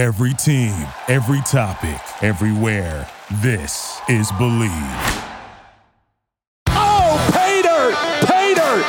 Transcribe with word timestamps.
Every 0.00 0.32
team, 0.32 0.72
every 1.08 1.42
topic, 1.42 2.00
everywhere. 2.22 3.06
This 3.42 4.00
is 4.08 4.32
Bleav. 4.32 4.72
Oh, 6.68 7.30
pay 7.34 7.60
dirt! 7.60 7.94
Pay 8.24 8.54
dirt! 8.54 8.82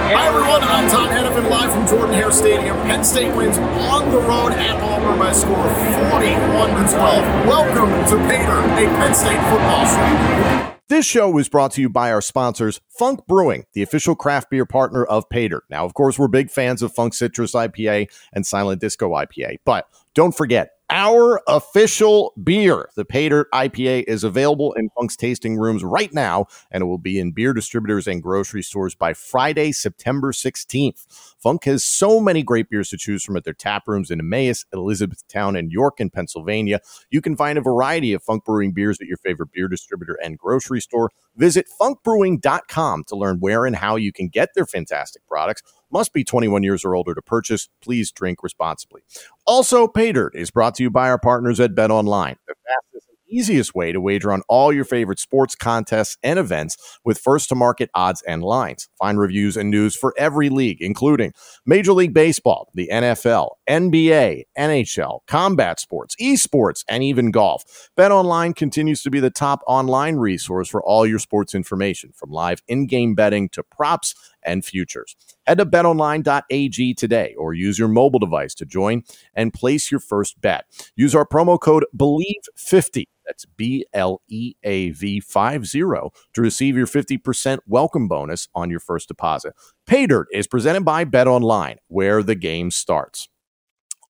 Hi 0.00 0.26
everyone, 0.26 0.64
I'm 0.64 0.90
Tom 0.90 1.10
Hennepin 1.10 1.48
live 1.48 1.72
from 1.72 1.86
Jordan 1.86 2.16
Hare 2.16 2.32
Stadium. 2.32 2.76
Penn 2.78 3.04
State 3.04 3.32
wins 3.36 3.56
on 3.56 4.10
the 4.10 4.18
road 4.18 4.50
at 4.54 4.82
Auburn 4.82 5.20
by 5.20 5.30
a 5.30 5.34
score 5.34 5.54
of 5.54 6.10
41 6.10 6.70
to 6.70 6.92
12. 6.92 7.46
Welcome 7.46 7.90
to 8.10 8.16
Paydirt, 8.26 8.64
a 8.82 8.96
Penn 8.96 9.14
State 9.14 9.38
football 9.48 9.86
show. 9.86 10.72
This 10.88 11.04
show 11.04 11.36
is 11.38 11.48
brought 11.48 11.72
to 11.72 11.80
you 11.80 11.88
by 11.88 12.12
our 12.12 12.20
sponsors, 12.20 12.80
Funk 12.98 13.26
Brewing, 13.26 13.66
the 13.72 13.82
official 13.82 14.14
craft 14.14 14.50
beer 14.50 14.66
partner 14.66 15.04
of 15.04 15.28
Paydirt. 15.28 15.62
Now, 15.70 15.84
of 15.84 15.94
course, 15.94 16.18
we're 16.18 16.28
big 16.28 16.50
fans 16.50 16.82
of 16.82 16.94
Funk 16.94 17.14
Citrus 17.14 17.52
IPA 17.52 18.08
and 18.32 18.46
Silent 18.46 18.80
Disco 18.80 19.10
IPA, 19.10 19.58
but 19.64 19.88
don't 20.14 20.34
forget, 20.34 20.70
our 20.88 21.42
official 21.48 22.32
beer, 22.42 22.88
the 22.94 23.04
Paydirt 23.04 23.46
IPA, 23.52 24.04
is 24.06 24.22
available 24.22 24.72
in 24.74 24.88
Funk's 24.90 25.16
tasting 25.16 25.56
rooms 25.56 25.82
right 25.82 26.12
now, 26.14 26.46
and 26.70 26.82
it 26.82 26.86
will 26.86 26.96
be 26.96 27.18
in 27.18 27.32
beer 27.32 27.52
distributors 27.52 28.06
and 28.06 28.22
grocery 28.22 28.62
stores 28.62 28.94
by 28.94 29.12
Friday, 29.12 29.72
September 29.72 30.30
16th. 30.30 31.34
Funk 31.38 31.64
has 31.64 31.82
so 31.82 32.20
many 32.20 32.44
great 32.44 32.70
beers 32.70 32.88
to 32.90 32.96
choose 32.96 33.24
from 33.24 33.36
at 33.36 33.42
their 33.42 33.52
tap 33.52 33.82
rooms 33.88 34.12
in 34.12 34.20
Emmaus, 34.20 34.64
Elizabethtown, 34.72 35.56
and 35.56 35.72
York 35.72 35.98
in 35.98 36.08
Pennsylvania. 36.08 36.80
You 37.10 37.20
can 37.20 37.36
find 37.36 37.58
a 37.58 37.62
variety 37.62 38.12
of 38.12 38.22
Funk 38.22 38.44
Brewing 38.44 38.72
beers 38.72 39.00
at 39.00 39.08
your 39.08 39.18
favorite 39.18 39.50
beer 39.52 39.66
distributor 39.66 40.16
and 40.22 40.38
grocery 40.38 40.80
store. 40.80 41.10
Visit 41.36 41.66
funkbrewing.com 41.80 42.85
to 43.08 43.16
learn 43.16 43.38
where 43.40 43.66
and 43.66 43.76
how 43.76 43.96
you 43.96 44.12
can 44.12 44.28
get 44.28 44.50
their 44.54 44.66
fantastic 44.66 45.26
products. 45.26 45.62
Must 45.90 46.12
be 46.12 46.24
21 46.24 46.62
years 46.62 46.84
or 46.84 46.94
older 46.94 47.14
to 47.14 47.22
purchase. 47.22 47.68
Please 47.82 48.10
drink 48.10 48.42
responsibly. 48.42 49.02
Also, 49.46 49.86
Paydirt 49.86 50.34
is 50.34 50.50
brought 50.50 50.74
to 50.76 50.82
you 50.82 50.90
by 50.90 51.08
our 51.08 51.18
partners 51.18 51.60
at 51.60 51.74
Bet 51.74 51.90
Online, 51.90 52.36
the 52.46 52.54
fastest 52.66 53.08
easiest 53.28 53.74
way 53.74 53.92
to 53.92 54.00
wager 54.00 54.32
on 54.32 54.42
all 54.48 54.72
your 54.72 54.84
favorite 54.84 55.18
sports 55.18 55.54
contests 55.54 56.16
and 56.22 56.38
events 56.38 56.76
with 57.04 57.18
first 57.18 57.48
to 57.48 57.54
market 57.54 57.90
odds 57.94 58.22
and 58.22 58.42
lines. 58.42 58.88
Find 58.98 59.18
reviews 59.18 59.56
and 59.56 59.70
news 59.70 59.96
for 59.96 60.14
every 60.16 60.48
league, 60.48 60.80
including 60.80 61.32
Major 61.64 61.92
League 61.92 62.14
Baseball, 62.14 62.70
the 62.74 62.88
NFL, 62.92 63.50
NBA, 63.68 64.44
NHL, 64.58 65.20
combat 65.26 65.80
sports, 65.80 66.14
esports, 66.20 66.84
and 66.88 67.02
even 67.02 67.30
golf. 67.30 67.90
Bet 67.96 68.12
Online 68.12 68.52
continues 68.52 69.02
to 69.02 69.10
be 69.10 69.20
the 69.20 69.30
top 69.30 69.60
online 69.66 70.16
resource 70.16 70.68
for 70.68 70.82
all 70.82 71.06
your 71.06 71.18
sports 71.18 71.54
information, 71.54 72.12
from 72.14 72.30
live 72.30 72.62
in 72.68 72.86
game 72.86 73.14
betting 73.14 73.48
to 73.50 73.62
props 73.62 74.14
and 74.46 74.64
futures. 74.64 75.16
Head 75.46 75.58
to 75.58 75.66
betonline.ag 75.66 76.94
today 76.94 77.34
or 77.38 77.52
use 77.52 77.78
your 77.78 77.88
mobile 77.88 78.18
device 78.18 78.54
to 78.54 78.64
join 78.64 79.02
and 79.34 79.52
place 79.52 79.90
your 79.90 80.00
first 80.00 80.40
bet. 80.40 80.64
Use 80.96 81.14
our 81.14 81.26
promo 81.26 81.60
code 81.60 81.84
BLEAV50. 81.96 83.04
That's 83.26 83.44
B 83.44 83.84
L 83.92 84.22
E 84.28 84.54
A 84.62 84.90
V 84.90 85.20
50 85.20 85.80
to 85.80 86.10
receive 86.36 86.76
your 86.76 86.86
50% 86.86 87.58
welcome 87.66 88.08
bonus 88.08 88.48
on 88.54 88.70
your 88.70 88.80
first 88.80 89.08
deposit. 89.08 89.54
Paydirt 89.88 90.26
is 90.32 90.46
presented 90.46 90.84
by 90.84 91.04
Bet 91.04 91.26
Online, 91.26 91.78
where 91.88 92.22
the 92.22 92.36
game 92.36 92.70
starts. 92.70 93.28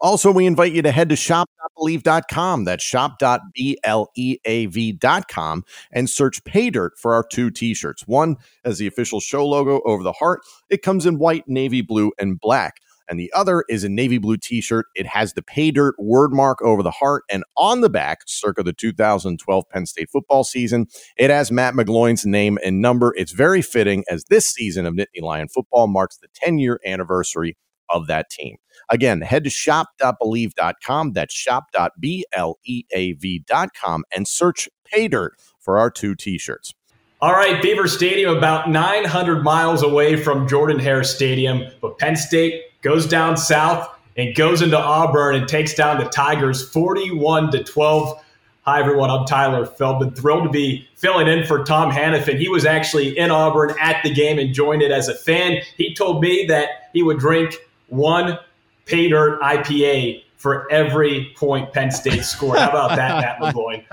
Also, 0.00 0.30
we 0.30 0.47
invite 0.47 0.72
you 0.72 0.83
to 0.83 0.92
head 0.92 1.08
to 1.08 1.16
shop.bleav.com. 1.16 2.64
That's 2.64 2.84
shop.bleav.com 2.84 5.64
and 5.92 6.11
search 6.11 6.44
pay 6.44 6.70
dirt 6.70 6.92
for 6.98 7.14
our 7.14 7.25
two 7.30 7.50
t 7.50 7.75
shirts. 7.75 8.06
One 8.06 8.36
as 8.64 8.78
the 8.78 8.86
official 8.86 9.20
show 9.20 9.47
logo 9.47 9.83
over 9.84 10.02
the 10.02 10.12
heart, 10.12 10.41
it 10.69 10.83
comes 10.83 11.06
in 11.06 11.19
white, 11.19 11.44
navy 11.47 11.83
blue, 11.83 12.12
and 12.19 12.41
black. 12.41 12.77
And 13.08 13.20
the 13.20 13.33
other 13.34 13.64
is 13.69 13.84
a 13.84 13.89
navy 13.89 14.19
blue 14.19 14.36
t 14.36 14.61
shirt. 14.61 14.86
It 14.94 15.06
has 15.06 15.33
the 15.33 15.42
pay 15.42 15.70
dirt 15.70 15.94
word 15.98 16.33
mark 16.33 16.61
over 16.62 16.83
the 16.83 16.91
heart. 16.91 17.24
And 17.30 17.44
on 17.56 17.80
the 17.80 17.89
back, 17.89 18.20
circa 18.27 18.62
the 18.62 18.72
2012 18.72 19.64
Penn 19.70 19.86
State 19.86 20.11
football 20.11 20.44
season, 20.44 20.86
it 21.17 21.30
has 21.30 21.52
Matt 21.52 21.74
McGloin's 21.74 22.27
name 22.27 22.58
and 22.64 22.83
number. 22.83 23.14
It's 23.17 23.33
very 23.33 23.62
fitting 23.62 24.05
as 24.11 24.24
this 24.24 24.46
season 24.46 24.86
of 24.86 24.95
Nittany 24.95 25.23
Lion 25.23 25.48
football 25.48 25.86
marks 25.86 26.18
the 26.18 26.29
10 26.35 26.58
year 26.58 26.80
anniversary 26.85 27.56
of 27.89 28.07
that 28.07 28.30
team. 28.30 28.58
Again, 28.89 29.20
head 29.20 29.42
to 29.45 29.51
shop.bleav.com. 29.51 31.13
That's 31.13 31.35
shop.bleav.com 31.35 34.05
and 34.14 34.29
search 34.29 34.69
dirt 35.08 35.35
for 35.58 35.79
our 35.79 35.91
two 35.91 36.14
t 36.14 36.39
shirts. 36.39 36.74
All 37.20 37.33
right, 37.33 37.61
Beaver 37.63 37.89
Stadium, 37.89 38.36
about 38.36 38.70
900 38.70 39.42
miles 39.42 39.83
away 39.83 40.17
from 40.17 40.47
Jordan 40.47 40.79
Hare 40.79 41.02
Stadium, 41.02 41.64
but 41.80 41.98
Penn 41.98 42.14
State 42.14 42.63
goes 42.83 43.07
down 43.07 43.39
south 43.39 43.89
and 44.17 44.35
goes 44.35 44.63
into 44.63 44.79
Auburn 44.79 45.35
and 45.35 45.48
takes 45.48 45.74
down 45.74 45.98
the 45.98 46.08
Tigers 46.11 46.70
41 46.70 47.51
to 47.53 47.64
12. 47.64 48.23
Hi, 48.63 48.80
everyone. 48.80 49.11
I'm 49.11 49.24
Tyler 49.24 49.64
Feldman. 49.64 50.14
Thrilled 50.14 50.45
to 50.45 50.51
be 50.51 50.86
filling 50.97 51.29
in 51.29 51.47
for 51.47 51.64
Tom 51.64 51.91
Hannafin. 51.91 52.39
He 52.39 52.48
was 52.48 52.67
actually 52.67 53.17
in 53.17 53.30
Auburn 53.30 53.74
at 53.80 54.03
the 54.03 54.13
game 54.13 54.39
and 54.39 54.53
joined 54.53 54.83
it 54.83 54.91
as 54.91 55.08
a 55.08 55.14
fan. 55.14 55.63
He 55.77 55.95
told 55.95 56.20
me 56.20 56.45
that 56.48 56.91
he 56.92 57.03
would 57.03 57.18
drink 57.18 57.55
one 57.89 58.39
pay 58.85 59.08
dirt 59.08 59.41
IPA 59.41 60.23
for 60.36 60.70
every 60.73 61.33
point 61.36 61.73
Penn 61.73 61.91
State 61.91 62.23
scored. 62.23 62.58
How 62.58 62.70
about 62.70 62.97
that, 62.97 63.20
Matt 63.41 63.55
McGloin? 63.55 63.85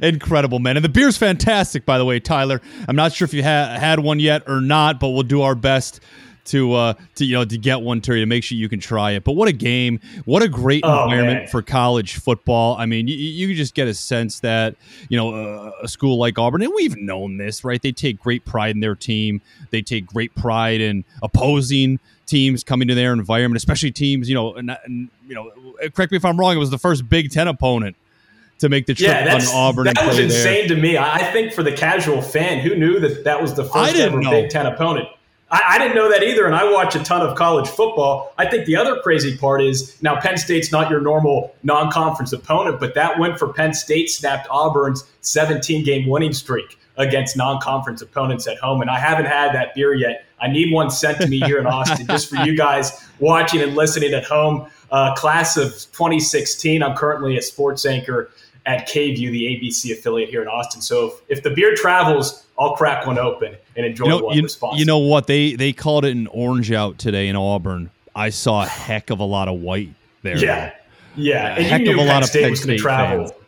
Incredible, 0.02 0.58
man. 0.58 0.76
And 0.76 0.84
the 0.84 0.88
beer's 0.88 1.16
fantastic, 1.16 1.84
by 1.84 1.98
the 1.98 2.04
way, 2.04 2.20
Tyler. 2.20 2.60
I'm 2.88 2.96
not 2.96 3.12
sure 3.12 3.24
if 3.26 3.34
you 3.34 3.42
ha- 3.42 3.76
had 3.78 4.00
one 4.00 4.18
yet 4.20 4.42
or 4.48 4.60
not, 4.60 5.00
but 5.00 5.10
we'll 5.10 5.22
do 5.22 5.42
our 5.42 5.54
best 5.54 6.00
to 6.46 6.74
uh 6.74 6.94
to 7.16 7.24
you 7.24 7.34
know 7.34 7.44
to 7.44 7.58
get 7.58 7.80
one 7.80 8.00
to 8.00 8.14
you 8.14 8.20
to 8.20 8.26
make 8.26 8.44
sure 8.44 8.56
you 8.56 8.68
can 8.68 8.78
try 8.78 9.10
it. 9.12 9.24
But 9.24 9.32
what 9.32 9.48
a 9.48 9.52
game! 9.52 9.98
What 10.26 10.44
a 10.44 10.48
great 10.48 10.82
Oh, 10.84 11.02
environment 11.04 11.38
man. 11.40 11.48
for 11.48 11.60
college 11.60 12.14
football. 12.20 12.76
I 12.76 12.86
mean, 12.86 13.08
you, 13.08 13.16
you 13.16 13.52
just 13.56 13.74
get 13.74 13.88
a 13.88 13.94
sense 13.94 14.38
that 14.40 14.76
you 15.08 15.16
know 15.16 15.34
uh, 15.34 15.72
a 15.82 15.88
school 15.88 16.18
like 16.18 16.38
Auburn, 16.38 16.62
and 16.62 16.72
we've 16.72 16.96
known 16.96 17.36
this, 17.36 17.64
right? 17.64 17.82
They 17.82 17.90
take 17.90 18.20
great 18.20 18.44
pride 18.44 18.76
in 18.76 18.80
their 18.80 18.94
team. 18.94 19.40
They 19.70 19.82
take 19.82 20.06
great 20.06 20.36
pride 20.36 20.80
in 20.80 21.04
opposing 21.20 21.98
teams 22.26 22.62
coming 22.64 22.88
to 22.88 22.94
their 22.94 23.12
environment, 23.12 23.56
especially 23.56 23.90
teams. 23.92 24.28
You 24.28 24.34
know, 24.34 24.54
and, 24.54 24.76
and, 24.84 25.08
you 25.26 25.34
know, 25.34 25.50
correct 25.94 26.12
me 26.12 26.16
if 26.16 26.24
I'm 26.24 26.38
wrong. 26.38 26.54
It 26.56 26.58
was 26.58 26.70
the 26.70 26.78
first 26.78 27.08
Big 27.08 27.30
Ten 27.30 27.48
opponent 27.48 27.96
to 28.58 28.68
make 28.68 28.86
the 28.86 28.94
trip 28.94 29.08
Yeah, 29.10 29.34
on 29.34 29.42
Auburn. 29.54 29.84
that 29.84 29.98
and 29.98 30.06
was 30.06 30.16
play 30.16 30.26
there. 30.26 30.38
insane 30.38 30.68
to 30.68 30.76
me. 30.76 30.96
I 30.96 31.30
think 31.32 31.52
for 31.52 31.62
the 31.62 31.72
casual 31.72 32.22
fan, 32.22 32.60
who 32.60 32.74
knew 32.74 32.98
that 33.00 33.24
that 33.24 33.40
was 33.42 33.54
the 33.54 33.64
first 33.64 33.96
ever 33.96 34.20
know. 34.20 34.30
Big 34.30 34.50
Ten 34.50 34.66
opponent? 34.66 35.08
I, 35.48 35.62
I 35.68 35.78
didn't 35.78 35.94
know 35.94 36.10
that 36.10 36.24
either, 36.24 36.44
and 36.46 36.56
I 36.56 36.72
watch 36.72 36.96
a 36.96 37.04
ton 37.04 37.20
of 37.20 37.36
college 37.36 37.68
football. 37.68 38.32
I 38.36 38.46
think 38.46 38.66
the 38.66 38.74
other 38.76 38.98
crazy 39.00 39.36
part 39.36 39.62
is 39.62 39.96
now 40.02 40.18
Penn 40.20 40.36
State's 40.38 40.72
not 40.72 40.90
your 40.90 41.00
normal 41.00 41.54
non-conference 41.62 42.32
opponent, 42.32 42.80
but 42.80 42.94
that 42.94 43.18
win 43.20 43.36
for 43.36 43.52
Penn 43.52 43.72
State 43.72 44.10
snapped 44.10 44.48
Auburn's 44.50 45.04
17-game 45.22 46.08
winning 46.08 46.32
streak 46.32 46.78
against 46.96 47.36
non-conference 47.36 48.02
opponents 48.02 48.48
at 48.48 48.58
home, 48.58 48.80
and 48.80 48.90
I 48.90 48.98
haven't 48.98 49.26
had 49.26 49.54
that 49.54 49.74
beer 49.76 49.94
yet. 49.94 50.25
I 50.40 50.48
need 50.48 50.72
one 50.72 50.90
sent 50.90 51.20
to 51.20 51.26
me 51.28 51.40
here 51.40 51.58
in 51.58 51.66
Austin, 51.66 52.06
just 52.06 52.28
for 52.28 52.36
you 52.44 52.56
guys 52.56 53.08
watching 53.20 53.62
and 53.62 53.74
listening 53.74 54.12
at 54.12 54.24
home. 54.24 54.66
Uh, 54.90 55.14
class 55.14 55.56
of 55.56 55.70
2016. 55.92 56.82
I'm 56.82 56.96
currently 56.96 57.36
a 57.38 57.42
sports 57.42 57.84
anchor 57.86 58.30
at 58.66 58.88
KVUE, 58.88 59.30
the 59.32 59.44
ABC 59.60 59.92
affiliate 59.92 60.28
here 60.28 60.42
in 60.42 60.48
Austin. 60.48 60.80
So 60.82 61.06
if, 61.28 61.38
if 61.38 61.42
the 61.42 61.50
beer 61.50 61.74
travels, 61.74 62.46
I'll 62.58 62.74
crack 62.76 63.06
one 63.06 63.18
open 63.18 63.56
and 63.76 63.86
enjoy 63.86 64.04
You 64.04 64.10
know, 64.10 64.24
one 64.26 64.36
you, 64.36 64.48
you 64.74 64.84
know 64.84 64.98
what 64.98 65.26
they 65.26 65.54
they 65.54 65.72
called 65.72 66.04
it 66.04 66.12
an 66.12 66.26
orange 66.28 66.72
out 66.72 66.98
today 66.98 67.28
in 67.28 67.36
Auburn. 67.36 67.90
I 68.14 68.30
saw 68.30 68.62
a 68.62 68.66
heck 68.66 69.10
of 69.10 69.20
a 69.20 69.24
lot 69.24 69.48
of 69.48 69.60
white 69.60 69.90
there. 70.22 70.38
yeah, 70.38 70.72
yeah, 71.16 71.54
A 71.54 71.56
and 71.56 71.66
heck 71.66 71.80
you 71.82 71.90
of 71.90 71.96
a 71.96 71.98
Penn 71.98 72.08
lot 72.08 72.22
of 72.22 72.28
State 72.28 72.42
Penn 72.42 72.50
was 72.50 72.60
going 72.60 72.68
State 72.70 72.76
to 72.78 72.82
travel. 72.82 73.28
fans. 73.28 73.40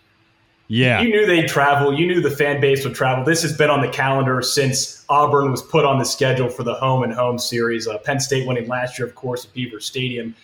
Yeah. 0.69 1.01
You 1.01 1.09
knew 1.09 1.27
they'd 1.27 1.49
travel. 1.49 1.99
You 1.99 2.07
knew 2.07 2.21
the 2.21 2.31
fan 2.31 2.61
base 2.61 2.85
would 2.85 2.95
travel. 2.95 3.25
This 3.25 3.43
has 3.43 3.57
been 3.57 3.71
on 3.71 3.81
the 3.81 3.89
calendar 3.89 4.43
since 4.43 5.05
Auburn 5.09 5.51
was 5.51 5.63
put 5.63 5.87
on 5.87 5.99
the 5.99 6.05
schedule 6.05 6.51
for 6.51 6.63
the 6.63 6.75
home 6.75 7.03
and 7.03 7.13
home 7.13 7.39
series. 7.39 7.89
Uh, 7.89 7.97
Penn 7.99 8.21
State 8.21 8.47
winning 8.47 8.69
last 8.69 8.99
year, 8.99 9.09
of 9.09 9.15
course, 9.15 9.47
at 9.47 9.53
Beaver 9.55 9.81
Stadium. 9.81 10.35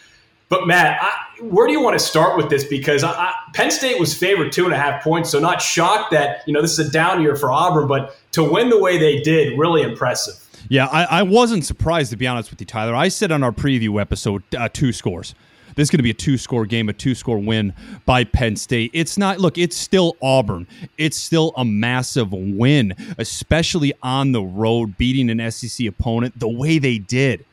But 0.49 0.67
Matt, 0.67 0.99
I, 1.03 1.43
where 1.43 1.67
do 1.67 1.73
you 1.73 1.82
want 1.82 1.99
to 1.99 2.05
start 2.05 2.37
with 2.38 2.49
this? 2.49 2.65
Because 2.65 3.05
I, 3.05 3.11
I, 3.11 3.32
Penn 3.55 3.71
State 3.71 4.00
was 4.00 4.17
favored 4.17 4.50
two 4.50 4.65
and 4.65 4.73
a 4.73 4.76
half 4.79 5.03
points, 5.03 5.31
so 5.31 5.38
not 5.38 5.61
shocked 5.61 6.11
that 6.12 6.43
you 6.47 6.53
know 6.55 6.62
this 6.62 6.79
is 6.79 6.88
a 6.88 6.91
down 6.91 7.21
year 7.21 7.37
for 7.37 7.53
Auburn, 7.53 7.87
but 7.87 8.17
to 8.32 8.44
win 8.44 8.71
the 8.71 8.79
way 8.79 8.97
they 8.99 9.21
did, 9.21 9.59
really 9.59 9.82
impressive. 9.82 10.35
Yeah, 10.69 10.87
I, 10.87 11.05
I 11.05 11.23
wasn't 11.23 11.65
surprised 11.65 12.11
to 12.12 12.17
be 12.17 12.26
honest 12.26 12.50
with 12.50 12.61
you, 12.61 12.67
Tyler. 12.67 12.94
I 12.94 13.09
said 13.09 13.31
on 13.31 13.43
our 13.43 13.53
preview 13.53 14.00
episode 14.00 14.43
uh, 14.56 14.69
two 14.73 14.93
scores. 14.93 15.35
This 15.75 15.87
is 15.87 15.91
going 15.91 15.99
to 15.99 16.05
be 16.05 16.11
a 16.11 16.15
two 16.15 16.38
score 16.38 16.67
game, 16.67 16.88
a 16.88 16.93
two 16.93 17.15
score 17.15 17.38
win 17.38 17.73
by 18.05 18.25
Penn 18.25 18.56
State. 18.56 18.91
It's 18.94 19.19
not, 19.19 19.41
look, 19.41 19.59
it's 19.59 19.76
still 19.76 20.17
Auburn. 20.23 20.67
It's 20.99 21.17
still 21.17 21.53
a 21.56 21.65
massive 21.65 22.32
win, 22.32 22.94
especially 23.19 23.93
on 24.03 24.32
the 24.32 24.43
road, 24.43 24.97
beating 24.97 25.31
an 25.31 25.50
SEC 25.50 25.87
opponent 25.87 26.38
the 26.38 26.49
way 26.49 26.79
they 26.79 26.99
did. 26.99 27.44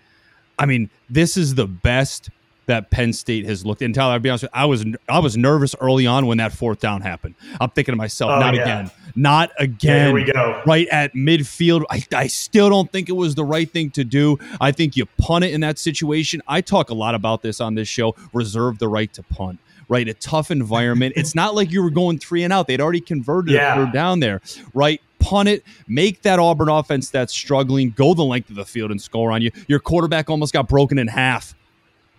I 0.59 0.65
mean, 0.65 0.89
this 1.09 1.37
is 1.37 1.55
the 1.55 1.67
best 1.67 2.29
that 2.71 2.89
Penn 2.89 3.13
State 3.13 3.45
has 3.45 3.65
looked. 3.65 3.81
And 3.81 3.93
Tyler, 3.93 4.13
I'll 4.13 4.19
be 4.19 4.29
honest, 4.29 4.43
with 4.43 4.51
you, 4.53 4.59
I 4.61 4.65
was 4.65 4.85
I 5.07 5.19
was 5.19 5.37
nervous 5.37 5.75
early 5.79 6.07
on 6.07 6.25
when 6.25 6.37
that 6.39 6.51
fourth 6.51 6.79
down 6.79 7.01
happened. 7.01 7.35
I'm 7.59 7.69
thinking 7.69 7.91
to 7.93 7.97
myself, 7.97 8.31
Oh, 8.31 8.39
not 8.39 8.55
yeah. 8.55 8.61
again, 8.63 8.91
not 9.15 9.51
again. 9.59 10.07
here 10.07 10.13
we 10.13 10.23
go. 10.31 10.61
Right 10.65 10.87
at 10.89 11.13
midfield, 11.13 11.83
I, 11.89 12.03
I 12.15 12.27
still 12.27 12.69
don't 12.69 12.91
think 12.91 13.09
it 13.09 13.13
was 13.13 13.35
the 13.35 13.45
right 13.45 13.69
thing 13.69 13.91
to 13.91 14.03
do. 14.03 14.37
I 14.59 14.71
think 14.71 14.95
you 14.97 15.05
punt 15.17 15.45
it 15.45 15.53
in 15.53 15.61
that 15.61 15.77
situation. 15.79 16.41
I 16.47 16.61
talk 16.61 16.89
a 16.89 16.93
lot 16.95 17.13
about 17.15 17.41
this 17.41 17.61
on 17.61 17.75
this 17.75 17.87
show. 17.87 18.15
Reserve 18.33 18.79
the 18.79 18.87
right 18.87 19.11
to 19.13 19.23
punt. 19.23 19.59
Right, 19.89 20.07
a 20.07 20.13
tough 20.13 20.51
environment. 20.51 21.13
it's 21.17 21.35
not 21.35 21.53
like 21.53 21.69
you 21.69 21.83
were 21.83 21.89
going 21.89 22.17
three 22.17 22.43
and 22.45 22.53
out. 22.53 22.65
They'd 22.67 22.79
already 22.79 23.01
converted 23.01 23.53
Yeah. 23.53 23.91
down 23.91 24.21
there. 24.21 24.39
Right, 24.73 25.01
punt 25.19 25.49
it, 25.49 25.65
make 25.85 26.21
that 26.21 26.39
Auburn 26.39 26.69
offense 26.69 27.09
that's 27.09 27.33
struggling 27.33 27.89
go 27.89 28.13
the 28.13 28.23
length 28.23 28.49
of 28.49 28.55
the 28.55 28.63
field 28.63 28.91
and 28.91 29.01
score 29.01 29.33
on 29.33 29.41
you. 29.41 29.51
Your 29.67 29.79
quarterback 29.79 30.29
almost 30.29 30.53
got 30.53 30.69
broken 30.69 30.97
in 30.97 31.09
half 31.09 31.55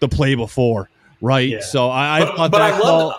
the 0.02 0.08
play 0.14 0.34
before, 0.34 0.90
right? 1.22 1.48
Yeah. 1.48 1.60
So 1.60 1.88
I, 1.88 2.16
I 2.18 2.20
But, 2.24 2.36
thought 2.36 2.50
but 2.50 2.58
that 2.58 2.74
I 2.74 2.78
call- 2.80 3.08
love. 3.08 3.18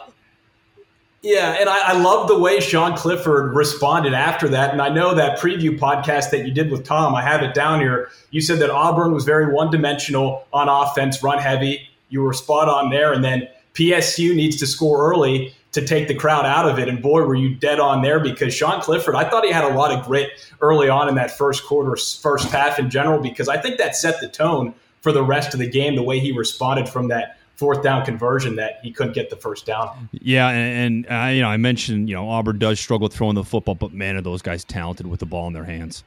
Yeah, 1.26 1.56
and 1.58 1.70
I, 1.70 1.94
I 1.94 1.94
love 1.94 2.28
the 2.28 2.38
way 2.38 2.60
Sean 2.60 2.98
Clifford 2.98 3.54
responded 3.56 4.14
after 4.14 4.50
that. 4.50 4.72
And 4.72 4.82
I 4.82 4.90
know 4.90 5.16
that 5.16 5.40
preview 5.40 5.80
podcast 5.80 6.32
that 6.32 6.46
you 6.46 6.52
did 6.54 6.70
with 6.70 6.84
Tom, 6.84 7.16
I 7.16 7.22
have 7.22 7.42
it 7.42 7.54
down 7.54 7.80
here. 7.80 8.10
You 8.32 8.42
said 8.42 8.60
that 8.60 8.70
Auburn 8.70 9.14
was 9.14 9.24
very 9.24 9.54
one 9.54 9.72
dimensional 9.72 10.46
on 10.52 10.68
offense, 10.68 11.24
run 11.24 11.38
heavy. 11.40 11.88
You 12.10 12.22
were 12.24 12.34
spot 12.34 12.68
on 12.68 12.90
there. 12.90 13.14
And 13.14 13.24
then 13.24 13.48
PSU 13.74 14.36
needs 14.36 14.58
to 14.58 14.68
score 14.68 15.10
early 15.10 15.56
to 15.72 15.86
take 15.86 16.10
the 16.10 16.14
crowd 16.14 16.46
out 16.46 16.68
of 16.70 16.78
it. 16.78 16.90
And 16.90 17.02
boy, 17.02 17.22
were 17.22 17.36
you 17.36 17.56
dead 17.56 17.80
on 17.80 18.02
there 18.02 18.20
because 18.20 18.54
Sean 18.54 18.82
Clifford, 18.82 19.16
I 19.16 19.24
thought 19.30 19.46
he 19.46 19.52
had 19.52 19.64
a 19.64 19.74
lot 19.74 19.92
of 19.98 20.06
grit 20.06 20.30
early 20.60 20.90
on 20.90 21.08
in 21.08 21.16
that 21.16 21.38
first 21.38 21.64
quarter, 21.66 21.96
first 21.96 22.50
half 22.52 22.80
in 22.80 22.90
general, 22.90 23.22
because 23.22 23.48
I 23.48 23.56
think 23.58 23.78
that 23.78 23.96
set 23.96 24.20
the 24.20 24.28
tone 24.28 24.74
for 25.04 25.12
the 25.12 25.22
rest 25.22 25.54
of 25.54 25.60
the 25.60 25.68
game, 25.68 25.96
the 25.96 26.02
way 26.02 26.20
he 26.20 26.32
responded 26.32 26.88
from 26.88 27.10
that 27.10 27.38
fourth 27.56 27.84
down 27.84 28.04
conversion 28.06 28.56
that 28.56 28.80
he 28.82 28.92
couldn't 28.92 29.14
get 29.14 29.30
the 29.30 29.36
first 29.36 29.66
down. 29.66 30.10
Yeah, 30.14 30.50
and, 30.50 31.06
and 31.06 31.26
uh, 31.26 31.30
you 31.30 31.42
know, 31.42 31.50
I 31.50 31.58
mentioned 31.58 32.10
you 32.10 32.16
know 32.16 32.28
Auburn 32.28 32.58
does 32.58 32.80
struggle 32.80 33.10
throwing 33.10 33.36
the 33.36 33.44
football, 33.44 33.76
but 33.76 33.94
man, 33.94 34.16
are 34.16 34.22
those 34.22 34.42
guys 34.42 34.64
talented 34.64 35.06
with 35.06 35.20
the 35.20 35.26
ball 35.26 35.46
in 35.48 35.54
their 35.54 35.66
hands, 35.66 36.04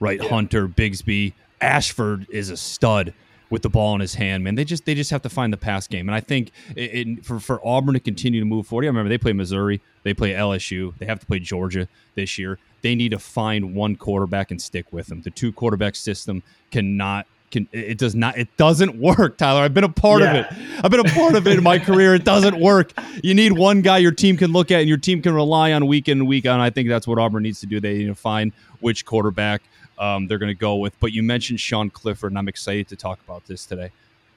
right? 0.00 0.20
Hunter, 0.20 0.66
Bigsby, 0.66 1.34
Ashford 1.60 2.26
is 2.30 2.48
a 2.48 2.56
stud 2.56 3.12
with 3.50 3.60
the 3.60 3.68
ball 3.68 3.94
in 3.94 4.00
his 4.00 4.14
hand. 4.14 4.42
Man, 4.42 4.54
they 4.54 4.64
just 4.64 4.86
they 4.86 4.94
just 4.94 5.10
have 5.10 5.20
to 5.22 5.28
find 5.28 5.52
the 5.52 5.58
pass 5.58 5.86
game, 5.86 6.08
and 6.08 6.16
I 6.16 6.20
think 6.20 6.52
it, 6.74 6.94
it, 6.94 7.24
for 7.26 7.38
for 7.38 7.60
Auburn 7.64 7.92
to 7.92 8.00
continue 8.00 8.40
to 8.40 8.46
move 8.46 8.66
forward. 8.66 8.86
I 8.86 8.88
remember 8.88 9.10
they 9.10 9.18
play 9.18 9.34
Missouri, 9.34 9.82
they 10.04 10.14
play 10.14 10.32
LSU, 10.32 10.94
they 10.98 11.04
have 11.04 11.20
to 11.20 11.26
play 11.26 11.38
Georgia 11.38 11.86
this 12.14 12.38
year. 12.38 12.58
They 12.80 12.94
need 12.94 13.10
to 13.10 13.18
find 13.18 13.76
one 13.76 13.94
quarterback 13.94 14.50
and 14.50 14.60
stick 14.60 14.86
with 14.90 15.06
them. 15.06 15.20
The 15.20 15.30
two 15.30 15.52
quarterback 15.52 15.94
system 15.94 16.42
cannot. 16.70 17.26
Can, 17.52 17.68
it 17.70 17.98
does 17.98 18.14
not. 18.16 18.36
It 18.38 18.48
doesn't 18.56 18.96
work, 18.98 19.36
Tyler. 19.38 19.60
I've 19.60 19.74
been 19.74 19.84
a 19.84 19.88
part 19.88 20.22
Yeah. 20.22 20.34
of 20.34 20.46
it. 20.58 20.84
I've 20.84 20.90
been 20.90 21.00
a 21.06 21.10
part 21.10 21.34
of 21.36 21.46
it 21.46 21.56
in 21.58 21.62
my 21.62 21.78
career. 21.88 22.14
It 22.16 22.24
doesn't 22.24 22.58
work. 22.58 22.92
You 23.22 23.34
need 23.34 23.52
one 23.52 23.82
guy 23.82 23.98
your 23.98 24.10
team 24.12 24.36
can 24.36 24.52
look 24.52 24.70
at 24.70 24.80
and 24.80 24.88
your 24.88 24.98
team 24.98 25.22
can 25.22 25.34
rely 25.34 25.72
on 25.72 25.86
week 25.86 26.08
in 26.08 26.18
and 26.20 26.26
week 26.28 26.46
out. 26.46 26.58
I 26.60 26.70
think 26.70 26.88
that's 26.88 27.06
what 27.06 27.18
Auburn 27.18 27.42
needs 27.44 27.60
to 27.60 27.66
do. 27.66 27.78
They 27.78 27.98
need 27.98 28.06
to 28.06 28.14
find 28.14 28.52
which 28.80 29.04
quarterback 29.04 29.62
um, 29.98 30.26
they're 30.26 30.38
going 30.38 30.48
to 30.48 30.54
go 30.58 30.76
with. 30.76 30.98
But 30.98 31.12
you 31.12 31.22
mentioned 31.22 31.60
Sean 31.60 31.90
Clifford, 31.90 32.32
and 32.32 32.38
I'm 32.38 32.48
excited 32.48 32.88
to 32.88 32.96
talk 32.96 33.20
about 33.24 33.46
this 33.46 33.66
today. 33.66 33.90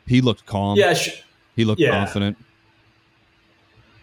He 0.05 0.21
looked 0.21 0.45
calm. 0.45 0.77
Yeah, 0.77 0.93
sh- 0.93 1.23
He 1.55 1.63
looked 1.65 1.79
yeah. 1.81 1.91
confident. 1.91 2.37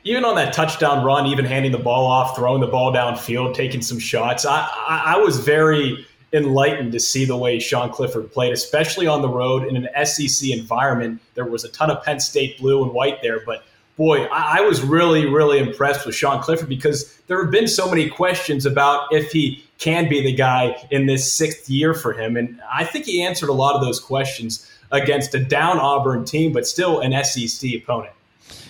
even 0.04 0.24
on 0.24 0.34
that 0.36 0.52
touchdown 0.52 1.04
run, 1.04 1.26
even 1.26 1.44
handing 1.44 1.70
the 1.70 1.78
ball 1.78 2.06
off, 2.06 2.34
throwing 2.34 2.60
the 2.60 2.66
ball 2.66 2.92
downfield, 2.92 3.54
taking 3.54 3.80
some 3.82 3.98
shots, 4.00 4.44
I, 4.44 4.60
I, 4.88 5.02
I 5.14 5.16
was 5.18 5.38
very 5.38 6.04
enlightened 6.32 6.93
to 6.93 7.00
see 7.00 7.25
the 7.25 7.37
way 7.37 7.58
Sean 7.58 7.90
Clifford 7.90 8.32
played, 8.32 8.52
especially 8.52 9.06
on 9.06 9.23
the 9.23 9.29
road 9.29 9.64
in 9.64 9.76
an 9.76 10.06
SEC 10.06 10.50
environment. 10.50 11.20
There 11.34 11.44
was 11.44 11.64
a 11.64 11.69
ton 11.69 11.90
of 11.90 12.02
Penn 12.02 12.20
State 12.20 12.58
blue 12.58 12.82
and 12.82 12.93
white 12.93 13.20
there, 13.23 13.40
but 13.44 13.64
boy, 13.96 14.25
I, 14.25 14.58
I 14.58 14.61
was 14.62 14.82
really, 14.82 15.26
really 15.26 15.58
impressed 15.58 16.06
with 16.06 16.14
Sean 16.14 16.43
Clifford 16.43 16.69
because 16.69 17.17
there 17.26 17.43
have 17.43 17.50
been 17.50 17.69
so 17.69 17.88
many 17.88 18.08
questions 18.08 18.67
about 18.67 19.12
if 19.12 19.32
he 19.32 19.64
can 19.79 20.08
be 20.08 20.23
the 20.23 20.32
guy 20.32 20.76
in 20.90 21.06
this 21.06 21.32
sixth 21.32 21.69
year 21.69 21.93
for 21.93 22.12
him. 22.12 22.37
And 22.37 22.61
I 22.73 22.84
think 22.84 23.05
he 23.05 23.23
answered 23.23 23.49
a 23.49 23.52
lot 23.52 23.75
of 23.75 23.82
those 23.82 24.00
questions 24.00 24.70
against 24.90 25.34
a 25.34 25.38
down 25.43 25.79
Auburn 25.79 26.25
team, 26.25 26.52
but 26.52 26.67
still 26.67 27.00
an 27.00 27.12
SEC 27.25 27.70
opponent. 27.75 28.12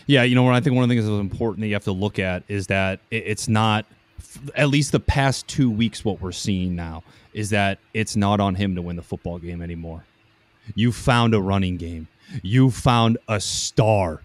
Yeah, 0.07 0.23
you 0.23 0.35
know 0.35 0.43
what 0.43 0.55
I 0.55 0.61
think 0.61 0.75
one 0.75 0.83
of 0.83 0.89
the 0.89 0.97
things 0.97 1.07
that's 1.07 1.21
important 1.21 1.61
that 1.61 1.69
you 1.69 1.75
have 1.75 1.85
to 1.85 1.93
look 1.93 2.19
at 2.19 2.43
is 2.49 2.67
that 2.69 3.01
it's 3.11 3.49
not 3.49 3.87
at 4.55 4.69
least 4.69 4.93
the 4.93 5.01
past 5.01 5.47
two 5.49 5.71
weeks 5.71 6.05
what 6.05 6.21
we're 6.21 6.33
seeing 6.33 6.75
now 6.77 7.03
is 7.33 7.51
that 7.51 7.79
it's 7.95 8.17
not 8.17 8.41
on 8.41 8.55
him 8.55 8.75
to 8.75 8.83
win 8.83 8.97
the 8.97 9.03
football 9.03 9.39
game 9.39 9.63
anymore. 9.63 10.05
You 10.75 10.93
found 10.93 11.35
a 11.35 11.41
running 11.41 11.77
game. 11.77 12.09
You 12.43 12.71
found 12.71 13.19
a 13.29 13.41
star 13.41 14.23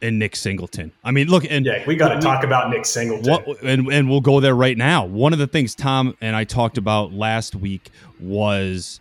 in 0.00 0.18
Nick 0.18 0.36
Singleton. 0.36 0.92
I 1.02 1.10
mean, 1.10 1.28
look, 1.28 1.44
and 1.48 1.66
Yeah, 1.66 1.84
we 1.86 1.96
got 1.96 2.14
to 2.14 2.20
talk 2.20 2.44
about 2.44 2.70
Nick 2.70 2.86
Singleton. 2.86 3.44
what, 3.44 3.62
and, 3.62 3.88
and 3.92 4.08
we'll 4.08 4.20
go 4.20 4.40
there 4.40 4.54
right 4.54 4.76
now. 4.76 5.04
One 5.04 5.32
of 5.32 5.38
the 5.38 5.46
things 5.46 5.74
Tom 5.74 6.16
and 6.20 6.36
I 6.36 6.44
talked 6.44 6.78
about 6.78 7.12
last 7.12 7.54
week 7.54 7.90
was 8.20 9.00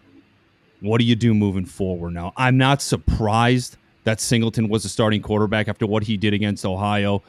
what 0.79 0.99
do 0.99 1.05
you 1.05 1.15
do 1.15 1.33
moving 1.33 1.65
forward 1.65 2.13
now? 2.13 2.33
I'm 2.37 2.57
not 2.57 2.81
surprised 2.81 3.77
that 4.03 4.21
Singleton 4.21 4.69
was 4.69 4.85
a 4.85 4.89
starting 4.89 5.21
quarterback 5.21 5.67
after 5.67 5.85
what 5.85 6.03
he 6.03 6.17
did 6.17 6.33
against 6.33 6.65
Ohio. 6.65 7.23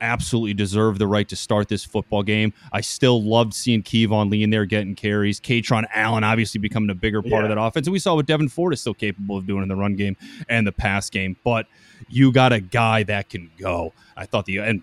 Absolutely 0.00 0.54
deserved 0.54 0.98
the 1.00 1.06
right 1.06 1.28
to 1.28 1.36
start 1.36 1.68
this 1.68 1.84
football 1.84 2.22
game. 2.22 2.52
I 2.72 2.80
still 2.80 3.22
loved 3.22 3.54
seeing 3.54 3.82
Keyvone 3.82 4.30
Lee 4.30 4.42
in 4.42 4.50
there 4.50 4.64
getting 4.64 4.94
carries. 4.94 5.40
Kaytron 5.40 5.86
Allen 5.92 6.24
obviously 6.24 6.60
becoming 6.60 6.90
a 6.90 6.94
bigger 6.94 7.22
part 7.22 7.44
of 7.44 7.50
that 7.50 7.58
offense. 7.58 7.86
And 7.86 7.92
we 7.92 7.98
saw 7.98 8.14
what 8.14 8.26
Devyn 8.26 8.50
Ford 8.50 8.72
is 8.72 8.80
still 8.80 8.94
capable 8.94 9.36
of 9.36 9.46
doing 9.46 9.62
in 9.62 9.68
the 9.68 9.76
run 9.76 9.96
game 9.96 10.16
and 10.48 10.66
the 10.66 10.72
pass 10.72 11.10
game. 11.10 11.36
But 11.44 11.66
you 12.08 12.32
got 12.32 12.52
a 12.52 12.60
guy 12.60 13.02
that 13.04 13.28
can 13.28 13.50
go. 13.58 13.92
I 14.16 14.26
thought 14.26 14.46
the 14.46 14.58
and 14.58 14.82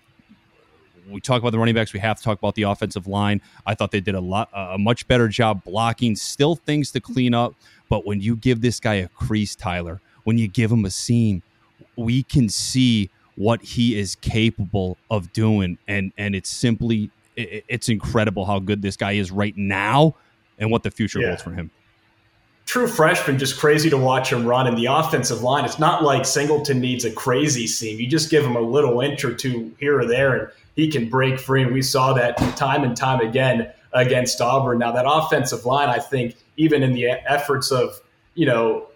we 1.08 1.20
talk 1.20 1.40
about 1.40 1.50
the 1.50 1.58
running 1.58 1.74
backs. 1.74 1.92
We 1.92 2.00
have 2.00 2.18
to 2.18 2.22
talk 2.22 2.38
about 2.38 2.54
the 2.54 2.62
offensive 2.62 3.06
line. 3.06 3.40
I 3.64 3.74
thought 3.74 3.90
they 3.90 4.00
did 4.00 4.14
a 4.14 4.20
lot, 4.20 4.48
a 4.52 4.78
much 4.78 5.06
better 5.08 5.28
job 5.28 5.62
blocking. 5.64 6.16
Still 6.16 6.56
things 6.56 6.90
to 6.92 7.00
clean 7.00 7.34
up, 7.34 7.54
but 7.88 8.06
when 8.06 8.20
you 8.20 8.36
give 8.36 8.60
this 8.60 8.80
guy 8.80 8.94
a 8.94 9.08
crease, 9.08 9.54
Tyler, 9.54 10.00
when 10.24 10.38
you 10.38 10.48
give 10.48 10.70
him 10.70 10.84
a 10.84 10.90
seam, 10.90 11.42
we 11.96 12.22
can 12.22 12.48
see 12.48 13.10
what 13.36 13.62
he 13.62 13.98
is 13.98 14.16
capable 14.16 14.96
of 15.10 15.32
doing, 15.32 15.78
and 15.86 16.12
and 16.18 16.34
it's 16.34 16.48
simply, 16.50 17.10
i- 17.38 17.62
it's 17.68 17.88
incredible 17.88 18.44
how 18.46 18.58
good 18.58 18.82
this 18.82 18.96
guy 18.96 19.12
is 19.12 19.30
right 19.30 19.56
now, 19.56 20.14
and 20.58 20.70
what 20.70 20.82
the 20.82 20.90
future 20.90 21.20
Yeah. 21.20 21.28
holds 21.28 21.42
for 21.42 21.52
him. 21.52 21.70
True 22.64 22.88
freshman, 22.88 23.38
just 23.38 23.58
crazy 23.60 23.88
to 23.90 23.96
watch 23.96 24.32
him 24.32 24.44
run. 24.44 24.66
And 24.66 24.76
the 24.76 24.86
offensive 24.86 25.42
line, 25.42 25.64
it's 25.64 25.78
not 25.78 26.02
like 26.02 26.24
Singleton 26.24 26.80
needs 26.80 27.04
a 27.04 27.10
crazy 27.12 27.66
seam. 27.68 28.00
You 28.00 28.08
just 28.08 28.28
give 28.28 28.44
him 28.44 28.56
a 28.56 28.60
little 28.60 29.00
inch 29.00 29.24
or 29.24 29.32
two 29.32 29.70
here 29.78 30.00
or 30.00 30.04
there, 30.04 30.34
and 30.36 30.48
he 30.74 30.88
can 30.88 31.08
break 31.08 31.38
free. 31.38 31.62
And 31.62 31.72
we 31.72 31.80
saw 31.82 32.12
that 32.14 32.36
time 32.56 32.82
and 32.82 32.96
time 32.96 33.20
again 33.20 33.68
against 33.92 34.40
Auburn. 34.40 34.78
Now, 34.78 34.90
that 34.92 35.04
offensive 35.08 35.64
line, 35.64 35.88
I 35.88 35.98
think, 36.00 36.34
even 36.56 36.82
in 36.82 36.92
the 36.92 37.08
efforts 37.30 37.70
of, 37.70 38.00
you 38.34 38.46
know, 38.46 38.86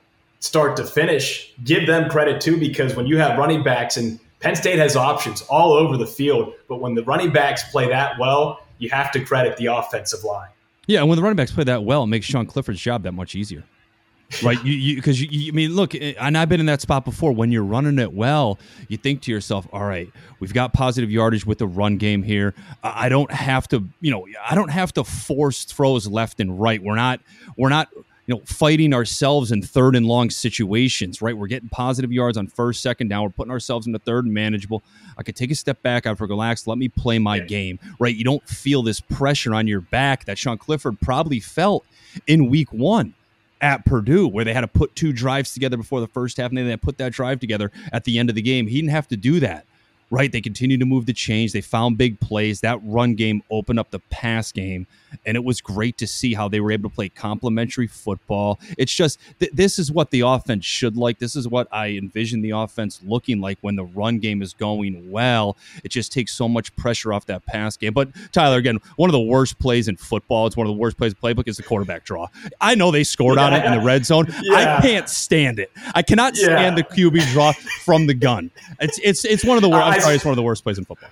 start 0.40 0.76
to 0.78 0.84
finish, 0.84 1.52
give 1.64 1.86
them 1.86 2.10
credit 2.10 2.40
too, 2.40 2.56
because 2.58 2.96
when 2.96 3.06
you 3.06 3.18
have 3.18 3.38
running 3.38 3.62
backs 3.62 3.96
and 3.96 4.18
Penn 4.40 4.56
State 4.56 4.78
has 4.78 4.96
options 4.96 5.42
all 5.42 5.72
over 5.72 5.96
the 5.96 6.06
field, 6.06 6.54
but 6.68 6.80
when 6.80 6.94
the 6.94 7.04
running 7.04 7.30
backs 7.30 7.70
play 7.70 7.88
that 7.88 8.18
well, 8.18 8.60
you 8.78 8.88
have 8.90 9.12
to 9.12 9.20
credit 9.24 9.56
the 9.58 9.66
offensive 9.66 10.24
line. 10.24 10.48
Yeah, 10.86 11.00
and 11.00 11.08
when 11.08 11.16
the 11.16 11.22
running 11.22 11.36
backs 11.36 11.52
play 11.52 11.64
that 11.64 11.84
well, 11.84 12.04
it 12.04 12.08
makes 12.08 12.26
Sean 12.26 12.46
Clifford's 12.46 12.80
job 12.80 13.02
that 13.04 13.12
much 13.12 13.34
easier. 13.34 13.64
Right, 14.44 14.64
you 14.64 14.94
because 14.94 15.20
you, 15.20 15.26
you, 15.28 15.50
I 15.50 15.54
mean, 15.56 15.74
look, 15.74 15.92
eh, 15.92 16.14
and 16.20 16.38
I've 16.38 16.48
been 16.48 16.60
in 16.60 16.66
that 16.66 16.80
spot 16.80 17.04
before. 17.04 17.32
When 17.32 17.50
you're 17.50 17.64
running 17.64 17.98
it 17.98 18.12
well, 18.12 18.60
you 18.86 18.96
think 18.96 19.22
to 19.22 19.32
yourself, 19.32 19.66
"All 19.72 19.84
right, 19.84 20.08
we've 20.38 20.54
got 20.54 20.72
positive 20.72 21.10
yardage 21.10 21.44
with 21.44 21.58
the 21.58 21.66
run 21.66 21.96
game 21.96 22.22
here. 22.22 22.54
I 22.84 23.08
don't 23.08 23.30
have 23.32 23.66
to, 23.68 23.84
you 24.00 24.12
know, 24.12 24.28
I 24.48 24.54
don't 24.54 24.68
have 24.68 24.94
to 24.94 25.02
force 25.02 25.64
throws 25.64 26.06
left 26.06 26.38
and 26.38 26.60
right. 26.60 26.80
We're 26.80 26.94
not, 26.94 27.20
we're 27.56 27.70
not, 27.70 27.88
you 28.30 28.36
know, 28.36 28.42
fighting 28.46 28.94
ourselves 28.94 29.50
in 29.50 29.60
third 29.60 29.96
and 29.96 30.06
long 30.06 30.30
situations. 30.30 31.20
Right, 31.20 31.36
we're 31.36 31.48
getting 31.48 31.68
positive 31.68 32.12
yards 32.12 32.38
on 32.38 32.46
first, 32.46 32.80
second 32.80 33.08
down. 33.08 33.24
We're 33.24 33.30
putting 33.30 33.50
ourselves 33.50 33.88
into 33.88 33.98
third 33.98 34.24
and 34.24 34.32
manageable. 34.32 34.84
I 35.18 35.24
could 35.24 35.34
take 35.34 35.50
a 35.50 35.56
step 35.56 35.82
back. 35.82 36.06
I 36.06 36.12
relax. 36.12 36.68
Let 36.68 36.78
me 36.78 36.88
play 36.88 37.18
my 37.18 37.40
game. 37.40 37.80
Right, 37.98 38.14
you 38.14 38.22
don't 38.22 38.46
feel 38.48 38.84
this 38.84 39.00
pressure 39.00 39.52
on 39.52 39.66
your 39.66 39.80
back 39.80 40.26
that 40.26 40.38
Sean 40.38 40.58
Clifford 40.58 41.00
probably 41.00 41.40
felt 41.40 41.84
in 42.28 42.48
Week 42.48 42.72
One 42.72 43.14
at 43.60 43.84
Purdue, 43.84 44.28
where 44.28 44.44
they 44.44 44.54
had 44.54 44.60
to 44.60 44.68
put 44.68 44.94
two 44.94 45.12
drives 45.12 45.52
together 45.52 45.76
before 45.76 45.98
the 45.98 46.06
first 46.06 46.36
half, 46.36 46.50
and 46.50 46.58
then 46.58 46.68
they 46.68 46.76
put 46.76 46.98
that 46.98 47.12
drive 47.12 47.40
together 47.40 47.72
at 47.92 48.04
the 48.04 48.16
end 48.16 48.28
of 48.28 48.36
the 48.36 48.42
game. 48.42 48.68
He 48.68 48.76
didn't 48.76 48.92
have 48.92 49.08
to 49.08 49.16
do 49.16 49.40
that 49.40 49.66
right? 50.10 50.30
They 50.30 50.40
continued 50.40 50.80
to 50.80 50.86
move 50.86 51.06
the 51.06 51.12
change. 51.12 51.52
They 51.52 51.60
found 51.60 51.96
big 51.96 52.18
plays. 52.20 52.60
That 52.60 52.80
run 52.82 53.14
game 53.14 53.42
opened 53.50 53.78
up 53.78 53.90
the 53.90 54.00
pass 54.10 54.50
game. 54.52 54.86
And 55.24 55.36
it 55.36 55.44
was 55.44 55.60
great 55.60 55.98
to 55.98 56.06
see 56.06 56.34
how 56.34 56.48
they 56.48 56.60
were 56.60 56.72
able 56.72 56.90
to 56.90 56.94
play 56.94 57.08
complementary 57.08 57.86
football. 57.86 58.58
It's 58.78 58.92
just, 58.92 59.18
th- 59.38 59.52
this 59.52 59.78
is 59.78 59.90
what 59.90 60.10
the 60.10 60.20
offense 60.20 60.64
should 60.64 60.96
like. 60.96 61.18
This 61.18 61.34
is 61.36 61.48
what 61.48 61.68
I 61.72 61.90
envision 61.90 62.42
the 62.42 62.50
offense 62.50 63.00
looking 63.04 63.40
like 63.40 63.58
when 63.60 63.76
the 63.76 63.84
run 63.84 64.18
game 64.18 64.42
is 64.42 64.52
going 64.52 65.10
well. 65.10 65.56
It 65.84 65.88
just 65.88 66.12
takes 66.12 66.32
so 66.32 66.48
much 66.48 66.74
pressure 66.76 67.12
off 67.12 67.26
that 67.26 67.44
pass 67.46 67.76
game. 67.76 67.92
But 67.92 68.10
Tyler, 68.32 68.58
again, 68.58 68.78
one 68.96 69.10
of 69.10 69.12
the 69.12 69.20
worst 69.20 69.58
plays 69.58 69.88
in 69.88 69.96
football, 69.96 70.46
it's 70.46 70.56
one 70.56 70.66
of 70.66 70.72
the 70.72 70.78
worst 70.78 70.96
plays 70.96 71.12
in 71.12 71.18
playbook 71.18 71.48
is 71.48 71.56
the 71.56 71.62
quarterback 71.62 72.04
draw. 72.04 72.28
I 72.60 72.74
know 72.74 72.90
they 72.90 73.04
scored 73.04 73.38
yeah. 73.38 73.46
on 73.46 73.52
it 73.52 73.64
in 73.64 73.72
the 73.72 73.80
red 73.80 74.04
zone. 74.04 74.26
Yeah. 74.42 74.78
I 74.78 74.80
can't 74.80 75.08
stand 75.08 75.58
it. 75.58 75.70
I 75.94 76.02
cannot 76.02 76.34
yeah. 76.36 76.44
stand 76.44 76.78
the 76.78 76.82
QB 76.82 77.30
draw 77.32 77.52
from 77.84 78.06
the 78.06 78.14
gun. 78.14 78.50
It's 78.80 78.98
it's 79.04 79.24
it's 79.24 79.44
one 79.44 79.58
of 79.58 79.62
the 79.62 79.68
worst 79.68 79.99
sorry, 80.00 80.14
it's 80.16 80.24
one 80.24 80.32
of 80.32 80.36
the 80.36 80.42
worst 80.42 80.62
plays 80.62 80.78
in 80.78 80.84
football. 80.84 81.10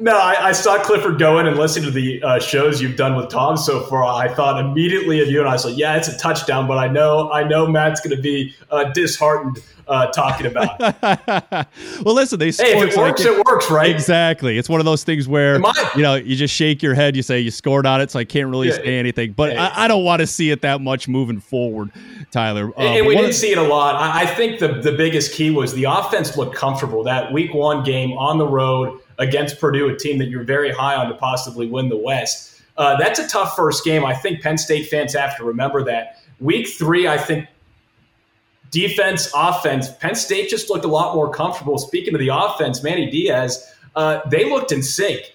No, 0.00 0.16
I, 0.16 0.48
I, 0.48 0.52
saw 0.52 0.82
Clifford 0.82 1.18
going 1.18 1.46
and 1.46 1.58
listening 1.58 1.84
to 1.84 1.90
the 1.90 2.22
uh, 2.22 2.40
shows 2.40 2.80
you've 2.80 2.96
done 2.96 3.16
with 3.16 3.28
Tom 3.28 3.58
so 3.58 3.82
far. 3.82 4.02
I 4.02 4.32
thought 4.32 4.58
immediately 4.58 5.20
of 5.20 5.28
you, 5.28 5.40
and 5.40 5.48
I 5.48 5.52
was 5.52 5.66
like, 5.66 5.76
"Yeah, 5.76 5.96
it's 5.96 6.08
a 6.08 6.16
touchdown," 6.16 6.66
but 6.66 6.78
I 6.78 6.88
know, 6.88 7.30
I 7.30 7.44
know 7.46 7.66
Matt's 7.66 8.00
going 8.00 8.16
to 8.16 8.22
be 8.22 8.54
uh, 8.70 8.84
disheartened 8.84 9.62
uh, 9.88 10.06
talking 10.06 10.46
about. 10.46 10.78
well, 12.02 12.14
listen, 12.14 12.38
they 12.38 12.46
hey, 12.46 12.78
if 12.78 12.92
it 12.92 12.96
works, 12.96 12.96
like 12.96 13.20
it, 13.20 13.38
it, 13.38 13.44
works, 13.44 13.70
right? 13.70 13.90
Exactly. 13.90 14.56
It's 14.56 14.70
one 14.70 14.80
of 14.80 14.86
those 14.86 15.04
things 15.04 15.28
where 15.28 15.60
I, 15.62 15.90
you 15.94 16.02
know 16.02 16.14
you 16.14 16.34
just 16.34 16.54
shake 16.54 16.82
your 16.82 16.94
head, 16.94 17.14
you 17.14 17.22
say 17.22 17.40
you 17.40 17.50
scored 17.50 17.84
on 17.84 18.00
it, 18.00 18.10
so 18.10 18.20
I 18.20 18.24
can't 18.24 18.48
really 18.48 18.68
yeah, 18.68 18.76
say 18.76 18.98
anything. 18.98 19.32
But 19.32 19.58
I, 19.58 19.84
I, 19.84 19.88
don't 19.88 20.04
want 20.04 20.20
to 20.20 20.26
see 20.26 20.50
it 20.50 20.62
that 20.62 20.80
much 20.80 21.08
moving 21.08 21.40
forward, 21.40 21.90
Tyler. 22.30 22.72
And, 22.78 23.06
we 23.06 23.16
didn't 23.16 23.34
see 23.34 23.50
it 23.50 23.58
a 23.58 23.62
lot. 23.62 23.96
I, 23.96 24.22
I 24.22 24.26
think 24.26 24.60
the 24.60 24.68
the 24.68 24.92
biggest 24.92 25.34
key 25.34 25.50
was 25.50 25.74
the 25.74 25.84
offense 25.84 26.38
looked 26.38 26.56
comfortable. 26.56 27.02
That 27.04 27.32
Week 27.32 27.52
One 27.52 27.84
game 27.84 28.12
on 28.12 28.38
the 28.38 28.46
road 28.46 28.98
against 29.20 29.60
Purdue, 29.60 29.88
a 29.88 29.96
team 29.96 30.18
that 30.18 30.28
you're 30.28 30.42
very 30.42 30.72
high 30.72 30.96
on 30.96 31.08
to 31.08 31.14
possibly 31.14 31.68
win 31.68 31.88
the 31.88 31.96
West. 31.96 32.60
Uh, 32.76 32.96
that's 32.96 33.18
a 33.18 33.28
tough 33.28 33.54
first 33.54 33.84
game. 33.84 34.04
I 34.04 34.14
think 34.14 34.40
Penn 34.40 34.58
State 34.58 34.88
fans 34.88 35.14
have 35.14 35.36
to 35.36 35.44
remember 35.44 35.84
that. 35.84 36.22
Week 36.40 36.66
three, 36.66 37.06
I 37.06 37.18
think 37.18 37.46
defense, 38.70 39.30
offense, 39.34 39.90
Penn 40.00 40.14
State 40.14 40.48
just 40.48 40.70
looked 40.70 40.86
a 40.86 40.88
lot 40.88 41.14
more 41.14 41.30
comfortable. 41.30 41.76
Speaking 41.76 42.14
of 42.14 42.20
the 42.20 42.28
offense, 42.28 42.82
Manny 42.82 43.10
Diaz, 43.10 43.72
uh, 43.94 44.20
they 44.30 44.48
looked 44.48 44.72
in 44.72 44.82
sync. 44.82 45.34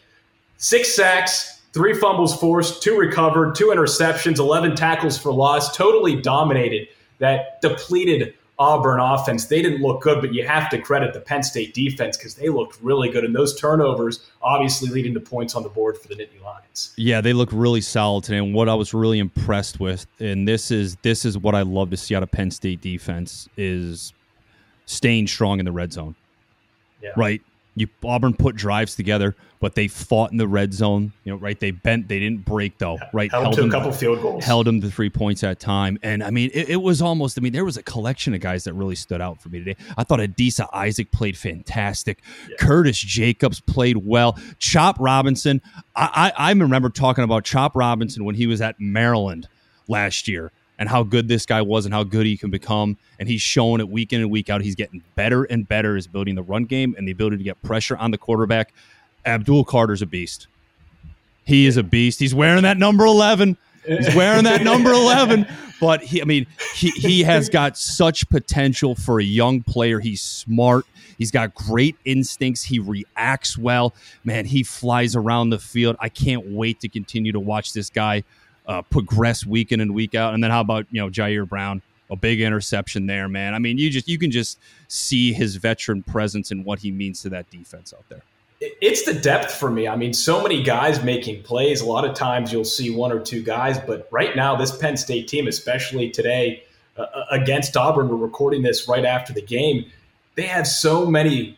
Six 0.57 0.95
sacks, 0.95 1.61
three 1.73 1.93
fumbles 1.93 2.35
forced, 2.39 2.81
two 2.81 2.97
recovered, 2.97 3.53
two 3.53 3.67
interceptions, 3.67 4.39
11 4.39 4.75
tackles 4.75 5.17
for 5.17 5.31
loss, 5.31 5.75
totally 5.75 6.19
dominated 6.19 6.87
that 7.19 7.61
depleted 7.61 8.33
Auburn 8.57 8.99
offense, 8.99 9.45
they 9.45 9.61
didn't 9.61 9.81
look 9.81 10.01
good, 10.01 10.21
but 10.21 10.33
you 10.33 10.47
have 10.47 10.69
to 10.69 10.77
credit 10.77 11.13
the 11.13 11.19
Penn 11.19 11.43
State 11.43 11.73
defense 11.73 12.17
because 12.17 12.35
they 12.35 12.47
looked 12.47 12.81
really 12.81 13.09
good. 13.09 13.25
And 13.25 13.35
those 13.35 13.59
turnovers 13.59 14.25
obviously 14.41 14.89
leading 14.89 15.13
to 15.13 15.19
points 15.19 15.55
on 15.55 15.63
the 15.63 15.69
board 15.69 15.97
for 15.97 16.07
the 16.07 16.15
Nittany 16.15 16.41
Lions. 16.41 16.93
Yeah, 16.95 17.19
they 17.19 17.33
look 17.33 17.49
really 17.51 17.81
solid 17.81 18.23
today. 18.23 18.37
And 18.37 18.53
what 18.53 18.69
I 18.69 18.73
was 18.73 18.93
really 18.93 19.19
impressed 19.19 19.79
with, 19.79 20.07
and 20.19 20.47
this 20.47 20.71
is 20.71 20.95
this 21.01 21.25
is 21.25 21.37
what 21.37 21.53
I 21.53 21.63
love 21.63 21.89
to 21.89 21.97
see 21.97 22.15
out 22.15 22.23
of 22.23 22.31
Penn 22.31 22.49
State 22.49 22.79
defense, 22.79 23.49
is 23.57 24.13
staying 24.85 25.27
strong 25.27 25.59
in 25.59 25.65
the 25.65 25.71
red 25.71 25.91
zone. 25.91 26.15
Yeah. 27.01 27.11
Right? 27.17 27.41
You 27.75 27.87
Auburn 28.03 28.33
put 28.33 28.55
drives 28.55 28.95
together, 28.95 29.35
but 29.59 29.75
they 29.75 29.89
fought 29.89 30.31
in 30.31 30.37
the 30.37 30.47
red 30.47 30.73
zone. 30.73 31.11
You 31.25 31.33
know, 31.33 31.37
right? 31.37 31.59
They 31.59 31.71
bent, 31.71 32.07
they 32.07 32.19
didn't 32.19 32.45
break 32.45 32.77
though. 32.77 32.97
Right? 33.11 33.29
Held, 33.29 33.43
held 33.43 33.55
them, 33.57 33.69
a 33.69 33.71
couple 33.71 33.91
field 33.91 34.21
goals. 34.21 34.45
Held 34.45 34.65
them 34.65 34.79
to 34.79 34.89
three 34.89 35.09
points 35.09 35.43
at 35.43 35.59
time. 35.59 35.99
And 36.01 36.23
I 36.23 36.29
mean, 36.29 36.51
it, 36.53 36.69
it, 36.69 36.81
was 36.81 37.01
almost. 37.01 37.37
I 37.37 37.41
mean, 37.41 37.51
there 37.51 37.65
was 37.65 37.75
a 37.75 37.83
collection 37.83 38.33
of 38.33 38.39
guys 38.39 38.63
that 38.63 38.73
really 38.73 38.95
stood 38.95 39.19
out 39.19 39.41
for 39.41 39.49
me 39.49 39.59
today. 39.59 39.75
I 39.97 40.03
thought 40.03 40.19
Adisa 40.19 40.67
Isaac 40.71 41.11
played 41.11 41.37
fantastic. 41.37 42.21
Yeah. 42.49 42.55
Curtis 42.59 42.97
Jacobs 42.97 43.59
played 43.59 43.97
well. 43.97 44.39
Chop 44.57 44.97
Robinson. 44.99 45.61
I, 45.95 46.31
I 46.37 46.49
I 46.49 46.51
remember 46.51 46.89
talking 46.89 47.25
about 47.25 47.43
Chop 47.43 47.75
Robinson 47.75 48.23
when 48.23 48.35
he 48.35 48.47
was 48.47 48.61
at 48.61 48.79
Maryland 48.79 49.49
last 49.87 50.27
year 50.27 50.51
and 50.77 50.89
how 50.89 51.03
good 51.03 51.27
this 51.27 51.45
guy 51.45 51.61
was 51.61 51.85
and 51.85 51.93
how 51.93 52.03
good 52.03 52.25
he 52.25 52.37
can 52.37 52.49
become. 52.49 52.97
And 53.19 53.29
he's 53.29 53.41
showing 53.41 53.79
it 53.79 53.89
week 53.89 54.13
in 54.13 54.21
and 54.21 54.29
week 54.29 54.49
out. 54.49 54.61
He's 54.61 54.75
getting 54.75 55.03
better 55.15 55.43
and 55.45 55.67
better 55.67 55.95
as 55.95 56.07
building 56.07 56.35
the 56.35 56.43
run 56.43 56.65
game 56.65 56.95
and 56.97 57.07
the 57.07 57.11
ability 57.11 57.37
to 57.37 57.43
get 57.43 57.61
pressure 57.61 57.97
on 57.97 58.11
the 58.11 58.17
quarterback. 58.17 58.73
Abdul 59.25 59.65
Carter's 59.65 60.01
a 60.01 60.05
beast. 60.05 60.47
He 61.45 61.67
is 61.67 61.77
a 61.77 61.83
beast. 61.83 62.19
He's 62.19 62.35
wearing 62.35 62.63
that 62.63 62.77
number 62.77 63.05
11. 63.05 63.57
He's 63.85 64.15
wearing 64.15 64.45
that 64.45 64.63
number 64.63 64.91
11. 64.91 65.47
But 65.79 66.01
he, 66.01 66.21
I 66.21 66.25
mean, 66.25 66.47
he, 66.73 66.89
he 66.91 67.23
has 67.23 67.49
got 67.49 67.77
such 67.77 68.27
potential 68.29 68.95
for 68.95 69.19
a 69.19 69.23
young 69.23 69.61
player. 69.61 69.99
He's 69.99 70.21
smart. 70.21 70.85
He's 71.17 71.31
got 71.31 71.53
great 71.53 71.95
instincts. 72.03 72.63
He 72.63 72.79
reacts 72.79 73.57
well. 73.57 73.93
Man, 74.23 74.45
he 74.45 74.63
flies 74.63 75.15
around 75.15 75.49
the 75.49 75.59
field. 75.59 75.95
I 75.99 76.09
can't 76.09 76.47
wait 76.47 76.79
to 76.81 76.89
continue 76.89 77.31
to 77.31 77.39
watch 77.39 77.73
this 77.73 77.89
guy 77.89 78.23
uh, 78.67 78.81
progress 78.83 79.45
week 79.45 79.71
in 79.71 79.79
and 79.79 79.93
week 79.93 80.15
out. 80.15 80.33
And 80.33 80.43
then 80.43 80.51
how 80.51 80.61
about 80.61 80.85
you 80.91 81.01
know 81.01 81.09
Ji'Ayir 81.09 81.47
Brown, 81.47 81.81
a 82.09 82.15
big 82.15 82.41
interception 82.41 83.07
there, 83.07 83.27
man. 83.27 83.53
I 83.53 83.59
mean, 83.59 83.77
you 83.77 83.89
just 83.89 84.07
you 84.07 84.17
can 84.17 84.31
just 84.31 84.59
see 84.87 85.33
his 85.33 85.55
veteran 85.55 86.03
presence 86.03 86.51
and 86.51 86.65
what 86.65 86.79
he 86.79 86.91
means 86.91 87.21
to 87.23 87.29
that 87.29 87.49
defense 87.49 87.93
out 87.93 88.03
there. 88.09 88.21
It's 88.61 89.03
the 89.03 89.13
depth 89.13 89.53
for 89.53 89.69
me. 89.69 89.87
I 89.87 89.95
mean, 89.95 90.13
so 90.13 90.41
many 90.41 90.63
guys 90.63 91.03
making 91.03 91.43
plays. 91.43 91.81
A 91.81 91.85
lot 91.85 92.05
of 92.05 92.15
times 92.15 92.51
you'll 92.51 92.63
see 92.63 92.89
one 92.89 93.11
or 93.11 93.19
two 93.19 93.43
guys, 93.43 93.77
but 93.77 94.07
right 94.11 94.35
now 94.35 94.55
this 94.55 94.75
Penn 94.75 94.97
State 94.97 95.27
team, 95.27 95.47
especially 95.47 96.09
today 96.09 96.63
uh, 96.97 97.01
uh 97.01 97.25
against 97.31 97.75
Auburn, 97.75 98.07
we're 98.07 98.15
recording 98.15 98.63
this 98.63 98.87
right 98.87 99.05
after 99.05 99.33
the 99.33 99.41
game. 99.41 99.85
They 100.35 100.43
have 100.43 100.67
so 100.67 101.05
many 101.05 101.57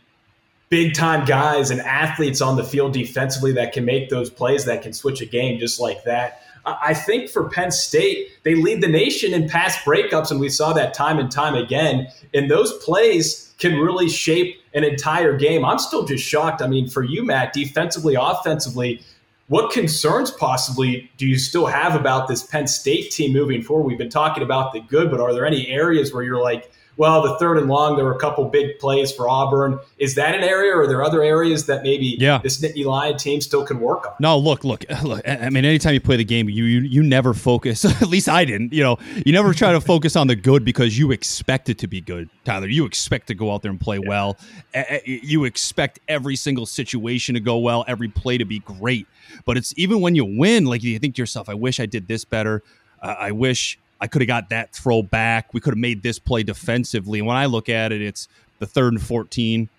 big 0.70 0.94
time 0.94 1.26
guys 1.26 1.72
and 1.72 1.82
athletes 1.82 2.42
on 2.42 2.58
the 2.58 2.64
field 2.64 2.94
defensively 2.94 3.54
that 3.54 3.74
can 3.74 3.86
make 3.86 4.10
those 4.10 4.30
plays 4.30 4.66
that 4.66 4.82
can 4.82 4.94
switch 4.94 5.22
a 5.22 5.26
game 5.26 5.60
just 5.60 5.80
like 5.80 6.04
that. 6.04 6.42
I 6.82 6.94
think 6.94 7.30
for 7.30 7.50
Penn 7.50 7.72
State, 7.72 8.32
they 8.44 8.56
lead 8.56 8.82
the 8.82 8.88
nation 8.88 9.34
in 9.34 9.48
pass 9.48 9.78
breakups, 9.78 10.32
and 10.32 10.40
we 10.40 10.50
saw 10.50 10.74
that 10.74 10.94
time 10.94 11.18
and 11.18 11.32
time 11.32 11.56
again. 11.56 12.08
And 12.34 12.52
those 12.52 12.74
plays 12.84 13.54
can 13.58 13.80
really 13.80 14.10
shape 14.10 14.62
an 14.74 14.84
entire 14.84 15.38
game. 15.38 15.64
I'm 15.64 15.80
still 15.80 16.06
just 16.06 16.24
shocked. 16.24 16.62
I 16.62 16.68
mean, 16.68 16.90
for 16.90 17.04
you, 17.04 17.26
Matt, 17.26 17.54
defensively, 17.54 18.16
offensively, 18.20 19.02
what 19.48 19.72
concerns 19.72 20.30
possibly 20.30 21.10
do 21.18 21.26
you 21.26 21.40
still 21.40 21.68
have 21.68 21.96
about 21.96 22.28
this 22.28 22.44
Penn 22.44 22.68
State 22.68 23.12
team 23.12 23.32
moving 23.32 23.62
forward? 23.62 23.88
We've 23.88 23.98
been 23.98 24.10
talking 24.10 24.44
about 24.44 24.74
the 24.74 24.82
good, 24.82 25.10
but 25.10 25.22
are 25.22 25.34
there 25.34 25.46
any 25.46 25.68
areas 25.68 26.14
where 26.14 26.22
you're 26.22 26.42
like, 26.42 26.72
well, 26.98 27.22
the 27.22 27.38
third 27.38 27.58
and 27.58 27.68
long, 27.68 27.96
there 27.96 28.06
were 28.06 28.16
a 28.16 28.20
couple 28.20 28.44
big 28.46 28.80
plays 28.80 29.12
for 29.12 29.30
Auburn. 29.30 29.80
Is 30.00 30.16
that 30.16 30.34
an 30.34 30.44
area, 30.44 30.76
or 30.76 30.82
are 30.82 30.88
there 30.88 31.04
other 31.04 31.24
areas 31.24 31.68
that 31.68 31.84
maybe 31.84 32.18
yeah. 32.20 32.40
this 32.40 32.60
Nittany 32.60 32.86
Lion 32.86 33.18
team 33.18 33.40
still 33.40 33.64
can 33.64 33.80
work 33.80 34.08
on? 34.08 34.14
No, 34.20 34.38
look, 34.38 34.64
look, 34.64 34.84
look. 35.04 35.22
I 35.28 35.50
mean, 35.50 35.64
anytime 35.64 35.94
you 35.94 36.02
play 36.02 36.18
the 36.18 36.26
game, 36.26 36.50
you 36.50 36.64
you, 36.64 36.82
you 36.82 37.04
never 37.04 37.34
focus. 37.34 37.86
at 38.02 38.10
least 38.10 38.28
I 38.28 38.46
didn't. 38.46 38.74
You 38.74 38.84
know, 38.84 38.98
you 39.26 39.32
never 39.32 39.54
try 39.54 39.72
to 39.72 39.82
focus 39.82 40.16
on 40.16 40.28
the 40.28 40.36
good 40.36 40.66
because 40.66 40.98
you 40.98 41.12
expect 41.12 41.70
it 41.70 41.78
to 41.80 41.88
be 41.88 42.02
good, 42.02 42.30
Tyler. 42.44 42.68
You 42.68 42.86
expect 42.86 43.28
to 43.28 43.36
go 43.36 43.54
out 43.54 43.62
there 43.62 43.72
and 43.72 43.80
play 43.80 44.00
yeah. 44.02 44.10
well. 44.10 44.38
You 45.06 45.46
expect 45.46 46.00
every 46.08 46.36
single 46.36 46.66
situation 46.66 47.36
to 47.36 47.40
go 47.40 47.58
well, 47.58 47.86
every 47.88 48.08
play 48.08 48.38
to 48.38 48.46
be 48.46 48.60
great. 48.60 49.08
But 49.46 49.58
it's 49.58 49.74
even 49.78 50.02
when 50.02 50.16
you 50.16 50.26
win, 50.26 50.66
like 50.66 50.84
you 50.84 50.98
think 51.00 51.16
to 51.16 51.22
yourself, 51.22 51.48
"I 51.48 51.54
wish 51.54 51.80
I 51.80 51.86
did 51.86 52.08
this 52.08 52.26
better." 52.26 52.64
Uh, 53.02 53.16
I 53.20 53.32
wish 53.32 53.78
I 54.00 54.08
could 54.08 54.22
have 54.22 54.28
got 54.28 54.50
that 54.50 54.74
throw 54.74 55.02
back. 55.02 55.54
We 55.54 55.60
could 55.60 55.74
have 55.74 55.80
made 55.80 56.04
this 56.04 56.20
play 56.20 56.44
defensively. 56.44 57.20
And 57.20 57.28
when 57.28 57.38
I 57.38 57.46
look 57.46 57.70
at 57.70 57.92
it, 57.92 58.02
it's 58.02 58.28
the 58.60 58.66
third 58.66 58.94
and 58.94 59.02
14 59.02 59.70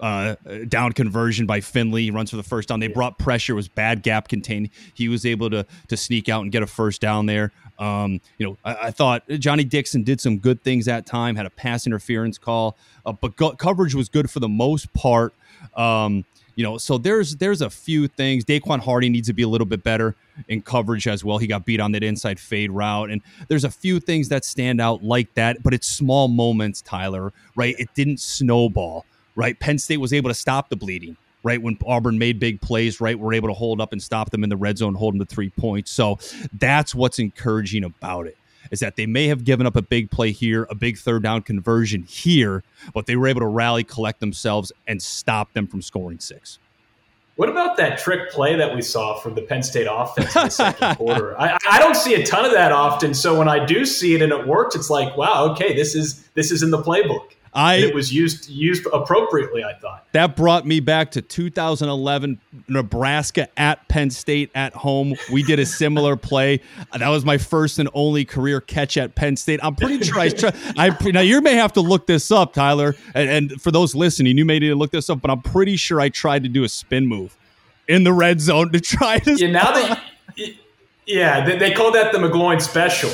uh, 0.00 0.34
down 0.68 0.92
conversion 0.92 1.46
by 1.46 1.60
Finley. 1.60 2.04
He 2.04 2.10
runs 2.10 2.30
for 2.30 2.36
the 2.36 2.42
first 2.42 2.68
down. 2.68 2.80
They 2.80 2.88
brought 2.88 3.18
pressure. 3.18 3.52
It 3.52 3.56
was 3.56 3.68
bad 3.68 4.02
gap 4.02 4.28
contained. 4.28 4.70
He 4.94 5.08
was 5.08 5.26
able 5.26 5.50
to 5.50 5.66
to 5.88 5.96
sneak 5.96 6.28
out 6.28 6.42
and 6.42 6.52
get 6.52 6.62
a 6.62 6.66
first 6.66 7.00
down 7.00 7.26
there. 7.26 7.52
Um, 7.78 8.20
you 8.38 8.46
know, 8.46 8.56
I, 8.64 8.86
I, 8.86 8.90
thought 8.92 9.28
Johnny 9.28 9.64
Dixon 9.64 10.04
did 10.04 10.20
some 10.20 10.38
good 10.38 10.62
things 10.62 10.86
that 10.86 11.06
time. 11.06 11.34
Had 11.34 11.44
a 11.44 11.50
pass 11.50 11.86
interference 11.88 12.38
call, 12.38 12.76
uh, 13.04 13.12
but 13.12 13.34
go- 13.34 13.56
coverage 13.56 13.96
was 13.96 14.08
good 14.08 14.30
for 14.30 14.38
the 14.38 14.48
most 14.48 14.92
part. 14.94 15.34
Um, 15.74 16.24
you 16.56 16.62
know, 16.62 16.78
so 16.78 16.98
there's 16.98 17.36
there's 17.36 17.60
a 17.60 17.70
few 17.70 18.08
things. 18.08 18.44
Daequan 18.44 18.80
Hardy 18.80 19.08
needs 19.08 19.28
to 19.28 19.34
be 19.34 19.42
a 19.42 19.48
little 19.48 19.66
bit 19.66 19.82
better 19.82 20.14
in 20.48 20.62
coverage 20.62 21.06
as 21.08 21.24
well. 21.24 21.38
He 21.38 21.46
got 21.46 21.64
beat 21.64 21.80
on 21.80 21.92
that 21.92 22.02
inside 22.02 22.38
fade 22.38 22.70
route, 22.70 23.10
and 23.10 23.22
there's 23.48 23.64
a 23.64 23.70
few 23.70 24.00
things 24.00 24.28
that 24.28 24.44
stand 24.44 24.80
out 24.80 25.02
like 25.02 25.32
that. 25.34 25.62
But 25.62 25.74
it's 25.74 25.88
small 25.88 26.28
moments, 26.28 26.82
Tyler. 26.82 27.32
Right? 27.56 27.74
It 27.78 27.88
didn't 27.94 28.20
snowball. 28.20 29.04
Right? 29.36 29.58
Penn 29.58 29.78
State 29.78 29.98
was 29.98 30.12
able 30.12 30.30
to 30.30 30.34
stop 30.34 30.68
the 30.68 30.76
bleeding. 30.76 31.16
Right 31.42 31.60
when 31.60 31.76
Auburn 31.84 32.16
made 32.18 32.40
big 32.40 32.62
plays, 32.62 33.02
right, 33.02 33.18
we're 33.18 33.34
able 33.34 33.48
to 33.48 33.54
hold 33.54 33.78
up 33.78 33.92
and 33.92 34.02
stop 34.02 34.30
them 34.30 34.44
in 34.44 34.48
the 34.48 34.56
red 34.56 34.78
zone, 34.78 34.94
hold 34.94 35.12
them 35.12 35.18
to 35.18 35.26
three 35.26 35.50
points. 35.50 35.90
So 35.90 36.18
that's 36.54 36.94
what's 36.94 37.18
encouraging 37.18 37.84
about 37.84 38.26
it 38.26 38.38
is 38.70 38.80
that 38.80 38.96
they 38.96 39.06
may 39.06 39.26
have 39.28 39.44
given 39.44 39.66
up 39.66 39.76
a 39.76 39.82
big 39.82 40.10
play 40.10 40.32
here, 40.32 40.66
a 40.70 40.74
big 40.74 40.98
third 40.98 41.22
down 41.22 41.42
conversion 41.42 42.02
here, 42.02 42.62
but 42.92 43.06
they 43.06 43.16
were 43.16 43.26
able 43.26 43.40
to 43.40 43.46
rally, 43.46 43.84
collect 43.84 44.20
themselves, 44.20 44.72
and 44.86 45.02
stop 45.02 45.52
them 45.52 45.66
from 45.66 45.82
scoring 45.82 46.18
six. 46.18 46.58
What 47.36 47.48
about 47.48 47.76
that 47.78 47.98
trick 47.98 48.30
play 48.30 48.54
that 48.54 48.74
we 48.74 48.80
saw 48.80 49.18
from 49.18 49.34
the 49.34 49.42
Penn 49.42 49.62
State 49.62 49.88
offense 49.90 50.36
in 50.36 50.42
the 50.44 50.48
second 50.50 50.96
quarter? 50.96 51.38
I, 51.38 51.58
I, 51.68 51.80
don't 51.80 51.96
see 51.96 52.14
a 52.14 52.24
ton 52.24 52.44
of 52.44 52.52
that 52.52 52.70
often. 52.70 53.12
So 53.12 53.36
when 53.36 53.48
I 53.48 53.64
do 53.64 53.84
see 53.84 54.14
it 54.14 54.22
and 54.22 54.32
it 54.32 54.46
works, 54.46 54.76
it's 54.76 54.88
like, 54.88 55.16
wow, 55.16 55.48
okay, 55.50 55.74
this 55.74 55.96
is 55.96 56.28
this 56.34 56.52
is 56.52 56.62
in 56.62 56.70
the 56.70 56.80
playbook. 56.80 57.33
I 57.54 57.76
it 57.76 57.94
was 57.94 58.12
used 58.12 58.48
used 58.48 58.86
appropriately. 58.92 59.62
I 59.62 59.74
thought 59.74 60.06
that 60.12 60.34
brought 60.36 60.66
me 60.66 60.80
back 60.80 61.12
to 61.12 61.22
2011 61.22 62.40
Nebraska 62.68 63.48
at 63.56 63.86
Penn 63.88 64.10
State 64.10 64.50
at 64.54 64.74
home. 64.74 65.14
We 65.32 65.42
did 65.44 65.60
a 65.60 65.66
similar 65.66 66.16
play. 66.16 66.60
That 66.96 67.08
was 67.08 67.24
my 67.24 67.38
first 67.38 67.78
and 67.78 67.88
only 67.94 68.24
career 68.24 68.60
catch 68.60 68.96
at 68.96 69.14
Penn 69.14 69.36
State. 69.36 69.60
I'm 69.62 69.76
pretty 69.76 70.04
sure 70.04 70.18
I, 70.18 70.28
try, 70.30 70.52
I 70.76 70.96
now 71.10 71.20
you 71.20 71.40
may 71.40 71.54
have 71.54 71.72
to 71.74 71.80
look 71.80 72.06
this 72.06 72.32
up, 72.32 72.54
Tyler, 72.54 72.96
and, 73.14 73.30
and 73.30 73.62
for 73.62 73.70
those 73.70 73.94
listening, 73.94 74.36
you 74.36 74.44
may 74.44 74.58
need 74.58 74.70
to 74.70 74.74
look 74.74 74.90
this 74.90 75.08
up. 75.08 75.20
But 75.20 75.30
I'm 75.30 75.42
pretty 75.42 75.76
sure 75.76 76.00
I 76.00 76.08
tried 76.08 76.42
to 76.42 76.48
do 76.48 76.64
a 76.64 76.68
spin 76.68 77.06
move 77.06 77.36
in 77.86 78.02
the 78.02 78.12
red 78.12 78.40
zone 78.40 78.72
to 78.72 78.80
try 78.80 79.20
to. 79.20 79.34
Yeah, 79.34 79.50
now 79.50 79.72
that. 79.72 80.02
Yeah, 81.06 81.44
they, 81.44 81.58
they, 81.58 81.70
call 81.70 81.92
that 81.92 82.12
the 82.12 82.18
McGloin 82.18 82.62
special. 82.62 83.10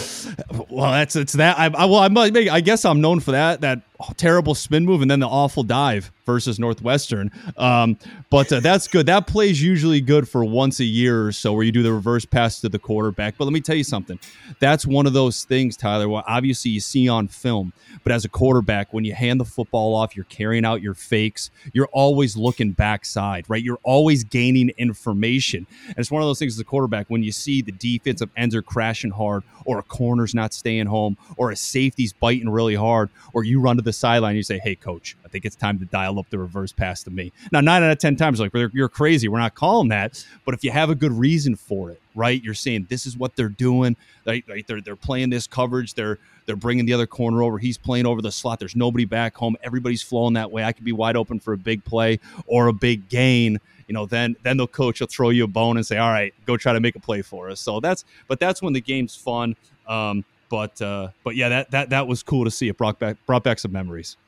Well, 0.69 0.93
that's 0.93 1.17
it's 1.17 1.33
that. 1.33 1.59
I, 1.59 1.65
I 1.67 1.85
well, 1.87 1.97
I, 1.97 2.49
I 2.53 2.61
guess 2.61 2.85
I'm 2.85 3.01
known 3.01 3.19
for 3.19 3.33
that. 3.33 3.63
That 3.63 3.83
terrible 4.17 4.55
spin 4.55 4.85
move 4.85 5.03
and 5.03 5.11
then 5.11 5.21
the 5.21 5.29
awful 5.29 5.63
dive 5.63 6.13
versus 6.27 6.59
Northwestern. 6.59 7.31
Um, 7.57 7.99
but 8.31 8.53
uh, 8.53 8.61
that's 8.61 8.87
good. 8.87 9.07
That 9.07 9.27
plays 9.27 9.61
usually 9.63 10.01
good 10.01 10.29
for 10.29 10.45
once 10.45 10.79
a 10.81 10.85
year 10.85 11.27
or 11.27 11.33
so, 11.33 11.53
where 11.53 11.65
you 11.65 11.73
do 11.73 11.83
the 11.83 11.93
reverse 11.93 12.25
pass 12.25 12.61
to 12.61 12.69
the 12.69 12.79
quarterback. 12.79 13.37
But 13.37 13.45
let 13.45 13.53
me 13.53 13.61
tell 13.61 13.75
you 13.75 13.85
something. 13.85 14.19
That's 14.61 14.87
one 14.87 15.07
of 15.07 15.13
those 15.13 15.45
things, 15.45 15.77
Tyler. 15.77 16.09
Well, 16.09 16.23
obviously 16.27 16.71
you 16.71 16.81
see 16.81 17.09
on 17.09 17.29
film, 17.29 17.73
but 18.05 18.13
as 18.13 18.25
a 18.25 18.29
quarterback, 18.29 18.93
when 18.93 19.05
you 19.05 19.15
hand 19.15 19.41
the 19.41 19.45
football 19.45 19.95
off, 19.95 20.15
you're 20.15 20.25
carrying 20.27 20.65
out 20.65 20.83
your 20.83 20.95
fakes. 20.95 21.51
You're 21.73 21.89
always 21.93 22.37
looking 22.37 22.73
backside, 22.73 23.45
right? 23.49 23.63
You're 23.63 23.81
always 23.83 24.25
gaining 24.25 24.71
information. 24.71 25.67
And 25.89 25.99
it's 25.99 26.11
one 26.11 26.23
of 26.23 26.29
those 26.29 26.39
things 26.39 26.55
as 26.55 26.61
a 26.61 26.65
quarterback 26.65 27.09
when 27.09 27.23
you 27.23 27.33
see 27.33 27.63
the 27.63 27.73
defensive 27.73 28.31
ends 28.37 28.55
are 28.55 28.63
crashing 28.63 29.11
hard, 29.11 29.43
or 29.65 29.79
a 29.79 29.83
corner's 29.83 30.35
not 30.35 30.55
staying 30.55 30.87
home, 30.87 31.17
or 31.37 31.51
a 31.51 31.57
safety's 31.57 32.13
biting 32.13 32.49
really 32.49 32.77
hard, 32.77 33.11
or 33.33 33.45
you 33.45 33.61
run 33.61 33.77
to 33.77 33.83
the 33.83 33.90
sideline, 33.93 34.37
you 34.37 34.43
say, 34.43 34.59
"Hey, 34.59 34.75
coach, 34.75 35.17
I 35.25 35.29
think 35.29 35.45
it's 35.45 35.57
time 35.57 35.79
to 35.79 35.85
dial 35.85 36.19
up 36.19 36.29
the 36.31 36.39
reverse 36.39 36.73
pass 36.73 37.03
to 37.05 37.11
me." 37.11 37.33
Now, 37.53 37.61
nine 37.61 37.83
out 37.83 37.91
of 37.91 37.99
ten 37.99 38.17
times, 38.17 38.41
like 38.41 38.53
you're 38.55 38.89
crazy. 38.89 39.29
We're 39.29 39.39
not 39.39 39.55
calling 39.55 39.89
that. 39.89 40.25
But 40.45 40.55
if 40.55 40.65
you 40.65 40.71
have 40.71 40.91
a 40.91 40.95
good 40.95 41.13
reason 41.13 41.57
for 41.57 41.91
it, 41.91 42.01
right? 42.15 42.43
You're 42.43 42.55
saying 42.55 42.87
this 42.89 43.07
is 43.07 43.17
what 43.17 43.37
they're 43.37 43.49
doing. 43.49 43.97
Right? 44.27 44.45
They're 44.67 44.81
they're 44.81 44.97
playing 44.97 45.31
this 45.31 45.47
coverage. 45.47 45.95
They're 45.95 46.19
they're 46.47 46.57
bringing 46.57 46.87
the 46.87 46.93
other 46.93 47.07
corner 47.07 47.43
over. 47.43 47.59
He's 47.59 47.79
playing 47.79 48.07
over 48.07 48.23
the 48.23 48.33
slot. 48.33 48.59
There's 48.59 48.77
nobody 48.77 49.05
back 49.05 49.37
home. 49.37 49.57
Everybody's 49.63 50.03
flowing 50.03 50.35
that 50.35 50.51
way. 50.51 50.65
I 50.65 50.73
could 50.73 50.85
be 50.85 50.93
wide 50.93 51.17
open 51.17 51.41
for 51.41 51.53
a 51.53 51.59
big 51.59 51.85
play 51.85 52.19
or 52.47 52.69
a 52.69 52.73
big 52.73 53.09
gain 53.09 53.61
you 53.91 53.95
know, 53.95 54.07
then 54.07 54.37
then 54.45 54.57
the 54.57 54.69
coach 54.69 55.01
will 55.01 55.09
throw 55.09 55.31
you 55.31 55.43
a 55.43 55.49
bone 55.49 55.77
and 55.77 55.85
say, 55.85 55.97
"All 55.97 56.13
right, 56.13 56.33
go 56.47 56.57
try 56.57 56.73
to 56.73 56.79
make 56.79 56.95
a 56.95 57.01
play 57.01 57.23
for 57.23 57.51
us." 57.51 57.59
So 57.61 57.81
that's, 57.81 58.05
but 58.29 58.39
that's 58.39 58.63
when 58.63 58.73
the 58.73 58.81
game's 58.81 59.17
fun. 59.17 59.57
Um, 59.89 60.25
but 60.51 60.83
uh, 60.83 61.09
but 61.25 61.37
yeah, 61.37 61.49
that 61.49 61.71
that 61.71 61.91
that 61.91 62.07
was 62.07 62.23
cool 62.23 62.45
to 62.45 62.51
see. 62.51 62.69
It 62.69 62.77
brought 62.77 62.99
back 62.99 63.17
brought 63.25 63.45
back 63.45 63.59
some 63.59 63.73
memories. 63.73 64.19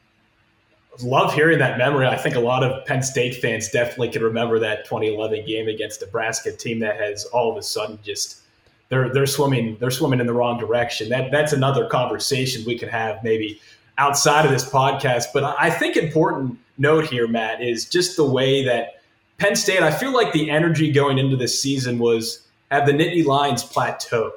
Love 1.03 1.35
hearing 1.35 1.59
that 1.59 1.79
memory. 1.79 2.07
I 2.07 2.17
think 2.17 2.37
a 2.37 2.41
lot 2.41 2.63
of 2.63 2.85
Penn 2.87 3.03
State 3.03 3.37
fans 3.37 3.69
definitely 3.71 4.11
can 4.11 4.23
remember 4.23 4.59
that 4.59 4.85
2011 4.85 5.47
game 5.47 5.67
against 5.67 6.01
Nebraska 6.03 6.53
team 6.53 6.81
that 6.81 7.01
has 7.01 7.25
all 7.27 7.51
of 7.51 7.57
a 7.57 7.63
sudden 7.63 7.99
just 8.03 8.43
they're 8.89 9.13
they're 9.13 9.27
swimming 9.27 9.77
they're 9.81 9.91
swimming 9.91 10.21
in 10.21 10.27
the 10.27 10.33
wrong 10.33 10.59
direction. 10.59 11.09
That 11.09 11.31
that's 11.31 11.53
another 11.53 11.87
conversation 11.87 12.65
we 12.65 12.79
can 12.79 12.89
have 12.89 13.23
maybe 13.25 13.61
outside 13.99 14.45
of 14.45 14.53
this 14.53 14.69
podcast. 14.69 15.27
But 15.35 15.45
I 15.59 15.71
think 15.71 15.97
important 15.97 16.59
note 16.79 17.07
here, 17.07 17.27
Matt, 17.27 17.63
is 17.63 17.85
just 17.85 18.17
the 18.17 18.25
way 18.25 18.65
that 18.65 19.03
Penn 19.39 19.57
State. 19.57 19.83
I 19.83 19.91
feel 19.91 20.13
like 20.13 20.33
the 20.33 20.51
energy 20.51 20.93
going 20.93 21.19
into 21.19 21.37
this 21.37 21.61
season 21.61 21.99
was 21.99 22.47
have 22.71 22.87
the 22.87 22.93
Nittany 22.93 23.25
Lions 23.25 23.65
plateaued 23.65 24.31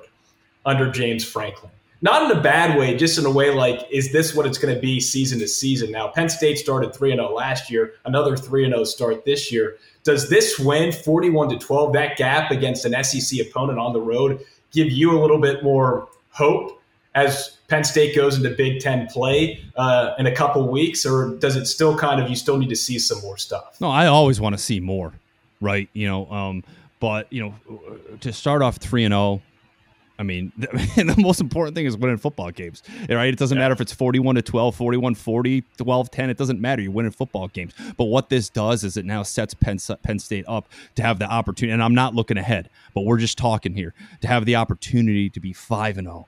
under 0.65 0.89
James 0.89 1.23
Franklin 1.23 1.71
not 2.05 2.29
in 2.29 2.37
a 2.37 2.39
bad 2.39 2.77
way, 2.77 2.95
just 2.95 3.17
in 3.17 3.25
a 3.25 3.31
way 3.31 3.49
like, 3.49 3.81
is 3.89 4.13
this 4.13 4.35
what 4.35 4.45
it's 4.45 4.59
going 4.59 4.73
to 4.73 4.79
be 4.79 4.99
season 4.99 5.39
to 5.39 5.47
season? 5.47 5.91
Now, 5.91 6.07
Penn 6.07 6.29
State 6.29 6.59
started 6.59 6.93
3 6.93 7.15
0 7.15 7.33
last 7.33 7.71
year, 7.71 7.95
another 8.05 8.37
3 8.37 8.67
0 8.69 8.83
start 8.83 9.25
this 9.25 9.51
year. 9.51 9.77
Does 10.03 10.29
this 10.29 10.59
win 10.59 10.91
41 10.91 11.49
to 11.49 11.57
12, 11.57 11.93
that 11.93 12.15
gap 12.15 12.51
against 12.51 12.85
an 12.85 13.03
SEC 13.03 13.39
opponent 13.39 13.79
on 13.79 13.91
the 13.91 13.99
road, 13.99 14.39
give 14.71 14.91
you 14.91 15.17
a 15.17 15.19
little 15.19 15.39
bit 15.39 15.63
more 15.63 16.07
hope 16.29 16.79
as 17.15 17.57
Penn 17.69 17.83
State 17.83 18.15
goes 18.15 18.37
into 18.37 18.51
Big 18.51 18.81
Ten 18.81 19.07
play 19.07 19.65
uh, 19.75 20.13
in 20.19 20.27
a 20.27 20.35
couple 20.35 20.69
weeks, 20.69 21.07
or 21.07 21.35
does 21.37 21.55
it 21.55 21.65
still 21.65 21.97
kind 21.97 22.21
of 22.21 22.29
you 22.29 22.35
still 22.35 22.57
need 22.57 22.69
to 22.69 22.75
see 22.75 22.99
some 22.99 23.19
more 23.21 23.37
stuff? 23.37 23.81
No, 23.81 23.89
I 23.89 24.05
always 24.05 24.39
want 24.39 24.55
to 24.55 24.61
see 24.61 24.79
more, 24.79 25.11
right? 25.59 25.89
You 25.93 26.07
know, 26.07 26.29
um, 26.29 26.63
but 26.99 27.33
you 27.33 27.41
know, 27.41 27.89
to 28.19 28.31
start 28.31 28.61
off 28.61 28.77
three 28.77 29.05
and 29.05 29.11
zero, 29.11 29.21
oh, 29.21 29.41
I 30.17 30.23
mean, 30.23 30.51
the, 30.57 30.67
the, 31.15 31.21
most 31.21 31.41
important 31.41 31.75
thing 31.75 31.85
is 31.85 31.97
winning 31.97 32.17
football 32.17 32.51
games, 32.51 32.83
right? 33.09 33.33
It 33.33 33.37
doesn't 33.37 33.57
yeah. 33.57 33.63
matter 33.63 33.73
if 33.73 33.81
it's 33.81 33.93
41 33.93 34.35
to 34.35 34.41
12, 34.41 34.75
41 34.75 35.15
40, 35.15 35.63
12 35.77 36.11
10. 36.11 36.29
It 36.29 36.37
doesn't 36.37 36.61
matter. 36.61 36.81
You're 36.81 36.91
winning 36.91 37.11
football 37.11 37.47
games. 37.49 37.73
But 37.97 38.05
what 38.05 38.29
this 38.29 38.49
does 38.49 38.83
is 38.83 38.97
it 38.97 39.05
now 39.05 39.23
sets 39.23 39.53
Penn, 39.53 39.77
Penn 40.03 40.19
State 40.19 40.45
up 40.47 40.67
to 40.95 41.03
have 41.03 41.19
the 41.19 41.25
opportunity. 41.25 41.73
And 41.73 41.83
I'm 41.83 41.95
not 41.95 42.15
looking 42.15 42.37
ahead, 42.37 42.69
but 42.93 43.01
we're 43.01 43.17
just 43.17 43.37
talking 43.37 43.73
here 43.73 43.93
to 44.21 44.27
have 44.27 44.45
the 44.45 44.55
opportunity 44.55 45.29
to 45.29 45.39
be 45.39 45.53
5 45.53 45.97
and 45.97 46.07
0 46.07 46.27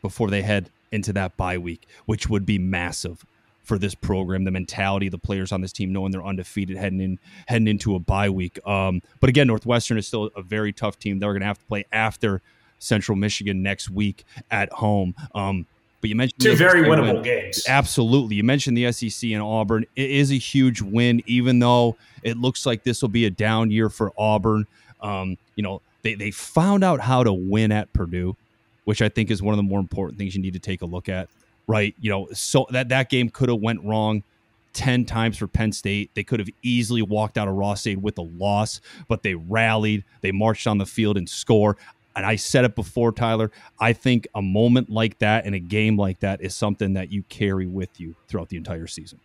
before 0.00 0.30
they 0.30 0.42
head 0.42 0.70
into 0.90 1.12
that 1.14 1.36
bye 1.36 1.58
week, 1.58 1.86
which 2.06 2.28
would 2.28 2.44
be 2.44 2.58
massive 2.58 3.24
for 3.62 3.78
this 3.78 3.94
program, 3.94 4.44
the 4.44 4.50
mentality 4.50 5.06
of 5.06 5.12
the 5.12 5.18
players 5.18 5.52
on 5.52 5.60
this 5.60 5.72
team, 5.72 5.92
knowing 5.92 6.10
they're 6.10 6.24
undefeated 6.24 6.76
heading 6.76 7.00
in 7.00 7.18
heading 7.46 7.68
into 7.68 7.94
a 7.94 7.98
bye 7.98 8.28
week. 8.28 8.58
Um, 8.66 9.02
but 9.20 9.30
again, 9.30 9.46
Northwestern 9.46 9.98
is 9.98 10.06
still 10.06 10.30
a 10.36 10.42
very 10.42 10.72
tough 10.72 10.98
team. 10.98 11.18
They're 11.18 11.32
going 11.32 11.40
to 11.40 11.46
have 11.46 11.58
to 11.58 11.64
play 11.66 11.84
after 11.92 12.42
Central 12.82 13.16
Michigan 13.16 13.62
next 13.62 13.90
week 13.90 14.24
at 14.50 14.72
home. 14.72 15.14
Um, 15.34 15.66
but 16.02 16.10
you 16.10 16.16
mentioned 16.16 16.40
two 16.40 16.56
very 16.56 16.82
winnable 16.82 17.14
win. 17.14 17.22
games. 17.22 17.64
Absolutely. 17.68 18.34
You 18.34 18.42
mentioned 18.42 18.76
the 18.76 18.90
SEC 18.90 19.30
and 19.30 19.40
Auburn. 19.40 19.86
It 19.94 20.10
is 20.10 20.32
a 20.32 20.36
huge 20.36 20.82
win, 20.82 21.22
even 21.26 21.60
though 21.60 21.96
it 22.24 22.36
looks 22.36 22.66
like 22.66 22.82
this 22.82 23.02
will 23.02 23.08
be 23.08 23.24
a 23.24 23.30
down 23.30 23.70
year 23.70 23.88
for 23.88 24.12
Auburn. 24.18 24.66
Um, 25.00 25.38
you 25.54 25.62
know, 25.62 25.80
they, 26.02 26.14
they 26.14 26.32
found 26.32 26.82
out 26.82 27.00
how 27.00 27.22
to 27.22 27.32
win 27.32 27.70
at 27.70 27.92
Purdue, 27.92 28.36
which 28.84 29.00
I 29.00 29.08
think 29.08 29.30
is 29.30 29.42
one 29.42 29.52
of 29.52 29.58
the 29.58 29.62
more 29.62 29.78
important 29.78 30.18
things 30.18 30.34
you 30.34 30.42
need 30.42 30.54
to 30.54 30.58
take 30.58 30.82
a 30.82 30.86
look 30.86 31.08
at. 31.08 31.28
Right. 31.68 31.94
You 32.00 32.10
know, 32.10 32.28
so 32.32 32.66
that, 32.70 32.88
that 32.88 33.08
game 33.08 33.30
could 33.30 33.48
have 33.48 33.60
went 33.60 33.82
wrong. 33.84 34.24
10 34.72 35.04
times 35.04 35.36
for 35.36 35.46
Penn 35.46 35.70
State. 35.70 36.10
They 36.14 36.24
could 36.24 36.40
have 36.40 36.48
easily 36.62 37.02
walked 37.02 37.36
out 37.36 37.46
of 37.46 37.54
Ross-Ade 37.54 38.02
with 38.02 38.16
a 38.16 38.22
loss, 38.22 38.80
but 39.06 39.22
they 39.22 39.34
rallied. 39.34 40.02
They 40.22 40.32
marched 40.32 40.66
on 40.66 40.78
the 40.78 40.86
field 40.86 41.18
and 41.18 41.28
score 41.28 41.76
and 42.14 42.26
I 42.26 42.36
said 42.36 42.64
it 42.64 42.74
before, 42.74 43.12
Tyler. 43.12 43.50
I 43.78 43.92
think 43.92 44.28
a 44.34 44.42
moment 44.42 44.90
like 44.90 45.18
that 45.18 45.46
in 45.46 45.54
a 45.54 45.58
game 45.58 45.96
like 45.96 46.20
that 46.20 46.42
is 46.42 46.54
something 46.54 46.94
that 46.94 47.10
you 47.10 47.22
carry 47.24 47.66
with 47.66 48.00
you 48.00 48.14
throughout 48.28 48.48
the 48.48 48.56
entire 48.56 48.86
season. 48.86 49.18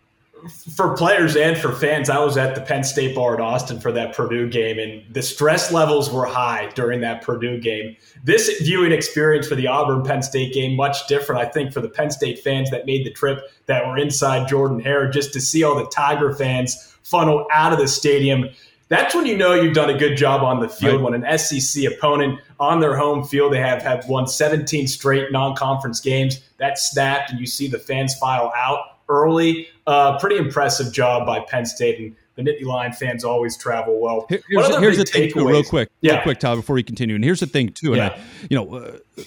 For 0.76 0.96
players 0.96 1.36
and 1.36 1.58
for 1.58 1.74
fans, 1.74 2.12
I 2.12 2.20
was 2.20 2.38
at 2.38 2.54
the 2.54 2.62
Penn 2.62 2.84
State 2.84 3.16
bar 3.16 3.34
at 3.34 3.42
Austin 3.42 3.80
for 3.80 3.92
that 3.94 4.14
Purdue 4.14 4.48
game, 4.48 4.78
and 4.78 5.04
the 5.12 5.24
stress 5.24 5.72
levels 5.72 6.12
were 6.12 6.28
high 6.28 6.70
during 6.76 7.02
that 7.02 7.24
Purdue 7.24 7.60
game. 7.60 7.98
This 8.24 8.62
viewing 8.62 8.92
experience 8.92 9.48
for 9.48 9.56
the 9.56 9.66
Auburn 9.66 10.04
Penn 10.04 10.22
State 10.22 10.54
game 10.54 10.76
much 10.76 11.08
different. 11.08 11.42
I 11.42 11.50
think 11.50 11.74
for 11.74 11.82
the 11.82 11.90
Penn 11.90 12.12
State 12.12 12.40
fans 12.40 12.70
that 12.70 12.86
made 12.86 13.04
the 13.04 13.12
trip 13.12 13.40
that 13.66 13.88
were 13.88 13.98
inside 13.98 14.48
Jordan 14.48 14.80
Hare, 14.80 15.10
just 15.10 15.34
to 15.34 15.42
see 15.42 15.64
all 15.64 15.76
the 15.76 15.90
Tiger 15.90 16.32
fans 16.36 16.96
funnel 17.02 17.48
out 17.52 17.74
of 17.74 17.80
the 17.80 17.88
stadium 17.88 18.46
that's 18.90 19.14
when 19.14 19.26
you 19.26 19.38
know 19.38 19.54
you've 19.54 19.74
done 19.74 19.90
a 19.90 19.98
good 19.98 20.16
job 20.16 20.44
on 20.44 20.60
the 20.60 20.70
field. 20.70 21.02
Right. 21.02 21.12
When 21.12 21.24
an 21.24 21.38
SEC 21.38 21.84
opponent 21.86 22.40
on 22.60 22.80
their 22.80 22.96
home 22.96 23.24
field, 23.24 23.54
they 23.54 23.60
have, 23.60 23.82
have 23.82 24.08
won 24.08 24.28
17 24.28 24.88
straight 24.88 25.32
non 25.32 25.56
conference 25.56 26.00
games. 26.00 26.42
That 26.58 26.80
snapped, 26.80 27.32
and 27.32 27.40
you 27.40 27.46
see 27.46 27.68
the 27.68 27.80
fans 27.80 28.16
file 28.16 28.52
out 28.56 28.98
early. 29.10 29.68
Uh, 29.86 30.18
pretty 30.20 30.38
impressive 30.38 30.94
job 30.94 31.26
by 31.26 31.42
Penn 31.42 31.66
State. 31.66 32.00
And 32.00 32.16
the 32.36 32.44
Nittany 32.44 32.66
Lion 32.66 32.94
fans 32.94 33.24
always 33.24 33.58
travel 33.58 34.00
well. 34.00 34.26
Here's, 34.30 34.46
here's 34.78 34.98
the 34.98 35.06
thing, 35.06 35.32
too, 35.32 35.48
real 35.48 35.64
quick, 35.64 35.90
yeah. 36.02 36.14
real 36.14 36.24
quick, 36.24 36.40
Tyler, 36.40 36.58
before 36.58 36.76
we 36.76 36.84
continue. 36.84 37.16
And 37.16 37.24
here's 37.24 37.42
the 37.42 37.48
thing, 37.48 37.70
too. 37.70 37.94
And 37.94 37.98
yeah. 37.98 38.10
I, 38.10 38.20
you 38.50 38.56
know, 38.56 38.76
uh, 38.76 39.24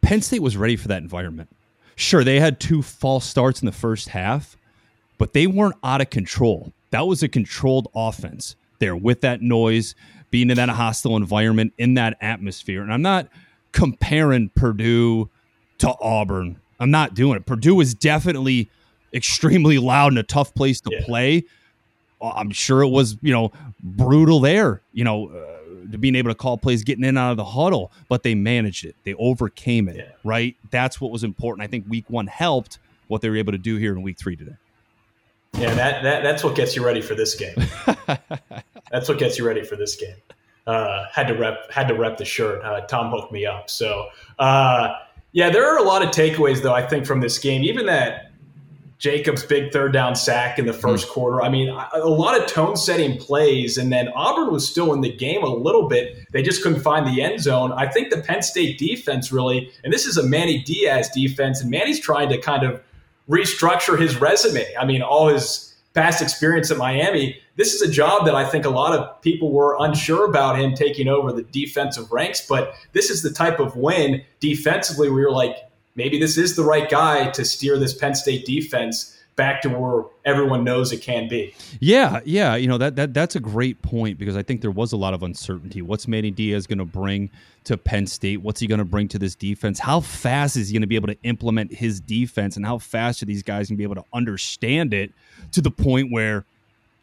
Penn 0.00 0.22
State 0.22 0.42
was 0.42 0.56
ready 0.56 0.76
for 0.76 0.88
that 0.88 1.02
environment. 1.02 1.48
Sure, 1.96 2.24
they 2.24 2.40
had 2.40 2.60
two 2.60 2.82
false 2.82 3.24
starts 3.24 3.60
in 3.60 3.66
the 3.66 3.72
first 3.72 4.10
half, 4.10 4.56
but 5.18 5.32
they 5.32 5.46
weren't 5.46 5.76
out 5.82 6.00
of 6.00 6.10
control. 6.10 6.72
That 6.90 7.06
was 7.06 7.22
a 7.22 7.28
controlled 7.28 7.88
offense 7.94 8.54
there 8.78 8.96
with 8.96 9.20
that 9.22 9.42
noise, 9.42 9.94
being 10.30 10.50
in 10.50 10.56
that 10.56 10.68
hostile 10.68 11.16
environment, 11.16 11.72
in 11.78 11.94
that 11.94 12.16
atmosphere. 12.20 12.82
And 12.82 12.92
I'm 12.92 13.02
not 13.02 13.28
comparing 13.72 14.50
Purdue 14.50 15.30
to 15.78 15.94
Auburn. 16.00 16.60
I'm 16.80 16.90
not 16.90 17.14
doing 17.14 17.36
it. 17.36 17.46
Purdue 17.46 17.80
is 17.80 17.94
definitely 17.94 18.70
extremely 19.14 19.78
loud 19.78 20.12
and 20.12 20.18
a 20.18 20.22
tough 20.22 20.54
place 20.54 20.80
to 20.82 20.90
yeah. 20.92 21.04
play. 21.04 21.44
Uh, 22.20 22.30
I'm 22.30 22.50
sure 22.50 22.82
it 22.82 22.88
was, 22.88 23.16
you 23.22 23.32
know, 23.32 23.52
brutal 23.82 24.40
there, 24.40 24.82
you 24.92 25.04
know, 25.04 25.28
uh, 25.28 25.90
to 25.92 25.98
being 25.98 26.16
able 26.16 26.30
to 26.30 26.34
call 26.34 26.58
plays, 26.58 26.82
getting 26.84 27.04
in 27.04 27.16
out 27.16 27.30
of 27.30 27.36
the 27.36 27.44
huddle, 27.44 27.92
but 28.08 28.22
they 28.22 28.34
managed 28.34 28.84
it. 28.84 28.96
They 29.04 29.14
overcame 29.14 29.88
it, 29.88 29.96
yeah. 29.96 30.10
right? 30.24 30.56
That's 30.70 31.00
what 31.00 31.10
was 31.10 31.24
important. 31.24 31.62
I 31.62 31.68
think 31.68 31.84
week 31.88 32.04
one 32.08 32.26
helped 32.26 32.78
what 33.08 33.20
they 33.20 33.30
were 33.30 33.36
able 33.36 33.52
to 33.52 33.58
do 33.58 33.76
here 33.76 33.92
in 33.92 34.02
week 34.02 34.18
three 34.18 34.36
today. 34.36 34.56
Yeah, 35.54 35.74
that, 35.74 36.02
that 36.02 36.22
that's 36.22 36.44
what 36.44 36.54
gets 36.54 36.76
you 36.76 36.84
ready 36.84 37.00
for 37.00 37.14
this 37.14 37.34
game. 37.34 37.56
that's 38.90 39.08
what 39.08 39.18
gets 39.18 39.38
you 39.38 39.46
ready 39.46 39.64
for 39.64 39.76
this 39.76 39.96
game. 39.96 40.16
Uh, 40.66 41.04
had 41.12 41.28
to 41.28 41.34
rep 41.34 41.70
had 41.70 41.88
to 41.88 41.94
rep 41.94 42.18
the 42.18 42.24
shirt. 42.24 42.62
Uh, 42.62 42.80
Tom 42.82 43.10
hooked 43.10 43.32
me 43.32 43.46
up. 43.46 43.70
So 43.70 44.08
uh, 44.38 44.94
yeah, 45.32 45.48
there 45.50 45.66
are 45.66 45.78
a 45.78 45.82
lot 45.82 46.02
of 46.02 46.10
takeaways 46.10 46.62
though. 46.62 46.74
I 46.74 46.86
think 46.86 47.06
from 47.06 47.20
this 47.20 47.38
game, 47.38 47.62
even 47.64 47.86
that 47.86 48.32
Jacobs' 48.98 49.44
big 49.44 49.72
third 49.72 49.92
down 49.92 50.16
sack 50.16 50.58
in 50.58 50.64
the 50.64 50.72
1st 50.72 51.04
mm 51.04 51.08
quarter. 51.08 51.42
I 51.42 51.48
mean, 51.48 51.68
a 51.68 52.08
lot 52.08 52.40
of 52.40 52.46
tone 52.46 52.76
setting 52.76 53.18
plays, 53.18 53.76
and 53.76 53.92
then 53.92 54.08
Auburn 54.14 54.50
was 54.50 54.66
still 54.66 54.94
in 54.94 55.02
the 55.02 55.14
game 55.14 55.42
a 55.42 55.48
little 55.48 55.88
bit. 55.88 56.26
They 56.32 56.42
just 56.42 56.62
couldn't 56.62 56.80
find 56.80 57.06
the 57.06 57.22
end 57.22 57.40
zone. 57.40 57.72
I 57.72 57.86
think 57.86 58.10
the 58.10 58.22
Penn 58.22 58.42
State 58.42 58.78
defense 58.78 59.30
really, 59.30 59.70
and 59.84 59.92
this 59.92 60.06
is 60.06 60.16
a 60.16 60.22
Manny 60.22 60.62
Diaz 60.62 61.10
defense, 61.14 61.60
and 61.60 61.70
Manny's 61.70 62.00
trying 62.00 62.30
to 62.30 62.38
kind 62.38 62.64
of 62.64 62.80
restructure 63.28 63.98
his 63.98 64.20
resume. 64.20 64.66
I 64.78 64.84
mean, 64.84 65.02
all 65.02 65.28
his 65.28 65.74
past 65.96 66.20
experience 66.20 66.70
at 66.70 66.76
Miami. 66.76 67.40
This 67.56 67.72
is 67.72 67.80
a 67.80 67.90
job 67.90 68.26
that 68.26 68.34
I 68.34 68.44
think 68.44 68.66
a 68.66 68.70
lot 68.70 68.92
of 68.96 69.20
people 69.22 69.50
were 69.50 69.78
unsure 69.80 70.28
about 70.28 70.58
him 70.60 70.74
taking 70.74 71.08
over 71.08 71.32
the 71.32 71.42
defensive 71.42 72.12
ranks, 72.12 72.46
but 72.46 72.74
this 72.92 73.08
is 73.08 73.22
the 73.22 73.30
type 73.30 73.58
of 73.58 73.76
win 73.76 74.22
defensively 74.38 75.08
where 75.08 75.22
you're 75.22 75.32
like, 75.32 75.56
maybe 75.94 76.20
this 76.20 76.36
is 76.36 76.54
the 76.54 76.62
right 76.62 76.88
guy 76.90 77.30
to 77.30 77.46
steer 77.46 77.78
this 77.78 77.94
Penn 77.94 78.14
State 78.14 78.44
defense 78.44 79.15
back 79.36 79.60
to 79.62 79.68
where 79.68 80.04
everyone 80.24 80.64
knows 80.64 80.92
it 80.92 81.02
can 81.02 81.28
be. 81.28 81.54
Yeah, 81.78 82.20
yeah, 82.24 82.56
you 82.56 82.66
know 82.66 82.78
that 82.78 82.96
that 82.96 83.14
that's 83.14 83.36
a 83.36 83.40
great 83.40 83.80
point 83.82 84.18
because 84.18 84.36
I 84.36 84.42
think 84.42 84.62
there 84.62 84.70
was 84.70 84.92
a 84.92 84.96
lot 84.96 85.14
of 85.14 85.22
uncertainty. 85.22 85.82
What's 85.82 86.08
Manny 86.08 86.30
Diaz 86.30 86.66
going 86.66 86.78
to 86.78 86.84
bring 86.84 87.30
to 87.64 87.76
Penn 87.76 88.06
State? 88.06 88.38
What's 88.38 88.60
he 88.60 88.66
going 88.66 88.78
to 88.78 88.84
bring 88.84 89.08
to 89.08 89.18
this 89.18 89.34
defense? 89.34 89.78
How 89.78 90.00
fast 90.00 90.56
is 90.56 90.68
he 90.68 90.74
going 90.74 90.80
to 90.80 90.86
be 90.86 90.96
able 90.96 91.08
to 91.08 91.18
implement 91.22 91.72
his 91.72 92.00
defense, 92.00 92.56
and 92.56 92.66
how 92.66 92.78
fast 92.78 93.22
are 93.22 93.26
these 93.26 93.42
guys 93.42 93.68
going 93.68 93.76
to 93.76 93.78
be 93.78 93.84
able 93.84 93.96
to 93.96 94.04
understand 94.12 94.94
it 94.94 95.12
to 95.52 95.60
the 95.60 95.70
point 95.70 96.10
where 96.10 96.44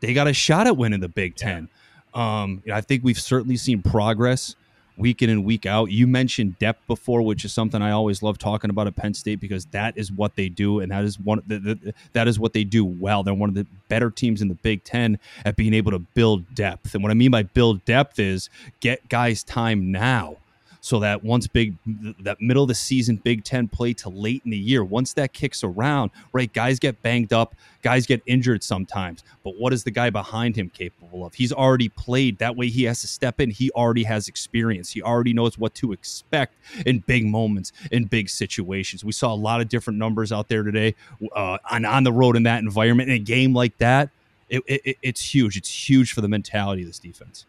they 0.02 0.14
got 0.14 0.28
a 0.28 0.34
shot 0.34 0.68
at 0.68 0.76
winning 0.76 1.00
the 1.00 1.10
Big 1.10 1.36
Ten? 1.36 1.70
Um, 2.14 2.62
I 2.72 2.82
think 2.82 3.04
we've 3.04 3.20
certainly 3.20 3.58
seen 3.58 3.82
progress 3.82 4.56
week 4.98 5.22
in 5.22 5.30
and 5.30 5.44
week 5.44 5.66
out. 5.66 5.92
You 5.92 6.08
mentioned 6.08 6.60
depth 6.60 6.86
before, 6.88 7.22
which 7.22 7.46
is 7.46 7.54
something 7.54 7.82
I 7.82 7.92
always 7.92 8.22
love 8.22 8.38
talking 8.38 8.70
about 8.70 8.88
at 8.88 8.96
Penn 8.96 9.14
State 9.14 9.40
because 9.40 9.66
that 9.68 9.98
is 9.98 10.12
what 10.12 10.36
they 10.36 10.50
do, 10.50 10.80
and 10.80 10.92
that 10.92 11.04
is 11.04 11.20
one 11.20 11.42
the, 11.48 11.60
the, 11.60 11.94
that 12.14 12.28
is 12.28 12.40
what 12.40 12.54
they 12.54 12.64
do 12.64 12.86
well. 12.86 13.24
They're 13.24 13.34
one 13.34 13.50
of 13.50 13.56
the 13.56 13.66
better 13.88 14.10
teams 14.10 14.42
in 14.42 14.48
the 14.48 14.56
Big 14.56 14.84
Ten 14.84 15.20
at 15.46 15.56
being 15.56 15.74
able 15.74 15.92
to 15.92 16.00
build 16.00 16.56
depth. 16.56 16.94
And 16.94 17.04
what 17.04 17.12
I 17.12 17.16
mean 17.16 17.32
by 17.32 17.44
build 17.44 17.84
depth 17.86 18.20
is 18.20 18.50
get 18.80 19.10
guys 19.10 19.44
time 19.44 19.92
now 19.92 20.38
so 20.84 21.00
that 21.00 21.24
once 21.24 21.48
big 21.48 21.78
that 22.20 22.42
middle 22.42 22.64
of 22.64 22.68
the 22.68 22.76
season 22.76 23.16
Big 23.16 23.46
Ten 23.46 23.70
play 23.70 23.94
to 23.94 24.10
late 24.10 24.42
in 24.44 24.52
the 24.52 24.58
year, 24.58 24.84
once 24.84 25.14
that 25.14 25.32
kicks 25.32 25.64
around, 25.64 26.12
right, 26.34 26.52
guys 26.52 26.78
get 26.78 27.02
banged 27.02 27.32
up, 27.32 27.56
guys 27.84 28.06
get 28.06 28.22
injured 28.26 28.62
sometimes. 28.64 29.24
But 29.46 29.56
what 29.58 29.72
is 29.72 29.86
the 29.86 29.92
guy 29.92 30.10
behind 30.10 30.58
him 30.58 30.70
capable 30.70 31.26
of? 31.26 31.36
He's 31.36 31.54
already 31.54 31.88
played. 31.88 32.38
That 32.40 32.58
way 32.58 32.68
he 32.68 32.84
has 32.84 33.00
to 33.00 33.08
step 33.08 33.40
in. 33.40 33.50
He 33.50 33.72
already 33.72 34.04
has 34.04 34.28
experience. 34.28 34.92
He 34.92 35.02
already 35.02 35.32
knows 35.32 35.58
what 35.58 35.74
to 35.76 35.94
expect 35.94 36.56
in 36.86 37.00
big 37.00 37.26
moments, 37.26 37.72
in 37.94 38.04
big 38.04 38.30
situations. 38.30 39.06
We 39.06 39.14
saw 39.14 39.34
a 39.34 39.36
lot 39.36 39.62
of 39.62 39.70
different 39.70 40.00
numbers 40.00 40.34
out 40.34 40.50
there 40.50 40.64
today 40.64 40.96
uh, 41.34 41.60
on, 41.72 41.86
on 41.86 42.04
the 42.04 42.12
road 42.12 42.36
in 42.36 42.44
that 42.44 42.62
environment. 42.62 43.10
In 43.10 43.16
a 43.16 43.20
game 43.20 43.54
like 43.54 43.78
that, 43.78 44.10
it, 44.50 44.62
it, 44.68 44.98
it's 45.02 45.34
huge. 45.34 45.56
It's 45.56 45.90
huge 45.90 46.12
for 46.12 46.20
the 46.20 46.28
mentality 46.28 46.82
of 46.82 46.90
this 46.90 47.00
defense 47.00 47.46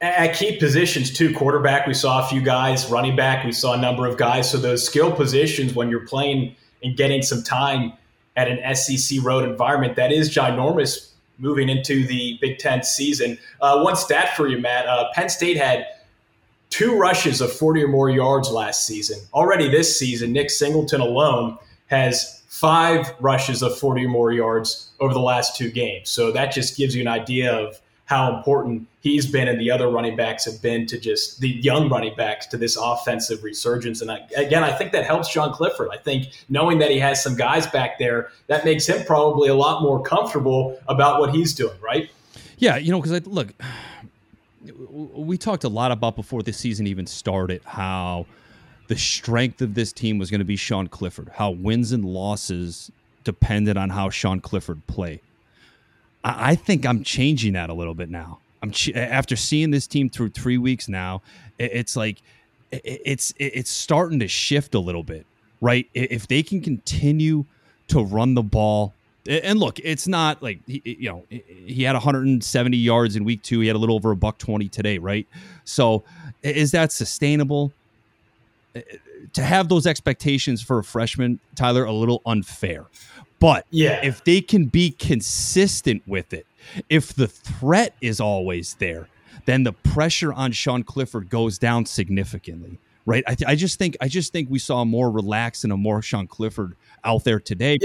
at 0.00 0.34
key 0.34 0.56
positions 0.58 1.12
too 1.12 1.34
quarterback 1.34 1.86
we 1.86 1.94
saw 1.94 2.24
a 2.24 2.28
few 2.28 2.40
guys 2.40 2.90
running 2.90 3.14
back 3.14 3.44
we 3.44 3.52
saw 3.52 3.74
a 3.74 3.80
number 3.80 4.06
of 4.06 4.16
guys. 4.16 4.50
So 4.50 4.58
those 4.58 4.84
skill 4.84 5.12
positions 5.12 5.74
when 5.74 5.90
you're 5.90 6.06
playing 6.06 6.54
and 6.82 6.96
getting 6.96 7.22
some 7.22 7.42
time 7.42 7.92
at 8.36 8.48
an 8.48 8.74
sec 8.74 9.22
road 9.22 9.48
environment 9.48 9.96
that 9.96 10.12
is 10.12 10.30
ginormous 10.30 11.10
moving 11.38 11.68
into 11.68 12.06
the 12.06 12.38
big 12.40 12.58
ten 12.58 12.82
season. 12.82 13.38
Uh, 13.60 13.82
one 13.82 13.96
stat 13.96 14.36
for 14.36 14.48
you 14.48 14.58
matt 14.58 14.86
uh, 14.86 15.08
penn 15.14 15.28
state 15.28 15.56
had 15.56 15.86
two 16.70 16.96
rushes 16.96 17.40
of 17.40 17.52
40 17.52 17.84
or 17.84 17.88
more 17.88 18.08
yards 18.08 18.50
last 18.50 18.86
season. 18.86 19.18
Already 19.34 19.68
this 19.68 19.98
season 19.98 20.32
nick 20.32 20.50
singleton 20.50 21.00
alone 21.00 21.58
has 21.88 22.42
five 22.48 23.12
rushes 23.20 23.62
of 23.62 23.76
40 23.76 24.04
or 24.04 24.08
more 24.08 24.32
yards 24.32 24.90
over 25.00 25.12
the 25.12 25.20
last 25.20 25.56
two 25.56 25.70
games. 25.70 26.08
So 26.10 26.30
that 26.32 26.52
just 26.52 26.76
gives 26.76 26.94
you 26.94 27.00
an 27.02 27.08
idea 27.08 27.52
of 27.52 27.80
how 28.10 28.36
important 28.36 28.88
he's 29.02 29.24
been 29.24 29.46
and 29.46 29.60
the 29.60 29.70
other 29.70 29.88
running 29.88 30.16
backs 30.16 30.44
have 30.44 30.60
been 30.60 30.84
to 30.84 30.98
just 30.98 31.40
the 31.40 31.48
young 31.48 31.88
running 31.88 32.12
backs 32.16 32.44
to 32.44 32.56
this 32.56 32.76
offensive 32.76 33.44
resurgence. 33.44 34.02
And 34.02 34.10
I, 34.10 34.26
again, 34.36 34.64
I 34.64 34.72
think 34.72 34.90
that 34.90 35.06
helps 35.06 35.28
Sean 35.28 35.52
Clifford. 35.52 35.90
I 35.92 35.96
think 35.96 36.26
knowing 36.48 36.80
that 36.80 36.90
he 36.90 36.98
has 36.98 37.22
some 37.22 37.36
guys 37.36 37.68
back 37.68 38.00
there, 38.00 38.32
that 38.48 38.64
makes 38.64 38.88
him 38.88 39.06
probably 39.06 39.48
a 39.48 39.54
lot 39.54 39.80
more 39.80 40.02
comfortable 40.02 40.76
about 40.88 41.20
what 41.20 41.32
he's 41.32 41.54
doing, 41.54 41.78
right? 41.80 42.10
Yeah, 42.58 42.78
you 42.78 42.90
know, 42.90 43.00
because 43.00 43.24
look, 43.28 43.54
we 44.90 45.38
talked 45.38 45.62
a 45.62 45.68
lot 45.68 45.92
about 45.92 46.16
before 46.16 46.42
the 46.42 46.52
season 46.52 46.88
even 46.88 47.06
started 47.06 47.62
how 47.64 48.26
the 48.88 48.98
strength 48.98 49.62
of 49.62 49.74
this 49.74 49.92
team 49.92 50.18
was 50.18 50.32
going 50.32 50.40
to 50.40 50.44
be 50.44 50.56
Sean 50.56 50.88
Clifford, 50.88 51.30
how 51.32 51.52
wins 51.52 51.92
and 51.92 52.04
losses 52.04 52.90
depended 53.22 53.76
on 53.76 53.90
how 53.90 54.10
Sean 54.10 54.40
Clifford 54.40 54.84
played. 54.88 55.20
I 56.22 56.54
think 56.54 56.84
I'm 56.86 57.02
changing 57.02 57.54
that 57.54 57.70
a 57.70 57.74
little 57.74 57.94
bit 57.94 58.10
now. 58.10 58.38
I'm 58.62 58.70
ch- 58.70 58.94
after 58.94 59.36
seeing 59.36 59.70
this 59.70 59.86
team 59.86 60.10
through 60.10 60.30
three 60.30 60.58
weeks 60.58 60.88
now. 60.88 61.22
It's 61.58 61.96
like 61.96 62.22
it's 62.70 63.32
it's 63.38 63.70
starting 63.70 64.20
to 64.20 64.28
shift 64.28 64.74
a 64.74 64.80
little 64.80 65.02
bit, 65.02 65.26
right? 65.60 65.88
If 65.94 66.28
they 66.28 66.42
can 66.42 66.60
continue 66.60 67.44
to 67.88 68.02
run 68.02 68.34
the 68.34 68.42
ball, 68.42 68.94
and 69.26 69.58
look, 69.58 69.78
it's 69.80 70.06
not 70.06 70.42
like 70.42 70.60
you 70.66 71.08
know 71.08 71.24
he 71.30 71.82
had 71.82 71.94
170 71.94 72.76
yards 72.76 73.16
in 73.16 73.24
week 73.24 73.42
two. 73.42 73.60
He 73.60 73.66
had 73.66 73.76
a 73.76 73.78
little 73.78 73.96
over 73.96 74.10
a 74.10 74.16
buck 74.16 74.38
20 74.38 74.68
today, 74.68 74.98
right? 74.98 75.26
So 75.64 76.04
is 76.42 76.70
that 76.72 76.92
sustainable? 76.92 77.72
To 79.32 79.42
have 79.42 79.68
those 79.68 79.86
expectations 79.86 80.62
for 80.62 80.78
a 80.78 80.84
freshman, 80.84 81.40
Tyler, 81.56 81.84
a 81.84 81.92
little 81.92 82.22
unfair. 82.24 82.86
But 83.40 83.66
yeah. 83.70 84.00
if 84.04 84.22
they 84.22 84.40
can 84.40 84.66
be 84.66 84.90
consistent 84.92 86.02
with 86.06 86.32
it, 86.32 86.46
if 86.88 87.14
the 87.14 87.26
threat 87.26 87.96
is 88.00 88.20
always 88.20 88.74
there, 88.74 89.08
then 89.46 89.64
the 89.64 89.72
pressure 89.72 90.32
on 90.32 90.52
Sean 90.52 90.82
Clifford 90.82 91.30
goes 91.30 91.58
down 91.58 91.86
significantly. 91.86 92.78
Right. 93.06 93.24
I, 93.26 93.34
th- 93.34 93.48
I 93.48 93.54
just 93.56 93.78
think 93.78 93.96
I 94.00 94.08
just 94.08 94.30
think 94.30 94.50
we 94.50 94.58
saw 94.58 94.82
a 94.82 94.84
more 94.84 95.10
relaxed 95.10 95.64
and 95.64 95.72
a 95.72 95.76
more 95.76 96.02
Sean 96.02 96.26
Clifford 96.26 96.76
out 97.02 97.24
there 97.24 97.40
today. 97.40 97.78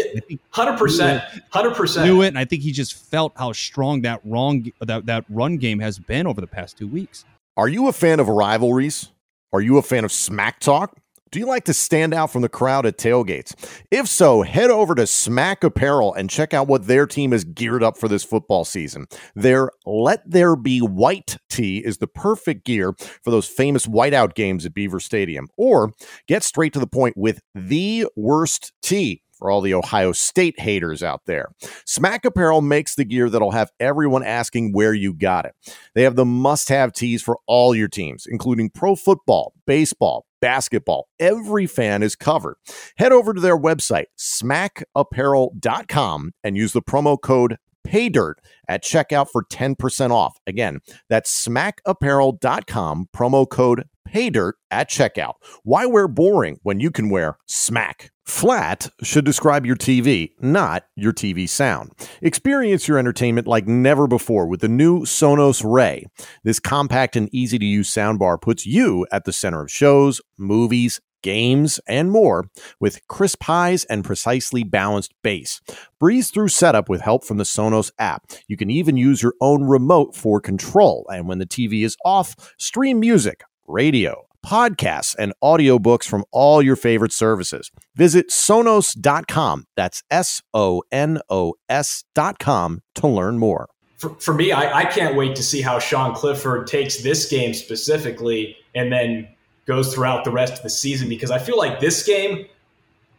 Hundred 0.50 0.78
percent, 0.78 1.24
hundred 1.50 1.74
percent 1.74 2.06
knew 2.06 2.22
it, 2.22 2.28
and 2.28 2.38
I 2.38 2.44
think 2.44 2.62
he 2.62 2.72
just 2.74 2.94
felt 2.94 3.32
how 3.38 3.54
strong 3.54 4.02
that 4.02 4.20
wrong 4.26 4.70
that 4.82 5.06
that 5.06 5.24
run 5.30 5.58
game 5.58 5.80
has 5.80 5.98
been 5.98 6.28
over 6.28 6.42
the 6.42 6.48
past 6.48 6.78
two 6.78 6.88
weeks. 6.88 7.24
Are 7.56 7.70
you 7.70 7.88
a 7.88 7.94
fan 7.94 8.20
of 8.20 8.28
rivalries? 8.28 9.10
Are 9.54 9.62
you 9.62 9.78
a 9.78 9.82
fan 9.82 10.04
of 10.04 10.12
smack 10.12 10.60
talk? 10.60 10.98
Do 11.36 11.42
you 11.42 11.48
like 11.48 11.66
to 11.66 11.74
stand 11.74 12.14
out 12.14 12.32
from 12.32 12.44
the 12.44 12.48
crowd 12.48 12.86
at 12.86 12.98
tailgates? 12.98 13.56
If 13.92 14.08
so, 14.08 14.44
head 14.44 14.70
over 14.70 14.96
to 14.96 15.06
Smack 15.06 15.66
Apparel 15.66 16.14
and 16.14 16.30
check 16.30 16.54
out 16.54 16.70
what 16.70 16.88
their 16.88 17.06
team 17.06 17.34
is 17.34 17.44
geared 17.44 17.84
up 17.84 17.98
for 17.98 18.08
this 18.08 18.24
football 18.24 18.64
season. 18.64 19.08
Their 19.36 19.70
Let 19.86 20.22
There 20.26 20.56
Be 20.56 20.80
White 20.80 21.36
tee 21.50 21.80
is 21.80 21.98
the 21.98 22.08
perfect 22.08 22.64
gear 22.64 22.94
for 23.22 23.32
those 23.32 23.50
famous 23.50 23.86
whiteout 23.86 24.34
games 24.34 24.66
at 24.66 24.74
Beaver 24.74 25.02
Stadium. 25.02 25.50
Or 25.58 25.92
get 26.26 26.42
straight 26.42 26.72
to 26.72 26.80
the 26.80 26.88
point 26.88 27.18
with 27.18 27.42
the 27.54 28.08
worst 28.16 28.72
tee 28.82 29.22
for 29.34 29.52
all 29.52 29.60
the 29.60 29.74
Ohio 29.74 30.14
State 30.14 30.58
haters 30.58 31.04
out 31.04 31.24
there. 31.26 31.50
Smack 31.86 32.24
Apparel 32.24 32.62
makes 32.62 32.96
the 32.96 33.04
gear 33.04 33.30
that'll 33.30 33.52
have 33.52 33.72
everyone 33.80 34.24
asking 34.24 34.72
where 34.72 34.94
you 34.94 35.14
got 35.14 35.44
it. 35.44 35.54
They 35.96 36.04
have 36.04 36.16
the 36.16 36.24
must 36.24 36.70
have 36.70 36.94
tees 36.94 37.22
for 37.22 37.40
all 37.46 37.76
your 37.76 37.90
teams, 37.90 38.26
including 38.26 38.70
pro 38.70 38.96
football, 38.96 39.52
baseball, 39.68 40.26
basketball. 40.46 41.10
Every 41.20 41.66
fan 41.66 42.04
is 42.04 42.16
covered. 42.16 42.58
Head 42.98 43.12
over 43.12 43.34
to 43.34 43.42
their 43.42 43.58
website, 43.58 44.06
smackapparel.com, 44.20 46.34
and 46.44 46.56
use 46.56 46.72
the 46.72 46.84
promo 46.84 47.20
code 47.20 47.58
PAYDIRT 47.88 48.36
at 48.68 48.84
checkout 48.84 49.30
for 49.32 49.44
10% 49.44 50.12
off. 50.12 50.38
Again, 50.46 50.82
that's 51.10 51.48
smackapparel.com, 51.48 53.10
promo 53.12 53.50
code 53.50 53.86
PAYDIRT 54.08 54.54
at 54.70 54.88
checkout. 54.88 55.34
Why 55.64 55.88
wear 55.88 56.08
boring 56.08 56.60
when 56.62 56.80
you 56.80 56.92
can 56.92 57.10
wear 57.10 57.38
smack? 57.48 58.12
Flat 58.26 58.90
should 59.04 59.24
describe 59.24 59.68
your 59.68 59.76
TV, 59.76 60.32
not 60.40 60.88
your 60.96 61.14
TV 61.14 61.48
sound. 61.48 61.92
Experience 62.24 62.88
your 62.88 62.98
entertainment 62.98 63.46
like 63.46 63.68
never 63.68 64.08
before 64.08 64.48
with 64.48 64.62
the 64.62 64.68
new 64.68 65.02
Sonos 65.02 65.64
Ray. 65.64 66.06
This 66.44 66.60
compact 66.60 67.16
and 67.16 67.30
easy 67.32 67.60
to 67.60 67.66
use 67.66 67.90
soundbar 67.90 68.42
puts 68.42 68.66
you 68.66 69.06
at 69.12 69.26
the 69.26 69.32
center 69.32 69.62
of 69.62 69.72
shows, 69.72 70.22
movies, 70.40 71.00
games, 71.22 71.80
and 71.88 72.12
more 72.12 72.50
with 72.80 73.08
crisp 73.08 73.44
highs 73.44 73.84
and 73.86 74.04
precisely 74.04 74.64
balanced 74.64 75.14
bass. 75.22 75.62
Breeze 76.00 76.32
through 76.32 76.50
setup 76.50 76.90
with 76.90 77.02
help 77.02 77.24
from 77.24 77.38
the 77.38 77.44
Sonos 77.44 77.92
app. 78.00 78.32
You 78.48 78.58
can 78.58 78.72
even 78.72 78.98
use 78.98 79.22
your 79.22 79.36
own 79.40 79.66
remote 79.66 80.16
for 80.16 80.42
control. 80.42 81.06
And 81.14 81.28
when 81.28 81.38
the 81.38 81.46
TV 81.46 81.84
is 81.84 81.96
off, 82.04 82.56
stream 82.58 83.00
music, 83.00 83.44
radio, 83.68 84.26
podcasts, 84.46 85.16
and 85.18 85.34
audiobooks 85.44 86.06
from 86.06 86.24
all 86.32 86.62
your 86.62 86.76
favorite 86.76 87.12
services. 87.12 87.72
Visit 87.96 88.30
Sonos.com. 88.30 89.66
That's 89.76 90.04
S 90.12 90.42
O 90.54 90.84
N 90.92 91.20
O 91.30 91.54
S.com 91.68 92.82
to 92.96 93.08
learn 93.08 93.40
more. 93.40 93.68
For, 93.98 94.10
for 94.20 94.34
me, 94.34 94.52
I, 94.52 94.80
I 94.80 94.86
can't 94.86 95.16
wait 95.16 95.36
to 95.38 95.44
see 95.44 95.62
how 95.62 95.80
Sean 95.80 96.14
Clifford 96.14 96.68
takes 96.68 97.02
this 97.02 97.30
game 97.30 97.54
specifically 97.54 98.58
and 98.76 98.92
then 98.92 99.28
goes 99.66 99.94
throughout 99.94 100.26
the 100.26 100.32
rest 100.32 100.54
of 100.54 100.64
the 100.64 100.70
season 100.70 101.10
because 101.10 101.32
I 101.32 101.40
feel 101.40 101.58
like 101.58 101.80
this 101.80 102.06
game 102.06 102.46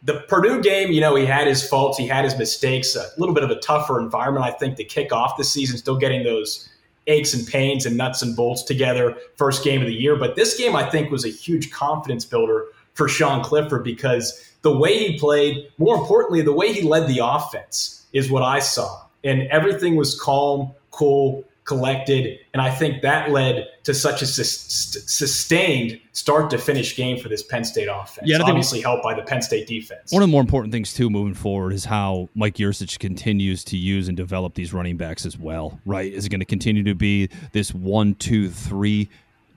the 0.03 0.21
Purdue 0.29 0.61
game, 0.61 0.91
you 0.91 1.01
know, 1.01 1.15
he 1.15 1.25
had 1.25 1.47
his 1.47 1.67
faults, 1.67 1.97
he 1.97 2.07
had 2.07 2.23
his 2.23 2.37
mistakes, 2.37 2.95
a 2.95 3.07
little 3.17 3.33
bit 3.33 3.43
of 3.43 3.49
a 3.49 3.59
tougher 3.59 3.99
environment, 3.99 4.45
I 4.45 4.51
think, 4.51 4.77
to 4.77 4.83
kick 4.83 5.11
off 5.11 5.37
the 5.37 5.43
season, 5.43 5.77
still 5.77 5.97
getting 5.97 6.23
those 6.23 6.69
aches 7.07 7.33
and 7.33 7.47
pains 7.47 7.85
and 7.85 7.97
nuts 7.97 8.21
and 8.21 8.35
bolts 8.35 8.63
together 8.63 9.17
first 9.35 9.63
game 9.63 9.81
of 9.81 9.87
the 9.87 9.93
year. 9.93 10.15
But 10.15 10.35
this 10.35 10.57
game, 10.57 10.75
I 10.75 10.89
think, 10.89 11.09
was 11.09 11.25
a 11.25 11.29
huge 11.29 11.71
confidence 11.71 12.25
builder 12.25 12.65
for 12.93 13.07
Sean 13.07 13.43
Clifford 13.43 13.83
because 13.83 14.53
the 14.61 14.77
way 14.77 14.97
he 14.97 15.19
played, 15.19 15.69
more 15.77 15.95
importantly, 15.95 16.41
the 16.41 16.53
way 16.53 16.73
he 16.73 16.81
led 16.81 17.07
the 17.07 17.19
offense 17.23 18.05
is 18.13 18.29
what 18.29 18.43
I 18.43 18.59
saw. 18.59 19.03
And 19.23 19.43
everything 19.43 19.95
was 19.95 20.19
calm, 20.19 20.71
cool, 20.91 21.43
collected. 21.67 22.39
And 22.53 22.61
I 22.61 22.71
think 22.71 23.03
that 23.03 23.29
led 23.29 23.67
to 23.83 23.93
such 23.93 24.21
a 24.23 24.25
sus- 24.25 24.97
sustained 25.05 25.99
start 26.13 26.49
to 26.49 26.57
finish 26.57 26.95
game 26.95 27.19
for 27.19 27.29
this 27.29 27.43
Penn 27.43 27.63
State 27.63 27.89
offense. 27.91 28.27
Yeah, 28.27 28.41
obviously 28.41 28.81
helped 28.81 29.03
by 29.03 29.13
the 29.13 29.21
Penn 29.21 29.41
State 29.41 29.67
defense. 29.67 30.11
One 30.11 30.23
of 30.23 30.29
the 30.29 30.31
more 30.31 30.41
important 30.41 30.71
things 30.71 30.93
too 30.93 31.09
moving 31.09 31.35
forward 31.35 31.73
is 31.73 31.85
how 31.85 32.29
Mike 32.33 32.55
Yurcich 32.55 32.97
continues 32.97 33.63
to 33.65 33.77
use 33.77 34.07
and 34.07 34.17
develop 34.17 34.55
these 34.55 34.73
running 34.73 34.97
backs 34.97 35.25
as 35.25 35.37
well. 35.37 35.79
Right? 35.85 36.11
Is 36.11 36.25
it 36.25 36.29
going 36.29 36.39
to 36.39 36.45
continue 36.45 36.83
to 36.83 36.95
be 36.95 37.29
this 37.51 37.73
one, 37.73 38.15
two, 38.15 38.49
three? 38.49 39.09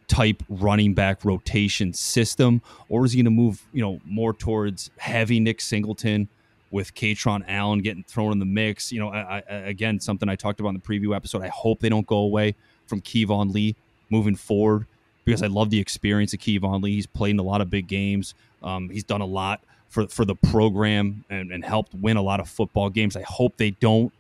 type 0.09 0.43
running 0.49 0.93
back 0.93 1.25
rotation 1.25 1.93
system, 1.95 2.61
or 2.89 3.05
is 3.05 3.13
he 3.13 3.19
going 3.19 3.27
to 3.27 3.31
move, 3.31 3.65
you 3.73 3.81
know, 3.81 4.01
more 4.05 4.35
towards 4.35 4.91
heavy 4.97 5.39
Nick 5.39 5.61
Singleton, 5.61 6.29
with 6.71 6.95
Kaytron 6.95 7.45
Allen 7.49 7.81
getting 7.81 8.05
thrown 8.05 8.33
in 8.33 8.39
the 8.39 8.45
mix. 8.45 8.93
You 8.93 9.01
know, 9.01 9.09
I, 9.09 9.43
I, 9.49 9.55
again, 9.55 10.01
something 10.01 10.29
I 10.29 10.37
talked 10.37 10.61
about 10.61 10.71
in 10.71 10.75
the 10.77 10.81
preview 10.81 11.15
episode. 11.15 11.43
I 11.43 11.49
hope 11.49 11.81
they 11.81 11.89
don't 11.89 12.07
go 12.07 12.19
away 12.19 12.55
from 12.87 13.01
Keyvone 13.01 13.53
Lee 13.53 13.77
moving 14.11 14.37
forward 14.37 14.87
because 15.25 15.43
I 15.43 15.47
love 15.47 15.71
the 15.71 15.81
experience 15.81 16.33
of 16.33 16.41
Keyvone 16.41 16.83
Lee. 16.83 16.95
He's 16.95 17.07
played 17.07 17.31
in 17.31 17.39
a 17.39 17.45
lot 17.45 17.61
of 17.61 17.71
big 17.71 17.87
games. 17.87 18.35
Um, 18.63 18.89
he's 18.89 19.05
done 19.05 19.21
a 19.21 19.27
lot 19.27 19.61
for, 19.89 20.07
for 20.07 20.25
the 20.25 20.35
program 20.35 21.25
and, 21.31 21.51
and 21.51 21.65
helped 21.65 21.95
win 21.95 22.17
a 22.17 22.23
lot 22.23 22.41
of 22.41 22.49
football 22.49 22.91
games. 22.91 23.17
I 23.17 23.23
hope 23.23 23.57
they 23.57 23.71
don't 23.71 24.13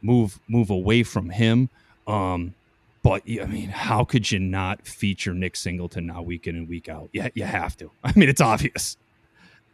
move 0.00 0.40
move 0.48 0.70
away 0.70 1.02
from 1.02 1.30
him. 1.30 1.68
Um, 2.06 2.54
but 3.02 3.22
I 3.28 3.46
mean, 3.46 3.68
how 3.68 4.04
could 4.04 4.30
you 4.30 4.38
not 4.38 4.86
feature 4.86 5.34
Nick 5.34 5.56
Singleton 5.56 6.06
now 6.06 6.22
week 6.22 6.46
in 6.46 6.56
and 6.56 6.68
week 6.68 6.88
out? 6.88 7.10
Yeah, 7.12 7.24
you, 7.24 7.30
you 7.36 7.44
have 7.44 7.76
to. 7.78 7.90
I 8.04 8.12
mean, 8.16 8.28
it's 8.28 8.40
obvious. 8.40 8.96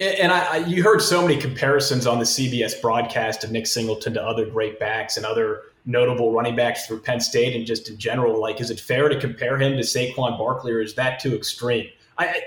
And 0.00 0.30
I, 0.30 0.38
I, 0.38 0.56
you 0.58 0.82
heard 0.84 1.02
so 1.02 1.22
many 1.22 1.40
comparisons 1.40 2.06
on 2.06 2.18
the 2.18 2.24
CBS 2.24 2.80
broadcast 2.80 3.42
of 3.42 3.50
Nick 3.50 3.66
Singleton 3.66 4.14
to 4.14 4.22
other 4.22 4.46
great 4.46 4.78
backs 4.78 5.16
and 5.16 5.26
other 5.26 5.62
notable 5.86 6.32
running 6.32 6.54
backs 6.54 6.86
through 6.86 7.00
Penn 7.00 7.18
State 7.18 7.56
and 7.56 7.66
just 7.66 7.88
in 7.88 7.98
general. 7.98 8.40
Like, 8.40 8.60
is 8.60 8.70
it 8.70 8.78
fair 8.78 9.08
to 9.08 9.18
compare 9.18 9.60
him 9.60 9.72
to 9.72 9.82
Saquon 9.82 10.38
Barkley, 10.38 10.72
or 10.72 10.80
is 10.80 10.94
that 10.94 11.18
too 11.18 11.34
extreme? 11.34 11.88
I, 12.16 12.42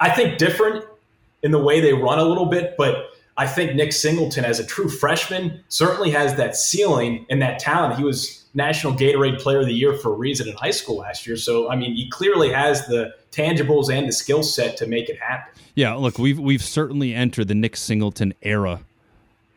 I 0.00 0.10
think 0.10 0.38
different 0.38 0.86
in 1.42 1.50
the 1.50 1.58
way 1.58 1.80
they 1.80 1.92
run 1.92 2.18
a 2.18 2.24
little 2.24 2.46
bit, 2.46 2.76
but 2.78 3.05
I 3.38 3.46
think 3.46 3.74
Nick 3.74 3.92
Singleton, 3.92 4.44
as 4.44 4.60
a 4.60 4.66
true 4.66 4.88
freshman, 4.88 5.62
certainly 5.68 6.10
has 6.10 6.36
that 6.36 6.56
ceiling 6.56 7.26
and 7.28 7.42
that 7.42 7.58
talent. 7.58 7.98
He 7.98 8.04
was 8.04 8.46
National 8.54 8.94
Gatorade 8.94 9.40
Player 9.40 9.60
of 9.60 9.66
the 9.66 9.74
Year 9.74 9.92
for 9.94 10.14
a 10.14 10.16
reason 10.16 10.48
in 10.48 10.56
high 10.56 10.70
school 10.70 10.96
last 10.96 11.26
year. 11.26 11.36
So, 11.36 11.70
I 11.70 11.76
mean, 11.76 11.94
he 11.94 12.08
clearly 12.08 12.50
has 12.50 12.86
the 12.86 13.14
tangibles 13.30 13.90
and 13.90 14.08
the 14.08 14.12
skill 14.12 14.42
set 14.42 14.78
to 14.78 14.86
make 14.86 15.10
it 15.10 15.18
happen. 15.20 15.52
Yeah, 15.74 15.92
look, 15.94 16.18
we've 16.18 16.38
we've 16.38 16.62
certainly 16.62 17.12
entered 17.12 17.48
the 17.48 17.54
Nick 17.54 17.76
Singleton 17.76 18.32
era 18.40 18.80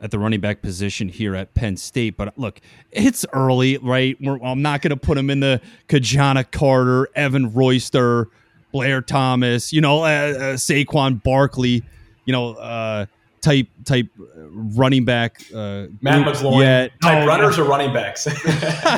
at 0.01 0.11
the 0.11 0.19
running 0.19 0.41
back 0.41 0.61
position 0.61 1.07
here 1.07 1.35
at 1.35 1.53
Penn 1.53 1.77
State. 1.77 2.17
But 2.17 2.37
look, 2.37 2.59
it's 2.91 3.25
early, 3.33 3.77
right? 3.77 4.17
We're, 4.19 4.41
I'm 4.43 4.61
not 4.61 4.81
going 4.81 4.91
to 4.91 4.97
put 4.97 5.17
him 5.17 5.29
in 5.29 5.39
the 5.39 5.61
Ki-Jana 5.87 6.43
Carter, 6.45 7.09
Evan 7.15 7.53
Royster, 7.53 8.27
Blair 8.71 9.01
Thomas, 9.01 9.73
you 9.73 9.81
know, 9.81 10.03
uh, 10.03 10.07
uh, 10.07 10.39
Saquon 10.55 11.21
Barkley, 11.23 11.83
you 12.25 12.33
know, 12.33 12.53
uh, 12.53 13.05
type 13.41 13.67
type 13.86 14.08
running 14.17 15.06
back. 15.06 15.41
Uh, 15.54 15.88
Matt 16.02 16.25
McGloin. 16.25 16.62
Yet. 16.62 16.91
Type 17.02 17.23
oh, 17.23 17.28
runners 17.28 17.58
or 17.58 17.63
running 17.63 17.93
backs? 17.93 18.28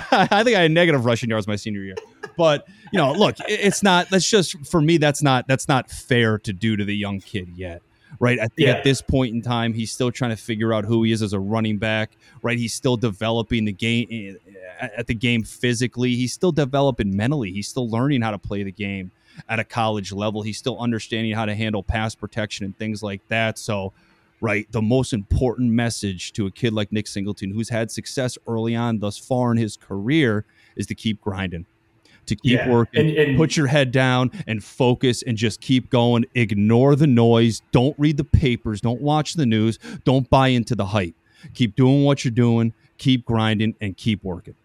I 0.09 0.43
think 0.43 0.57
I 0.57 0.61
had 0.61 0.71
negative 0.71 1.05
rushing 1.05 1.29
yards 1.29 1.47
my 1.47 1.55
senior 1.55 1.81
year. 1.81 1.95
But 2.37 2.67
you 2.91 2.97
know, 2.99 3.13
look, 3.13 3.35
it's 3.47 3.83
not. 3.83 4.09
That's 4.09 4.29
just 4.29 4.65
for 4.65 4.81
me. 4.81 4.97
That's 4.97 5.21
not. 5.21 5.47
That's 5.47 5.67
not 5.67 5.89
fair 5.89 6.37
to 6.39 6.53
do 6.53 6.75
to 6.75 6.85
the 6.85 6.95
young 6.95 7.19
kid 7.19 7.49
yet. 7.55 7.81
Right. 8.19 8.39
I 8.39 8.47
think 8.47 8.67
yeah. 8.67 8.73
at 8.73 8.83
this 8.83 9.01
point 9.01 9.33
in 9.33 9.41
time, 9.41 9.73
he's 9.73 9.91
still 9.91 10.11
trying 10.11 10.31
to 10.31 10.37
figure 10.37 10.73
out 10.73 10.85
who 10.85 11.03
he 11.03 11.11
is 11.11 11.21
as 11.21 11.33
a 11.33 11.39
running 11.39 11.77
back. 11.77 12.11
Right. 12.43 12.57
He's 12.57 12.73
still 12.73 12.97
developing 12.97 13.65
the 13.65 13.71
game 13.71 14.07
eh, 14.11 14.87
at 14.97 15.07
the 15.07 15.15
game 15.15 15.43
physically. 15.43 16.15
He's 16.15 16.33
still 16.33 16.51
developing 16.51 17.15
mentally. 17.15 17.51
He's 17.51 17.67
still 17.67 17.89
learning 17.89 18.21
how 18.21 18.31
to 18.31 18.37
play 18.37 18.63
the 18.63 18.71
game 18.71 19.11
at 19.49 19.59
a 19.59 19.63
college 19.63 20.11
level. 20.11 20.41
He's 20.41 20.57
still 20.57 20.77
understanding 20.79 21.33
how 21.33 21.45
to 21.45 21.55
handle 21.55 21.83
pass 21.83 22.13
protection 22.13 22.65
and 22.65 22.77
things 22.77 23.01
like 23.01 23.25
that. 23.29 23.57
So 23.57 23.93
right? 24.41 24.69
The 24.71 24.81
most 24.81 25.13
important 25.13 25.71
message 25.71 26.33
to 26.33 26.47
a 26.47 26.51
kid 26.51 26.73
like 26.73 26.91
Nick 26.91 27.07
Singleton, 27.07 27.51
who's 27.51 27.69
had 27.69 27.91
success 27.91 28.37
early 28.47 28.75
on 28.75 28.99
thus 28.99 29.17
far 29.17 29.51
in 29.51 29.57
his 29.57 29.77
career, 29.77 30.45
is 30.75 30.87
to 30.87 30.95
keep 30.95 31.21
grinding, 31.21 31.65
to 32.25 32.35
keep 32.35 32.57
yeah. 32.57 32.69
working, 32.69 33.09
and, 33.09 33.17
and, 33.17 33.37
put 33.37 33.55
your 33.55 33.67
head 33.67 33.91
down 33.91 34.31
and 34.47 34.63
focus 34.63 35.21
and 35.21 35.37
just 35.37 35.61
keep 35.61 35.89
going. 35.89 36.25
Ignore 36.33 36.95
the 36.95 37.07
noise. 37.07 37.61
Don't 37.71 37.95
read 37.97 38.17
the 38.17 38.23
papers. 38.23 38.81
Don't 38.81 39.01
watch 39.01 39.35
the 39.35 39.45
news. 39.45 39.79
Don't 40.03 40.29
buy 40.29 40.47
into 40.49 40.75
the 40.75 40.87
hype. 40.87 41.15
Keep 41.53 41.75
doing 41.75 42.03
what 42.03 42.25
you're 42.25 42.31
doing. 42.31 42.73
Keep 42.97 43.25
grinding 43.25 43.75
and 43.79 43.95
keep 43.95 44.23
working 44.23 44.55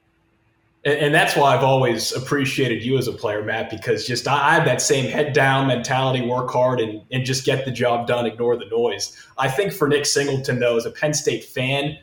and, 0.86 1.14
that's 1.14 1.34
why 1.34 1.54
I've 1.54 1.64
always 1.64 2.12
appreciated 2.12 2.82
you 2.82 2.96
as 2.96 3.08
a 3.08 3.12
player, 3.12 3.42
Matt, 3.42 3.70
because 3.70 4.06
just 4.06 4.28
I, 4.28 4.54
have 4.54 4.64
that 4.66 4.80
same 4.80 5.10
head 5.10 5.32
down 5.32 5.66
mentality, 5.66 6.24
work 6.24 6.50
hard, 6.50 6.80
and, 6.80 7.02
and 7.10 7.24
just 7.24 7.44
get 7.44 7.64
the 7.64 7.72
job 7.72 8.06
done, 8.06 8.24
ignore 8.24 8.56
the 8.56 8.66
noise. 8.66 9.16
I 9.36 9.48
think 9.48 9.72
for 9.72 9.88
Nick 9.88 10.06
Singleton, 10.06 10.60
though, 10.60 10.76
as 10.76 10.86
a 10.86 10.90
Penn 10.92 11.12
State 11.12 11.44
fan, 11.44 11.98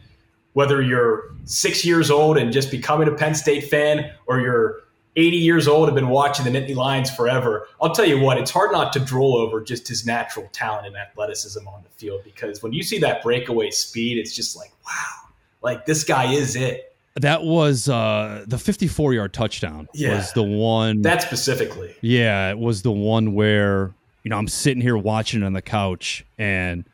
whether 0.52 0.82
you're 0.82 1.34
six 1.46 1.86
years 1.86 2.12
old 2.12 2.38
and 2.38 2.52
just 2.52 2.72
becoming 2.72 3.08
a 3.08 3.14
Penn 3.14 3.36
State 3.36 3.70
fan, 3.70 4.12
or 4.26 4.42
you're 4.42 4.84
80 5.16 5.38
years 5.38 5.68
old 5.68 5.88
and 5.88 5.96
been 5.96 6.10
watching 6.10 6.44
the 6.44 6.52
Nittany 6.52 6.76
Lions 6.76 7.10
forever, 7.10 7.68
I'll 7.82 7.94
tell 7.94 8.06
you 8.06 8.20
what, 8.20 8.38
it's 8.38 8.52
hard 8.52 8.72
not 8.72 8.92
to 8.94 9.00
drool 9.00 9.38
over 9.38 9.62
just 9.62 9.88
his 9.88 10.06
natural 10.06 10.50
talent 10.52 10.88
and 10.88 10.98
athleticism 10.98 11.68
on 11.68 11.84
the 11.84 11.90
field 11.90 12.22
because 12.24 12.64
when 12.64 12.74
you 12.74 12.84
see 12.84 12.98
that 13.00 13.24
breakaway 13.24 13.70
speed, 13.70 14.18
it's 14.18 14.36
just 14.36 14.58
like, 14.58 14.72
wow, 14.86 15.30
like 15.62 15.86
this 15.86 16.04
guy 16.04 16.32
is 16.34 16.56
it. 16.56 16.93
That 17.16 17.44
was 17.44 17.90
uh, 17.90 18.44
the 18.48 18.58
54 18.58 19.14
yard 19.14 19.34
touchdown. 19.34 19.88
Yeah. 19.94 20.16
Was 20.16 20.34
the 20.34 20.44
one 20.44 21.04
that 21.04 21.22
specifically. 21.22 21.96
Yeah, 22.02 22.50
it 22.50 22.58
was 22.58 22.82
the 22.82 22.92
one 22.92 23.36
where 23.36 23.94
you 24.24 24.30
know 24.30 24.38
I'm 24.38 24.48
sitting 24.48 24.82
here 24.82 24.98
watching 24.98 25.44
on 25.44 25.54
the 25.54 25.62
couch, 25.62 26.26
and 26.40 26.86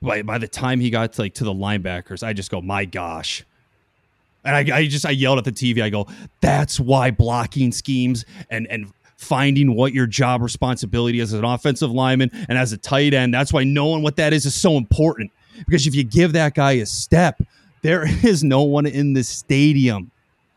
by 0.00 0.22
by 0.22 0.38
the 0.38 0.48
time 0.48 0.80
he 0.80 0.90
got 0.90 1.12
to, 1.12 1.22
like 1.22 1.34
to 1.34 1.44
the 1.44 1.54
linebackers, 1.54 2.24
I 2.24 2.32
just 2.32 2.50
go, 2.50 2.60
my 2.60 2.84
gosh. 2.84 3.44
And 4.44 4.56
I, 4.56 4.78
I 4.78 4.86
just 4.88 5.06
I 5.06 5.10
yelled 5.10 5.38
at 5.38 5.44
the 5.44 5.52
TV. 5.52 5.80
I 5.80 5.88
go, 5.88 6.08
that's 6.40 6.80
why 6.80 7.12
blocking 7.12 7.70
schemes 7.70 8.24
and 8.50 8.66
and 8.66 8.92
finding 9.16 9.76
what 9.76 9.92
your 9.92 10.08
job 10.08 10.42
responsibility 10.42 11.20
is 11.20 11.32
as 11.32 11.38
an 11.38 11.44
offensive 11.44 11.92
lineman 11.92 12.30
and 12.48 12.58
as 12.58 12.72
a 12.72 12.76
tight 12.76 13.14
end. 13.14 13.32
That's 13.32 13.52
why 13.52 13.62
knowing 13.62 14.02
what 14.02 14.16
that 14.16 14.32
is 14.32 14.44
is 14.44 14.54
so 14.54 14.76
important. 14.76 15.30
Because 15.58 15.86
if 15.86 15.94
you 15.94 16.02
give 16.02 16.32
that 16.32 16.54
guy 16.54 16.72
a 16.72 16.86
step, 16.86 17.40
there 17.82 18.04
is 18.26 18.42
no 18.42 18.62
one 18.62 18.86
in 18.86 19.12
the 19.12 19.22
stadium 19.22 20.10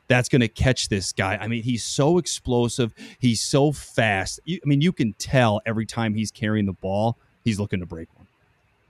that's 0.08 0.30
going 0.30 0.42
to 0.42 0.48
catch 0.48 0.90
this 0.90 1.12
guy. 1.12 1.36
I 1.36 1.48
mean, 1.48 1.64
he's 1.64 1.84
so 1.84 2.18
explosive. 2.18 2.94
He's 3.20 3.42
so 3.42 3.72
fast. 3.72 4.40
I 4.48 4.60
mean, 4.64 4.82
you 4.82 4.92
can 4.92 5.14
tell 5.14 5.62
every 5.66 5.86
time 5.86 6.14
he's 6.14 6.32
carrying 6.32 6.66
the 6.66 6.74
ball, 6.74 7.18
he's 7.44 7.60
looking 7.60 7.80
to 7.80 7.86
break 7.86 8.08
one. 8.16 8.28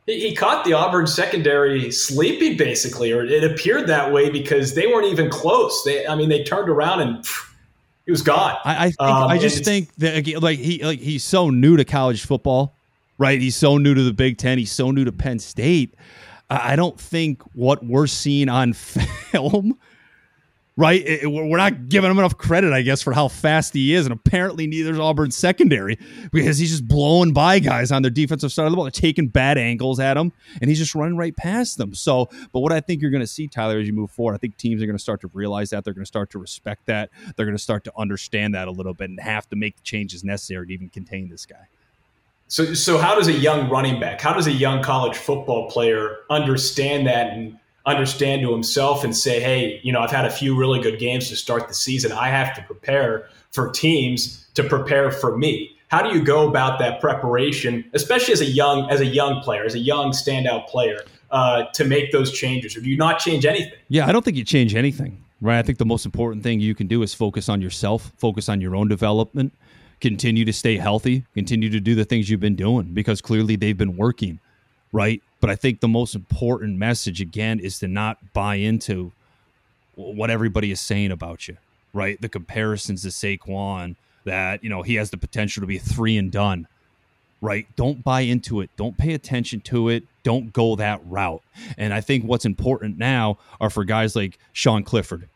He 0.07 0.35
caught 0.35 0.65
the 0.65 0.73
Auburn 0.73 1.07
secondary 1.07 1.89
sleepy, 1.89 2.55
basically, 2.55 3.11
or 3.11 3.23
it 3.25 3.43
appeared 3.43 3.87
that 3.87 4.11
way 4.13 4.29
because 4.29 4.75
they 4.75 4.85
weren't 4.85 5.07
even 5.07 5.31
close. 5.31 5.83
They, 5.83 6.05
I 6.05 6.13
mean, 6.13 6.29
they 6.29 6.43
turned 6.43 6.69
around 6.69 7.01
and 7.01 7.25
he 8.05 8.11
was 8.11 8.21
gone. 8.21 8.55
I, 8.63 8.85
I, 8.85 8.85
think, 8.85 9.01
um, 9.01 9.29
I 9.29 9.39
just 9.39 9.65
think 9.65 9.95
that 9.95 10.27
like 10.43 10.59
he 10.59 10.83
like 10.83 10.99
he's 10.99 11.23
so 11.23 11.49
new 11.49 11.75
to 11.75 11.83
college 11.83 12.23
football, 12.23 12.75
right? 13.17 13.41
He's 13.41 13.55
so 13.55 13.79
new 13.79 13.95
to 13.95 14.03
the 14.03 14.13
Big 14.13 14.37
Ten. 14.37 14.59
He's 14.59 14.71
so 14.71 14.91
new 14.91 15.05
to 15.05 15.11
Penn 15.11 15.39
State. 15.39 15.95
I 16.61 16.75
don't 16.75 16.99
think 16.99 17.41
what 17.53 17.85
we're 17.85 18.07
seeing 18.07 18.49
on 18.49 18.73
film, 18.73 19.77
right? 20.77 21.01
It, 21.05 21.27
we're 21.31 21.57
not 21.57 21.89
giving 21.89 22.11
him 22.11 22.17
enough 22.19 22.37
credit, 22.37 22.73
I 22.73 22.81
guess, 22.81 23.01
for 23.01 23.13
how 23.13 23.27
fast 23.27 23.73
he 23.73 23.93
is. 23.93 24.05
And 24.05 24.13
apparently, 24.13 24.67
neither 24.67 24.91
is 24.91 24.99
Auburn's 24.99 25.35
secondary 25.35 25.97
because 26.31 26.57
he's 26.57 26.71
just 26.71 26.87
blowing 26.87 27.33
by 27.33 27.59
guys 27.59 27.91
on 27.91 28.01
their 28.01 28.11
defensive 28.11 28.51
side 28.51 28.65
of 28.65 28.71
the 28.71 28.75
ball. 28.75 28.85
They're 28.85 28.91
taking 28.91 29.27
bad 29.27 29.57
angles 29.57 29.99
at 29.99 30.17
him, 30.17 30.31
and 30.61 30.69
he's 30.69 30.79
just 30.79 30.95
running 30.95 31.17
right 31.17 31.35
past 31.35 31.77
them. 31.77 31.93
So, 31.93 32.29
but 32.51 32.59
what 32.59 32.71
I 32.71 32.79
think 32.79 33.01
you're 33.01 33.11
going 33.11 33.21
to 33.21 33.27
see, 33.27 33.47
Tyler, 33.47 33.79
as 33.79 33.87
you 33.87 33.93
move 33.93 34.11
forward, 34.11 34.35
I 34.35 34.37
think 34.37 34.57
teams 34.57 34.81
are 34.81 34.85
going 34.85 34.97
to 34.97 35.03
start 35.03 35.21
to 35.21 35.27
realize 35.33 35.69
that. 35.71 35.83
They're 35.83 35.93
going 35.93 36.03
to 36.03 36.07
start 36.07 36.29
to 36.31 36.39
respect 36.39 36.85
that. 36.87 37.09
They're 37.35 37.45
going 37.45 37.57
to 37.57 37.63
start 37.63 37.83
to 37.85 37.93
understand 37.97 38.55
that 38.55 38.67
a 38.67 38.71
little 38.71 38.93
bit 38.93 39.09
and 39.09 39.19
have 39.19 39.47
to 39.49 39.55
make 39.55 39.77
the 39.77 39.83
changes 39.83 40.23
necessary 40.23 40.67
to 40.67 40.73
even 40.73 40.89
contain 40.89 41.29
this 41.29 41.45
guy. 41.45 41.67
So, 42.47 42.73
so 42.73 42.97
how 42.97 43.15
does 43.15 43.27
a 43.27 43.33
young 43.33 43.69
running 43.69 43.99
back, 43.99 44.21
how 44.21 44.33
does 44.33 44.45
a 44.47 44.51
young 44.51 44.83
college 44.83 45.17
football 45.17 45.69
player 45.69 46.17
understand 46.29 47.07
that 47.07 47.33
and 47.33 47.57
understand 47.85 48.41
to 48.41 48.51
himself 48.51 49.03
and 49.03 49.15
say, 49.15 49.39
hey, 49.39 49.79
you 49.83 49.91
know, 49.91 49.99
I've 49.99 50.11
had 50.11 50.25
a 50.25 50.29
few 50.29 50.55
really 50.55 50.79
good 50.79 50.99
games 50.99 51.29
to 51.29 51.35
start 51.35 51.67
the 51.67 51.73
season. 51.73 52.11
I 52.11 52.29
have 52.29 52.55
to 52.55 52.61
prepare 52.63 53.27
for 53.51 53.71
teams 53.71 54.47
to 54.55 54.63
prepare 54.63 55.11
for 55.11 55.37
me. 55.37 55.71
how 55.89 56.01
do 56.01 56.17
you 56.17 56.23
go 56.23 56.47
about 56.47 56.79
that 56.79 56.99
preparation, 56.99 57.85
especially 57.93 58.33
as 58.33 58.41
a 58.41 58.45
young 58.45 58.89
as 58.89 59.01
a 59.01 59.05
young 59.05 59.41
player, 59.41 59.63
as 59.63 59.75
a 59.75 59.79
young 59.79 60.11
standout 60.11 60.67
player, 60.67 60.99
uh, 61.31 61.63
to 61.73 61.85
make 61.85 62.11
those 62.11 62.31
changes, 62.31 62.75
or 62.75 62.81
do 62.81 62.89
you 62.89 62.97
not 62.97 63.19
change 63.19 63.45
anything? 63.45 63.79
Yeah, 63.89 64.07
I 64.07 64.11
don't 64.11 64.25
think 64.25 64.37
you 64.37 64.43
change 64.43 64.75
anything, 64.75 65.23
right? 65.41 65.59
I 65.59 65.61
think 65.61 65.77
the 65.77 65.85
most 65.85 66.05
important 66.05 66.43
thing 66.43 66.59
you 66.59 66.75
can 66.75 66.87
do 66.87 67.03
is 67.03 67.13
focus 67.13 67.49
on 67.49 67.61
yourself, 67.61 68.11
focus 68.17 68.49
on 68.49 68.61
your 68.61 68.75
own 68.75 68.87
development, 68.87 69.53
continue 70.05 70.45
to 70.45 70.53
stay 70.53 70.77
healthy, 70.77 71.25
continue 71.33 71.67
to 71.67 71.79
do 71.79 71.95
the 71.95 72.05
things 72.05 72.29
you've 72.29 72.39
been 72.39 72.55
doing 72.55 72.93
because 72.93 73.21
clearly 73.21 73.55
they've 73.55 73.77
been 73.77 73.97
working, 73.97 74.39
right? 74.91 75.19
But 75.39 75.49
I 75.49 75.55
think 75.55 75.79
the 75.79 75.87
most 75.87 76.13
important 76.13 76.77
message 76.77 77.21
again 77.21 77.59
is 77.59 77.79
to 77.79 77.87
not 77.87 78.19
buy 78.31 78.55
into 78.55 79.13
what 79.95 80.29
everybody 80.29 80.69
is 80.69 80.79
saying 80.79 81.09
about 81.09 81.47
you, 81.47 81.57
right? 81.91 82.21
The 82.21 82.29
comparisons 82.29 83.01
to 83.01 83.07
Saquon 83.07 83.95
that, 84.25 84.63
you 84.63 84.69
know, 84.69 84.83
he 84.83 84.93
has 84.93 85.09
the 85.09 85.17
potential 85.17 85.61
to 85.61 85.67
be 85.67 85.79
three 85.79 86.17
and 86.17 86.31
done, 86.31 86.67
right? 87.41 87.65
Don't 87.75 88.03
buy 88.03 88.21
into 88.21 88.61
it. 88.61 88.69
Don't 88.77 88.99
pay 88.99 89.15
attention 89.15 89.59
to 89.61 89.89
it. 89.89 90.03
Don't 90.21 90.53
go 90.53 90.75
that 90.75 91.01
route. 91.07 91.41
And 91.79 91.95
I 91.95 92.01
think 92.01 92.25
what's 92.25 92.45
important 92.45 92.99
now 92.99 93.39
are 93.59 93.71
for 93.71 93.83
guys 93.83 94.15
like 94.15 94.37
Sean 94.53 94.83
Clifford, 94.83 95.27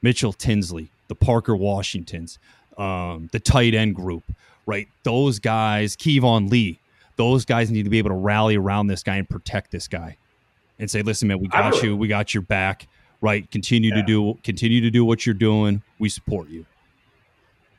Mitchell 0.00 0.32
Tinsley, 0.32 0.88
the 1.08 1.14
Parker 1.14 1.54
Washingtons, 1.54 2.38
um, 2.78 3.28
the 3.32 3.40
tight 3.40 3.74
end 3.74 3.94
group, 3.94 4.24
right? 4.66 4.88
Those 5.02 5.38
guys, 5.38 5.96
Keyvone 5.96 6.50
Lee, 6.50 6.78
those 7.16 7.44
guys 7.44 7.70
need 7.70 7.84
to 7.84 7.90
be 7.90 7.98
able 7.98 8.10
to 8.10 8.16
rally 8.16 8.56
around 8.56 8.86
this 8.86 9.02
guy 9.02 9.16
and 9.16 9.28
protect 9.28 9.70
this 9.70 9.88
guy 9.88 10.16
and 10.78 10.90
say, 10.90 11.02
listen, 11.02 11.28
man, 11.28 11.40
we 11.40 11.48
got 11.48 11.72
really, 11.72 11.88
you. 11.88 11.96
We 11.96 12.08
got 12.08 12.32
your 12.32 12.42
back 12.42 12.86
right? 13.20 13.50
Continue 13.50 13.90
yeah. 13.90 13.96
to 13.96 14.02
do 14.02 14.38
continue 14.42 14.80
to 14.80 14.90
do 14.90 15.04
what 15.04 15.26
you're 15.26 15.34
doing. 15.34 15.82
We 15.98 16.08
support 16.08 16.48
you. 16.48 16.66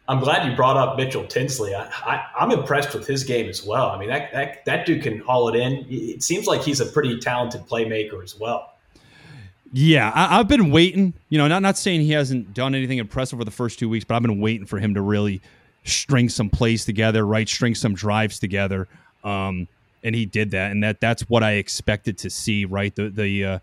I'm 0.08 0.20
glad 0.20 0.50
you 0.50 0.56
brought 0.56 0.76
up 0.76 0.98
Mitchell 0.98 1.26
Tinsley. 1.26 1.76
I, 1.76 1.84
I, 1.84 2.16
am 2.40 2.52
I'm 2.52 2.60
impressed 2.60 2.96
with 2.96 3.06
his 3.06 3.24
game 3.24 3.48
as 3.48 3.64
well. 3.64 3.92
I 3.92 4.00
mean, 4.00 4.10
that, 4.10 4.32
that 4.34 4.66
that 4.66 4.86
dude 4.86 5.04
can 5.04 5.20
haul 5.20 5.50
it 5.50 5.56
in. 5.56 5.86
It 5.88 6.24
seems 6.24 6.48
like 6.48 6.62
he's 6.62 6.80
a 6.80 6.88
pretty 6.88 7.20
talented 7.20 7.62
playmaker 7.68 8.24
as 8.24 8.38
well. 8.38 8.74
Yeah, 9.72 10.12
I, 10.14 10.38
have 10.38 10.48
been 10.48 10.72
waiting. 10.72 11.14
You 11.30 11.38
know, 11.38 11.48
not 11.48 11.62
not 11.62 11.78
saying 11.78 12.02
he 12.02 12.12
hasn't 12.12 12.54
done 12.54 12.74
anything 12.74 12.98
impressive 12.98 13.38
for 13.38 13.46
the 13.46 13.52
first 13.52 13.78
two 13.78 13.90
weeks, 13.90 14.06
but 14.06 14.16
I've 14.16 14.22
been 14.22 14.40
waiting 14.40 14.66
for 14.66 14.80
him 14.80 14.96
to 14.96 15.02
really 15.02 15.42
string 15.84 16.30
some 16.30 16.50
plays 16.50 16.86
together, 16.86 17.26
right? 17.26 17.48
String 17.48 17.76
some 17.76 17.94
drives 17.94 18.40
together. 18.40 18.88
Um, 19.24 19.68
and 20.04 20.16
he 20.16 20.26
did 20.26 20.52
that, 20.52 20.72
and 20.72 20.84
that 20.84 21.00
that's 21.00 21.24
what 21.24 21.44
I 21.44 21.54
expected 21.54 22.18
to 22.20 22.30
see, 22.30 22.66
right? 22.66 22.96
The 22.96 23.10
the 23.10 23.46
uh, 23.46 23.60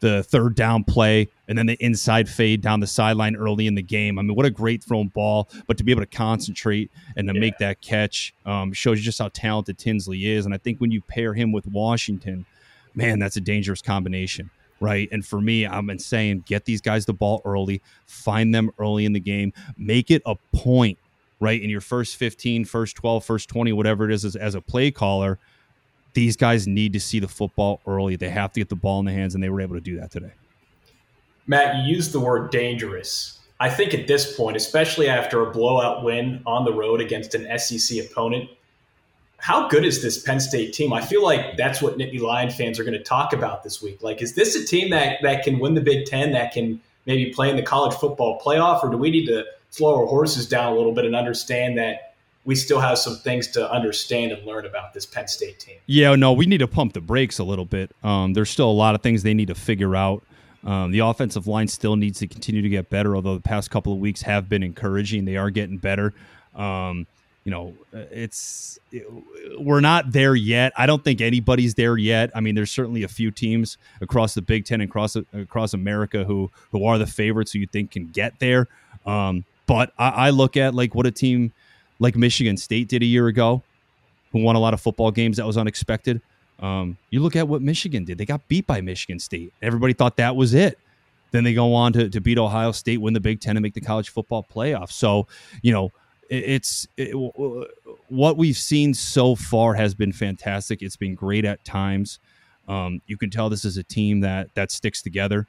the 0.00 0.22
third 0.22 0.54
down 0.54 0.84
play 0.84 1.28
and 1.48 1.58
then 1.58 1.66
the 1.66 1.76
inside 1.80 2.28
fade 2.28 2.60
down 2.60 2.80
the 2.80 2.86
sideline 2.86 3.34
early 3.34 3.66
in 3.66 3.74
the 3.74 3.82
game. 3.82 4.18
I 4.18 4.22
mean, 4.22 4.36
what 4.36 4.46
a 4.46 4.50
great 4.50 4.82
thrown 4.82 5.08
ball, 5.08 5.48
but 5.66 5.76
to 5.78 5.84
be 5.84 5.90
able 5.90 6.02
to 6.02 6.06
concentrate 6.06 6.90
and 7.16 7.26
to 7.28 7.34
yeah. 7.34 7.40
make 7.40 7.58
that 7.58 7.80
catch 7.80 8.32
um, 8.46 8.72
shows 8.72 8.98
you 8.98 9.04
just 9.04 9.18
how 9.18 9.28
talented 9.28 9.78
Tinsley 9.78 10.26
is. 10.26 10.44
And 10.44 10.54
I 10.54 10.58
think 10.58 10.80
when 10.80 10.90
you 10.90 11.00
pair 11.00 11.34
him 11.34 11.52
with 11.52 11.66
Washington, 11.66 12.46
man, 12.94 13.18
that's 13.18 13.36
a 13.36 13.40
dangerous 13.40 13.82
combination. 13.82 14.50
Right. 14.80 15.08
And 15.10 15.26
for 15.26 15.40
me, 15.40 15.66
been 15.66 15.98
saying 15.98 16.44
get 16.46 16.64
these 16.64 16.80
guys 16.80 17.06
the 17.06 17.12
ball 17.12 17.42
early, 17.44 17.82
find 18.06 18.54
them 18.54 18.70
early 18.78 19.04
in 19.04 19.12
the 19.12 19.20
game, 19.20 19.52
make 19.76 20.10
it 20.10 20.22
a 20.24 20.36
point, 20.54 20.98
right? 21.40 21.60
In 21.60 21.68
your 21.68 21.80
first 21.80 22.16
15, 22.16 22.64
first 22.64 22.96
12, 22.96 23.24
first 23.24 23.48
20, 23.48 23.72
whatever 23.72 24.08
it 24.08 24.12
is, 24.12 24.24
as, 24.24 24.36
as 24.36 24.54
a 24.54 24.60
play 24.60 24.90
caller, 24.90 25.38
these 26.14 26.36
guys 26.36 26.66
need 26.66 26.92
to 26.92 27.00
see 27.00 27.18
the 27.18 27.28
football 27.28 27.80
early. 27.86 28.16
They 28.16 28.30
have 28.30 28.52
to 28.52 28.60
get 28.60 28.68
the 28.68 28.76
ball 28.76 29.00
in 29.00 29.06
the 29.06 29.12
hands, 29.12 29.34
and 29.34 29.42
they 29.42 29.48
were 29.48 29.60
able 29.60 29.74
to 29.74 29.80
do 29.80 29.98
that 30.00 30.10
today. 30.10 30.32
Matt, 31.46 31.76
you 31.76 31.94
used 31.94 32.12
the 32.12 32.20
word 32.20 32.50
dangerous. 32.50 33.38
I 33.60 33.70
think 33.70 33.94
at 33.94 34.06
this 34.06 34.36
point, 34.36 34.56
especially 34.56 35.08
after 35.08 35.42
a 35.42 35.50
blowout 35.50 36.04
win 36.04 36.42
on 36.46 36.64
the 36.64 36.72
road 36.72 37.00
against 37.00 37.34
an 37.34 37.58
SEC 37.58 38.04
opponent, 38.04 38.50
how 39.38 39.68
good 39.68 39.84
is 39.84 40.02
this 40.02 40.22
Penn 40.22 40.40
State 40.40 40.72
team? 40.72 40.92
I 40.92 41.00
feel 41.00 41.22
like 41.22 41.56
that's 41.56 41.80
what 41.80 41.96
Nittany 41.96 42.20
Lion 42.20 42.50
fans 42.50 42.78
are 42.78 42.84
going 42.84 42.98
to 42.98 43.02
talk 43.02 43.32
about 43.32 43.62
this 43.62 43.80
week. 43.80 44.02
Like, 44.02 44.20
is 44.20 44.34
this 44.34 44.54
a 44.56 44.64
team 44.64 44.90
that 44.90 45.18
that 45.22 45.44
can 45.44 45.58
win 45.58 45.74
the 45.74 45.80
Big 45.80 46.06
Ten, 46.06 46.32
that 46.32 46.52
can 46.52 46.80
maybe 47.06 47.32
play 47.32 47.48
in 47.48 47.56
the 47.56 47.62
college 47.62 47.94
football 47.94 48.40
playoff, 48.40 48.82
or 48.82 48.90
do 48.90 48.96
we 48.96 49.10
need 49.10 49.26
to 49.26 49.44
slow 49.70 50.00
our 50.00 50.06
horses 50.06 50.46
down 50.48 50.72
a 50.72 50.76
little 50.76 50.92
bit 50.92 51.04
and 51.04 51.14
understand 51.14 51.78
that 51.78 52.14
we 52.44 52.54
still 52.54 52.80
have 52.80 52.96
some 52.96 53.16
things 53.16 53.46
to 53.48 53.70
understand 53.70 54.32
and 54.32 54.44
learn 54.46 54.64
about 54.64 54.94
this 54.94 55.04
Penn 55.04 55.28
State 55.28 55.58
team. 55.58 55.76
Yeah, 55.84 56.14
no, 56.14 56.32
we 56.32 56.46
need 56.46 56.58
to 56.58 56.66
pump 56.66 56.94
the 56.94 57.00
brakes 57.02 57.38
a 57.38 57.44
little 57.44 57.66
bit. 57.66 57.94
Um, 58.02 58.32
there's 58.32 58.48
still 58.48 58.70
a 58.70 58.72
lot 58.72 58.94
of 58.94 59.02
things 59.02 59.22
they 59.22 59.34
need 59.34 59.48
to 59.48 59.54
figure 59.54 59.94
out. 59.94 60.24
Um, 60.64 60.90
the 60.90 61.00
offensive 61.00 61.46
line 61.46 61.68
still 61.68 61.96
needs 61.96 62.20
to 62.20 62.26
continue 62.26 62.62
to 62.62 62.68
get 62.68 62.88
better, 62.88 63.14
although 63.14 63.34
the 63.34 63.42
past 63.42 63.70
couple 63.70 63.92
of 63.92 63.98
weeks 63.98 64.22
have 64.22 64.48
been 64.48 64.62
encouraging. 64.62 65.26
They 65.26 65.36
are 65.36 65.50
getting 65.50 65.76
better. 65.76 66.14
Um, 66.54 67.06
you 67.44 67.50
know, 67.50 67.74
it's 67.92 68.78
it, 68.92 69.06
we're 69.58 69.80
not 69.80 70.12
there 70.12 70.34
yet. 70.34 70.72
I 70.76 70.86
don't 70.86 71.02
think 71.02 71.20
anybody's 71.20 71.74
there 71.74 71.96
yet. 71.96 72.30
I 72.34 72.40
mean, 72.40 72.54
there's 72.54 72.70
certainly 72.70 73.04
a 73.04 73.08
few 73.08 73.30
teams 73.30 73.78
across 74.00 74.34
the 74.34 74.42
Big 74.42 74.64
Ten 74.64 74.80
and 74.80 74.90
across 74.90 75.16
across 75.16 75.72
America 75.72 76.24
who 76.24 76.50
who 76.72 76.84
are 76.84 76.98
the 76.98 77.06
favorites 77.06 77.52
who 77.52 77.60
you 77.60 77.66
think 77.66 77.92
can 77.92 78.08
get 78.08 78.38
there. 78.38 78.66
Um, 79.06 79.44
but 79.66 79.92
I, 79.98 80.08
I 80.08 80.30
look 80.30 80.56
at 80.56 80.74
like 80.74 80.94
what 80.94 81.06
a 81.06 81.10
team 81.10 81.52
like 81.98 82.16
Michigan 82.16 82.56
State 82.56 82.88
did 82.88 83.02
a 83.02 83.06
year 83.06 83.28
ago, 83.28 83.62
who 84.32 84.42
won 84.42 84.56
a 84.56 84.60
lot 84.60 84.74
of 84.74 84.80
football 84.80 85.10
games 85.10 85.38
that 85.38 85.46
was 85.46 85.56
unexpected. 85.56 86.20
Um, 86.60 86.98
you 87.10 87.20
look 87.20 87.36
at 87.36 87.48
what 87.48 87.62
Michigan 87.62 88.04
did; 88.04 88.18
they 88.18 88.26
got 88.26 88.46
beat 88.48 88.66
by 88.66 88.80
Michigan 88.80 89.18
State. 89.18 89.52
Everybody 89.62 89.94
thought 89.94 90.16
that 90.16 90.36
was 90.36 90.54
it. 90.54 90.78
Then 91.30 91.44
they 91.44 91.54
go 91.54 91.74
on 91.74 91.92
to, 91.92 92.08
to 92.08 92.20
beat 92.20 92.38
Ohio 92.38 92.72
State, 92.72 92.98
win 92.98 93.14
the 93.14 93.20
Big 93.20 93.40
Ten, 93.40 93.56
and 93.56 93.62
make 93.62 93.74
the 93.74 93.80
college 93.80 94.08
football 94.08 94.46
playoff. 94.50 94.90
So, 94.90 95.26
you 95.62 95.72
know, 95.72 95.92
it's 96.28 96.86
it, 96.96 97.12
what 98.08 98.36
we've 98.36 98.56
seen 98.56 98.94
so 98.94 99.34
far 99.34 99.74
has 99.74 99.94
been 99.94 100.12
fantastic. 100.12 100.82
It's 100.82 100.96
been 100.96 101.14
great 101.14 101.44
at 101.44 101.64
times. 101.64 102.18
Um, 102.68 103.00
you 103.06 103.16
can 103.16 103.30
tell 103.30 103.48
this 103.48 103.64
is 103.64 103.76
a 103.76 103.82
team 103.82 104.20
that 104.20 104.54
that 104.54 104.70
sticks 104.70 105.02
together. 105.02 105.46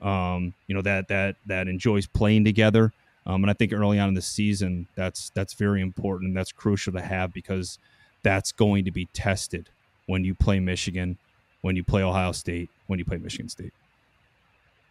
Um, 0.00 0.54
you 0.66 0.74
know 0.74 0.82
that 0.82 1.08
that 1.08 1.36
that 1.46 1.68
enjoys 1.68 2.06
playing 2.06 2.44
together. 2.44 2.92
Um, 3.24 3.44
and 3.44 3.50
I 3.50 3.52
think 3.52 3.72
early 3.72 4.00
on 4.00 4.08
in 4.08 4.14
the 4.14 4.22
season, 4.22 4.88
that's 4.96 5.30
that's 5.30 5.54
very 5.54 5.80
important 5.80 6.34
that's 6.34 6.52
crucial 6.52 6.92
to 6.94 7.02
have 7.02 7.32
because 7.32 7.78
that's 8.22 8.52
going 8.52 8.84
to 8.84 8.90
be 8.90 9.06
tested 9.12 9.68
when 10.06 10.24
you 10.24 10.34
play 10.34 10.60
Michigan, 10.60 11.18
when 11.60 11.76
you 11.76 11.84
play 11.84 12.02
Ohio 12.02 12.32
State, 12.32 12.70
when 12.86 12.98
you 12.98 13.04
play 13.04 13.18
Michigan 13.18 13.48
State. 13.48 13.72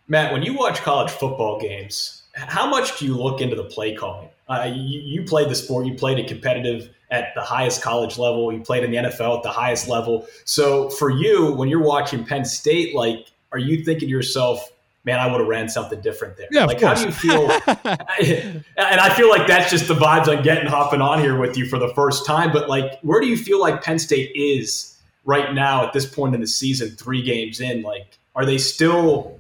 Matt, 0.08 0.32
when 0.34 0.44
you 0.44 0.54
watch 0.54 0.82
college 0.82 1.12
football 1.12 1.60
games, 1.60 2.24
how 2.34 2.70
much 2.70 3.00
do 3.00 3.06
you 3.06 3.16
look 3.16 3.42
into 3.42 3.56
the 3.56 3.64
play 3.64 3.96
calling? 3.96 4.30
Uh, 4.52 4.66
you, 4.66 5.00
you 5.00 5.24
played 5.24 5.50
the 5.50 5.56
sport, 5.56 5.86
you 5.86 5.94
played 5.94 6.20
it 6.20 6.28
competitive 6.28 6.90
at 7.10 7.34
the 7.36 7.42
highest 7.42 7.82
college 7.82 8.18
level, 8.18 8.52
you 8.52 8.60
played 8.62 8.84
in 8.84 8.92
the 8.92 8.98
NFL 8.98 9.38
at 9.38 9.44
the 9.44 9.50
highest 9.50 9.88
level. 9.88 10.28
So 10.46 10.90
for 10.90 11.10
you, 11.10 11.54
when 11.54 11.70
you're 11.70 11.84
watching 11.84 12.26
Penn 12.26 12.44
State, 12.44 12.94
like, 12.94 13.28
are 13.52 13.60
you 13.60 13.84
thinking 13.84 14.08
to 14.08 14.12
yourself, 14.12 14.70
man, 15.04 15.20
I 15.20 15.28
would 15.28 15.40
have 15.40 15.48
ran 15.48 15.70
something 15.70 16.00
different 16.02 16.38
there. 16.38 16.48
Yeah, 16.52 16.66
like, 16.66 16.82
how 16.82 16.96
do 16.96 17.06
you 17.06 17.12
feel? 17.12 17.50
and 17.68 18.64
I 18.78 19.14
feel 19.16 19.30
like 19.30 19.48
that's 19.48 19.72
just 19.72 19.88
the 19.88 19.96
vibes 19.96 20.28
I'm 20.28 20.44
getting 20.44 20.68
hopping 20.68 21.02
on 21.02 21.20
here 21.20 21.40
with 21.40 21.58
you 21.58 21.66
for 21.66 21.80
the 21.80 21.94
first 21.96 22.26
time. 22.26 22.52
But 22.52 22.70
like, 22.70 23.00
where 23.02 23.20
do 23.20 23.28
you 23.28 23.38
feel 23.38 23.60
like 23.60 23.82
Penn 23.84 24.00
State 24.00 24.32
is 24.36 24.98
right 25.26 25.54
now 25.54 25.86
at 25.86 25.94
this 25.94 26.06
point 26.06 26.36
in 26.36 26.42
the 26.42 26.48
season, 26.48 26.92
three 26.92 27.22
games 27.22 27.60
in? 27.60 27.82
Like, 27.82 28.20
are 28.36 28.46
they 28.46 28.58
still 28.58 29.40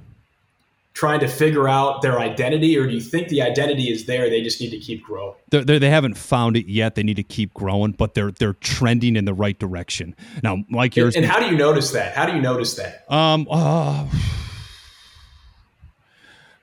trying 0.94 1.20
to 1.22 1.28
figure 1.28 1.68
out 1.68 2.02
their 2.02 2.20
identity, 2.20 2.78
or 2.78 2.86
do 2.86 2.94
you 2.94 3.02
think 3.02 3.30
the 3.30 3.42
identity 3.42 3.90
is 3.92 4.06
there? 4.06 4.30
They 4.30 4.42
just 4.42 4.60
need 4.60 4.72
to 4.72 4.80
keep 4.80 5.04
growing. 5.04 5.36
They're, 5.50 5.64
they're, 5.64 5.80
they 5.80 5.90
have 5.90 6.04
not 6.04 6.18
found 6.18 6.58
it 6.58 6.68
yet. 6.68 6.96
They 6.96 7.04
need 7.04 7.16
to 7.16 7.24
keep 7.24 7.54
growing, 7.54 7.92
but 7.94 8.14
they're 8.14 8.32
they're 8.32 8.54
trending 8.54 9.16
in 9.16 9.26
the 9.26 9.34
right 9.34 9.58
direction 9.58 10.16
now. 10.44 10.64
Like 10.70 10.96
yours, 10.96 11.16
and, 11.16 11.24
and 11.24 11.32
how 11.32 11.40
do 11.40 11.48
you 11.48 11.58
notice 11.58 11.92
that? 11.92 12.16
How 12.16 12.26
do 12.26 12.34
you 12.34 12.42
notice 12.42 12.76
that? 12.76 13.06
Um. 13.12 13.48
Uh, 13.50 14.08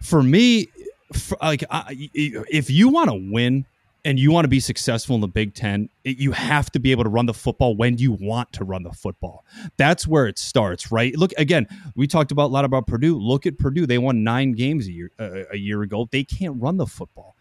for 0.03 0.23
me, 0.23 0.69
for, 1.13 1.37
like 1.43 1.65
I, 1.71 2.09
if 2.15 2.71
you 2.71 2.89
want 2.89 3.11
to 3.11 3.33
win 3.33 3.67
and 4.05 4.19
you 4.19 4.31
want 4.31 4.45
to 4.45 4.49
be 4.49 4.61
successful 4.61 5.15
in 5.15 5.21
the 5.21 5.29
Big 5.29 5.55
Ten, 5.55 5.89
it, 6.05 6.19
you 6.19 6.33
have 6.33 6.71
to 6.73 6.79
be 6.79 6.93
able 6.93 7.05
to 7.05 7.11
run 7.11 7.27
the 7.27 7.35
football 7.35 7.77
when 7.77 7.99
you 7.99 8.13
want 8.13 8.53
to 8.55 8.65
run 8.65 8.83
the 8.83 8.93
football. 8.93 9.45
That's 9.77 10.07
where 10.07 10.27
it 10.27 10.39
starts, 10.39 10.93
right? 10.93 11.17
Look 11.17 11.33
again. 11.37 11.67
We 11.97 12.07
talked 12.07 12.31
about 12.31 12.47
a 12.47 12.53
lot 12.53 12.65
about 12.65 12.87
Purdue. 12.87 13.19
Look 13.19 13.47
at 13.47 13.59
Purdue; 13.59 13.87
they 13.87 13.99
won 13.99 14.25
nine 14.25 14.53
games 14.53 14.87
a 14.87 14.93
year 14.93 15.11
uh, 15.19 15.45
a 15.53 15.57
year 15.57 15.83
ago. 15.83 16.09
They 16.11 16.25
can't 16.25 16.61
run 16.61 16.77
the 16.77 16.87
football, 16.87 17.37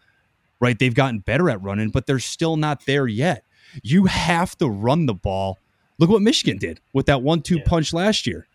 right? 0.60 0.78
They've 0.78 0.94
gotten 0.94 1.20
better 1.20 1.48
at 1.50 1.62
running, 1.62 1.90
but 1.90 2.06
they're 2.06 2.18
still 2.18 2.56
not 2.56 2.86
there 2.86 3.06
yet. 3.06 3.44
You 3.82 4.06
have 4.06 4.56
to 4.58 4.68
run 4.68 5.06
the 5.06 5.14
ball. 5.14 5.58
Look 5.98 6.10
what 6.10 6.22
Michigan 6.22 6.58
did 6.58 6.80
with 6.92 7.06
that 7.06 7.22
one-two 7.22 7.56
yeah. 7.56 7.64
punch 7.66 7.92
last 7.92 8.26
year 8.26 8.46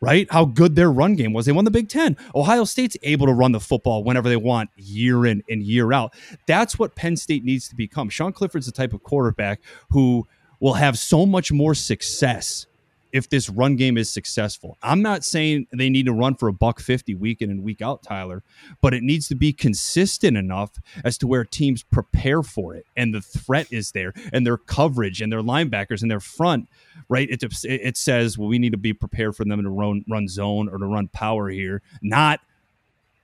right? 0.00 0.26
How 0.30 0.44
good 0.44 0.76
their 0.76 0.90
run 0.90 1.14
game 1.14 1.32
was. 1.32 1.46
They 1.46 1.52
won 1.52 1.64
the 1.64 1.70
Big 1.70 1.88
Ten. 1.88 2.16
Ohio 2.34 2.64
State's 2.64 2.96
able 3.02 3.26
to 3.26 3.32
run 3.32 3.52
the 3.52 3.60
football 3.60 4.02
whenever 4.02 4.28
they 4.28 4.36
want, 4.36 4.70
year 4.76 5.26
in 5.26 5.42
and 5.48 5.62
year 5.62 5.92
out. 5.92 6.14
That's 6.46 6.78
what 6.78 6.96
Penn 6.96 7.16
State 7.16 7.44
needs 7.44 7.68
to 7.68 7.76
become. 7.76 8.08
Sean 8.08 8.32
Clifford's 8.32 8.66
the 8.66 8.72
type 8.72 8.92
of 8.92 9.02
quarterback 9.02 9.60
who 9.90 10.26
will 10.60 10.74
have 10.74 10.98
so 10.98 11.26
much 11.26 11.52
more 11.52 11.74
success 11.74 12.66
if 13.12 13.28
this 13.28 13.48
run 13.48 13.76
game 13.76 13.96
is 13.96 14.10
successful. 14.10 14.78
I'm 14.82 15.02
not 15.02 15.24
saying 15.24 15.66
they 15.72 15.90
need 15.90 16.06
to 16.06 16.12
run 16.12 16.34
for 16.34 16.48
a 16.48 16.52
buck 16.52 16.80
50 16.80 17.14
week 17.14 17.42
in 17.42 17.50
and 17.50 17.62
week 17.62 17.82
out, 17.82 18.02
Tyler, 18.02 18.42
but 18.80 18.94
it 18.94 19.02
needs 19.02 19.28
to 19.28 19.34
be 19.34 19.52
consistent 19.52 20.36
enough 20.36 20.70
as 21.04 21.18
to 21.18 21.26
where 21.26 21.44
teams 21.44 21.82
prepare 21.82 22.42
for 22.42 22.74
it 22.74 22.86
and 22.96 23.14
the 23.14 23.20
threat 23.20 23.66
is 23.70 23.92
there 23.92 24.12
and 24.32 24.46
their 24.46 24.56
coverage 24.56 25.20
and 25.20 25.32
their 25.32 25.42
linebackers 25.42 26.02
and 26.02 26.10
their 26.10 26.20
front, 26.20 26.68
right? 27.08 27.28
It, 27.30 27.42
it 27.64 27.96
says, 27.96 28.38
well, 28.38 28.48
we 28.48 28.58
need 28.58 28.72
to 28.72 28.78
be 28.78 28.92
prepared 28.92 29.36
for 29.36 29.44
them 29.44 29.62
to 29.62 29.70
run, 29.70 30.04
run 30.08 30.28
zone 30.28 30.68
or 30.68 30.78
to 30.78 30.86
run 30.86 31.08
power 31.08 31.48
here, 31.48 31.82
not 32.02 32.40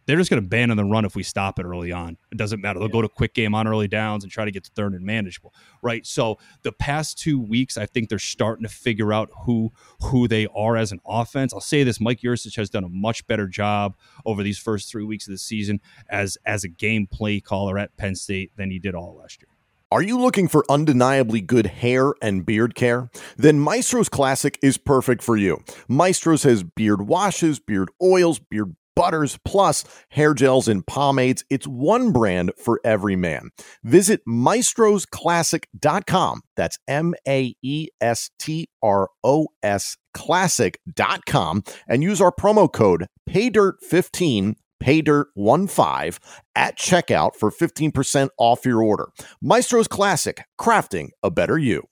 they're 0.07 0.17
just 0.17 0.31
going 0.31 0.43
to 0.43 0.49
ban 0.49 0.71
on 0.71 0.77
the 0.77 0.85
run 0.85 1.05
if 1.05 1.15
we 1.15 1.23
stop 1.23 1.59
it 1.59 1.65
early 1.67 1.93
on. 1.93 2.17
It 2.33 2.39
doesn't 2.39 2.61
matter. 2.61 2.79
They'll 2.79 2.89
go 2.89 3.03
to 3.03 3.09
quick 3.09 3.35
game 3.35 3.55
on 3.55 3.67
early 3.67 3.89
downs 3.89 4.25
and 4.25 4.33
try 4.33 4.45
to 4.45 4.51
get 4.51 4.65
to 4.65 4.71
third 4.71 4.95
and 4.95 5.05
manageable, 5.05 5.53
right? 5.83 6.07
So 6.07 6.39
the 6.63 6.73
past 6.73 7.19
two 7.19 7.39
weeks, 7.39 7.77
I 7.77 7.87
think 7.87 8.09
they're 8.09 8.19
starting 8.19 8.65
to 8.65 8.73
figure 8.73 9.13
out 9.13 9.31
who 9.45 9.73
who 10.03 10.29
they 10.29 10.47
are 10.55 10.77
as 10.77 10.93
an 10.93 11.01
offense. 11.07 11.53
I'll 11.53 11.61
say 11.61 11.83
this: 11.83 12.01
Mike 12.01 12.21
Yurcich 12.21 12.57
has 12.57 12.71
done 12.71 12.85
a 12.85 12.89
much 12.89 13.27
better 13.27 13.47
job 13.47 13.97
over 14.25 14.43
these 14.43 14.59
first 14.59 14.91
three 14.91 15.05
weeks 15.05 15.27
of 15.27 15.33
the 15.33 15.39
season 15.39 15.81
as 16.09 16.39
as 16.47 16.65
a 16.65 16.69
game 16.69 17.07
play 17.07 17.41
caller 17.41 17.79
at 17.79 17.97
Penn 17.97 18.15
State 18.15 18.53
than 18.57 18.71
he 18.71 18.79
did 18.79 18.95
all 18.95 19.17
last 19.21 19.43
year. 19.43 19.49
Are 19.93 20.03
you 20.03 20.19
looking 20.19 20.49
for 20.49 20.65
undeniably 20.69 21.41
good 21.41 21.67
hair 21.67 22.15
and 22.21 22.45
beard 22.45 22.75
care? 22.75 23.09
Then 23.37 23.61
Maestro's 23.61 24.09
Classic 24.09 24.59
is 24.61 24.79
perfect 24.79 25.23
for 25.23 25.37
you. 25.37 25.63
Maestro's 25.89 26.43
has 26.43 26.65
beard 26.65 27.03
washes, 27.03 27.61
beard 27.61 27.91
oils, 28.03 28.41
beard 28.41 28.75
butters, 28.97 29.39
plus 29.45 29.85
hair 30.09 30.35
gels 30.35 30.67
and 30.67 30.85
pomades. 30.85 31.45
It's 31.49 31.69
one 31.69 32.11
brand 32.11 32.51
for 32.57 32.81
every 32.85 33.15
man. 33.15 33.51
Visit 33.85 34.23
maestrosclassic.com. 34.27 36.41
That's 36.57 36.79
M 36.89 37.15
A 37.29 37.55
E 37.63 37.87
S 38.01 38.31
T 38.41 38.69
R 38.83 39.11
O 39.23 39.47
S 39.63 39.97
classic.com 40.15 41.63
and 41.87 42.03
use 42.03 42.21
our 42.21 42.33
promo 42.33 42.73
code 42.73 43.07
PAYDIRT15 43.29 44.57
paydirt15 44.83 46.19
at 46.55 46.79
checkout 46.79 47.35
for 47.35 47.51
15% 47.51 48.29
off 48.39 48.65
your 48.65 48.83
order. 48.83 49.09
Maestro's 49.43 49.89
Classic, 49.89 50.43
crafting 50.59 51.09
a 51.23 51.31
better 51.31 51.59
you. 51.59 51.83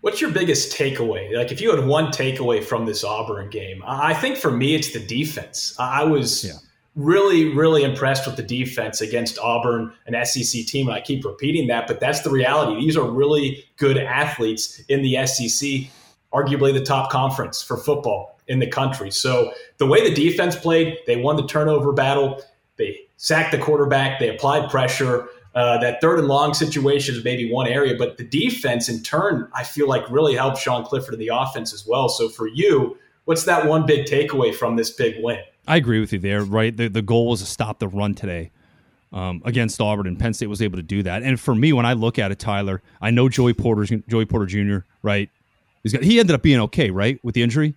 What's 0.00 0.20
your 0.20 0.30
biggest 0.30 0.76
takeaway? 0.76 1.34
Like, 1.36 1.50
if 1.50 1.60
you 1.60 1.74
had 1.74 1.84
one 1.84 2.06
takeaway 2.06 2.62
from 2.62 2.86
this 2.86 3.02
Auburn 3.02 3.50
game, 3.50 3.82
I 3.84 4.14
think 4.14 4.36
for 4.36 4.50
me, 4.50 4.74
it's 4.74 4.92
the 4.92 5.04
defense. 5.04 5.74
I 5.78 6.04
was 6.04 6.44
yeah. 6.44 6.52
really, 6.94 7.52
really 7.52 7.82
impressed 7.82 8.24
with 8.24 8.36
the 8.36 8.44
defense 8.44 9.00
against 9.00 9.40
Auburn, 9.40 9.92
an 10.06 10.24
SEC 10.24 10.66
team. 10.66 10.86
And 10.86 10.96
I 10.96 11.00
keep 11.00 11.24
repeating 11.24 11.66
that, 11.68 11.88
but 11.88 11.98
that's 11.98 12.22
the 12.22 12.30
reality. 12.30 12.80
These 12.80 12.96
are 12.96 13.10
really 13.10 13.64
good 13.76 13.98
athletes 13.98 14.80
in 14.88 15.02
the 15.02 15.26
SEC, 15.26 15.90
arguably 16.32 16.72
the 16.72 16.84
top 16.84 17.10
conference 17.10 17.60
for 17.60 17.76
football 17.76 18.38
in 18.46 18.60
the 18.60 18.68
country. 18.68 19.10
So, 19.10 19.52
the 19.78 19.86
way 19.86 20.08
the 20.08 20.14
defense 20.14 20.54
played, 20.54 20.98
they 21.08 21.16
won 21.16 21.34
the 21.34 21.46
turnover 21.46 21.92
battle, 21.92 22.40
they 22.76 23.00
sacked 23.16 23.50
the 23.50 23.58
quarterback, 23.58 24.20
they 24.20 24.28
applied 24.28 24.70
pressure. 24.70 25.28
Uh, 25.58 25.76
that 25.76 26.00
third 26.00 26.20
and 26.20 26.28
long 26.28 26.54
situation 26.54 27.16
is 27.16 27.24
maybe 27.24 27.50
one 27.50 27.66
area, 27.66 27.96
but 27.98 28.16
the 28.16 28.22
defense 28.22 28.88
in 28.88 29.02
turn, 29.02 29.48
I 29.52 29.64
feel 29.64 29.88
like 29.88 30.08
really 30.08 30.36
helped 30.36 30.58
Sean 30.58 30.84
Clifford 30.84 31.14
in 31.14 31.18
the 31.18 31.32
offense 31.34 31.74
as 31.74 31.84
well. 31.84 32.08
So 32.08 32.28
for 32.28 32.46
you, 32.46 32.96
what's 33.24 33.42
that 33.42 33.66
one 33.66 33.84
big 33.84 34.06
takeaway 34.06 34.54
from 34.54 34.76
this 34.76 34.92
big 34.92 35.16
win? 35.18 35.40
I 35.66 35.74
agree 35.74 35.98
with 35.98 36.12
you 36.12 36.20
there, 36.20 36.44
right? 36.44 36.76
The, 36.76 36.86
the 36.86 37.02
goal 37.02 37.26
was 37.26 37.40
to 37.40 37.46
stop 37.46 37.80
the 37.80 37.88
run 37.88 38.14
today 38.14 38.52
um, 39.12 39.42
against 39.44 39.80
Auburn, 39.80 40.06
and 40.06 40.16
Penn 40.16 40.32
State 40.32 40.46
was 40.46 40.62
able 40.62 40.76
to 40.76 40.82
do 40.84 41.02
that. 41.02 41.24
And 41.24 41.40
for 41.40 41.56
me, 41.56 41.72
when 41.72 41.84
I 41.84 41.94
look 41.94 42.20
at 42.20 42.30
it, 42.30 42.38
Tyler, 42.38 42.80
I 43.00 43.10
know 43.10 43.28
Joey 43.28 43.52
Porter, 43.52 43.84
Joey 44.06 44.26
Porter 44.26 44.46
Jr., 44.46 44.86
right? 45.02 45.28
Got, 45.90 46.04
he 46.04 46.20
ended 46.20 46.36
up 46.36 46.42
being 46.42 46.60
okay, 46.60 46.90
right, 46.90 47.18
with 47.24 47.34
the 47.34 47.42
injury. 47.42 47.74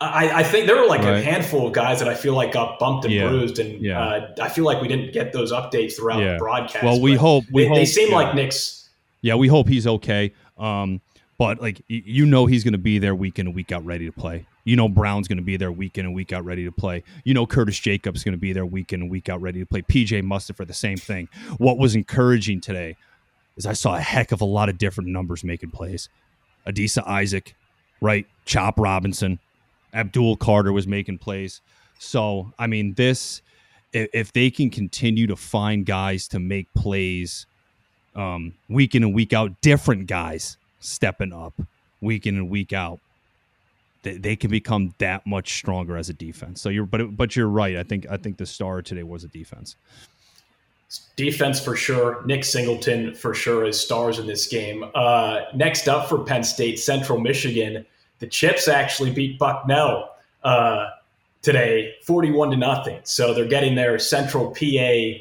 I, 0.00 0.40
I, 0.40 0.42
think 0.42 0.66
there 0.66 0.76
were 0.76 0.86
like 0.86 1.02
right. 1.02 1.18
a 1.18 1.22
handful 1.22 1.66
of 1.66 1.74
guys 1.74 1.98
that 1.98 2.08
I 2.08 2.14
feel 2.14 2.32
like 2.32 2.52
got 2.52 2.78
bumped 2.78 3.04
and 3.04 3.12
yeah. 3.12 3.28
bruised, 3.28 3.58
and 3.58 3.82
yeah. 3.82 4.02
uh, 4.02 4.34
I 4.40 4.48
feel 4.48 4.64
like 4.64 4.80
we 4.80 4.88
didn't 4.88 5.12
get 5.12 5.34
those 5.34 5.52
updates 5.52 5.96
throughout 5.96 6.22
yeah. 6.22 6.32
the 6.32 6.38
broadcast. 6.38 6.82
Well, 6.82 7.00
we 7.00 7.14
hope 7.14 7.44
we 7.52 7.62
they, 7.62 7.68
hope, 7.68 7.76
they 7.76 7.84
seem 7.84 8.10
like 8.12 8.34
Nick's. 8.34 8.88
Yeah, 9.20 9.34
we 9.34 9.48
hope 9.48 9.68
he's 9.68 9.86
okay. 9.86 10.32
Um, 10.56 11.02
but 11.36 11.60
like 11.60 11.82
you 11.88 12.24
know, 12.24 12.46
he's 12.46 12.64
going 12.64 12.72
to 12.72 12.78
be 12.78 12.98
there 12.98 13.14
week 13.14 13.38
in 13.38 13.46
and 13.46 13.54
week 13.54 13.72
out, 13.72 13.84
ready 13.84 14.06
to 14.06 14.12
play. 14.12 14.46
You 14.64 14.76
know, 14.76 14.88
Brown's 14.88 15.28
going 15.28 15.38
to 15.38 15.44
be 15.44 15.58
there 15.58 15.72
week 15.72 15.98
in 15.98 16.06
and 16.06 16.14
week 16.14 16.32
out, 16.32 16.44
ready 16.46 16.64
to 16.64 16.72
play. 16.72 17.02
You 17.24 17.34
know, 17.34 17.46
Curtis 17.46 17.78
Jacobs 17.78 18.24
going 18.24 18.32
to 18.32 18.38
be 18.38 18.54
there 18.54 18.64
week 18.64 18.94
in 18.94 19.02
and 19.02 19.10
week 19.10 19.28
out, 19.28 19.42
ready 19.42 19.60
to 19.60 19.66
play. 19.66 19.82
PJ 19.82 20.54
for 20.54 20.64
the 20.64 20.74
same 20.74 20.96
thing. 20.96 21.28
What 21.58 21.76
was 21.76 21.94
encouraging 21.94 22.62
today 22.62 22.96
is 23.56 23.66
I 23.66 23.74
saw 23.74 23.96
a 23.96 24.00
heck 24.00 24.32
of 24.32 24.40
a 24.40 24.46
lot 24.46 24.70
of 24.70 24.78
different 24.78 25.10
numbers 25.10 25.44
making 25.44 25.72
plays. 25.72 26.08
Adisa 26.66 27.06
Isaac, 27.06 27.54
right? 28.00 28.26
Chop 28.44 28.78
Robinson 28.78 29.38
Abdul 29.92 30.36
Carter 30.36 30.72
was 30.72 30.86
making 30.86 31.18
plays. 31.18 31.60
So, 31.98 32.52
I 32.58 32.66
mean, 32.66 32.94
this, 32.94 33.42
if, 33.92 34.32
they 34.32 34.50
can 34.50 34.70
continue 34.70 35.26
to 35.26 35.36
find 35.36 35.84
guys 35.84 36.28
to 36.28 36.38
make 36.38 36.72
plays 36.74 37.46
um, 38.14 38.54
week 38.68 38.94
in 38.94 39.02
and 39.02 39.14
week 39.14 39.32
out, 39.32 39.60
different 39.60 40.06
guys 40.06 40.56
stepping 40.80 41.32
up 41.32 41.54
week 42.00 42.26
in 42.26 42.36
and 42.36 42.48
week 42.48 42.72
out, 42.72 43.00
they, 44.02 44.16
they 44.16 44.36
can 44.36 44.50
become 44.50 44.94
that 44.98 45.26
much 45.26 45.54
stronger 45.54 45.96
as 45.96 46.08
a 46.08 46.14
defense. 46.14 46.60
So 46.60 46.70
you're, 46.70 46.86
but 46.86 47.16
but 47.16 47.36
you're 47.36 47.48
right. 47.48 47.76
I 47.76 47.82
think 47.82 48.06
I 48.10 48.16
think 48.16 48.38
the 48.38 48.46
star 48.46 48.80
today 48.80 49.02
was 49.02 49.24
a 49.24 49.28
defense. 49.28 49.76
Defense 51.16 51.60
for 51.60 51.76
sure. 51.76 52.22
Nick 52.24 52.44
Singleton 52.44 53.14
for 53.14 53.34
sure 53.34 53.64
is 53.64 53.78
stars 53.78 54.18
in 54.18 54.26
this 54.26 54.46
game. 54.46 54.84
Uh, 54.94 55.42
next 55.54 55.86
up 55.86 56.08
for 56.08 56.24
Penn 56.24 56.42
State, 56.42 56.80
Central 56.80 57.20
Michigan 57.20 57.84
the 58.20 58.26
Chips 58.26 58.68
actually 58.68 59.10
beat 59.10 59.38
Bucknell 59.38 60.10
uh, 60.44 60.86
today, 61.42 61.94
forty-one 62.06 62.50
to 62.50 62.56
nothing. 62.56 63.00
So 63.02 63.34
they're 63.34 63.44
getting 63.44 63.74
their 63.74 63.98
Central 63.98 64.54
PA 64.54 65.18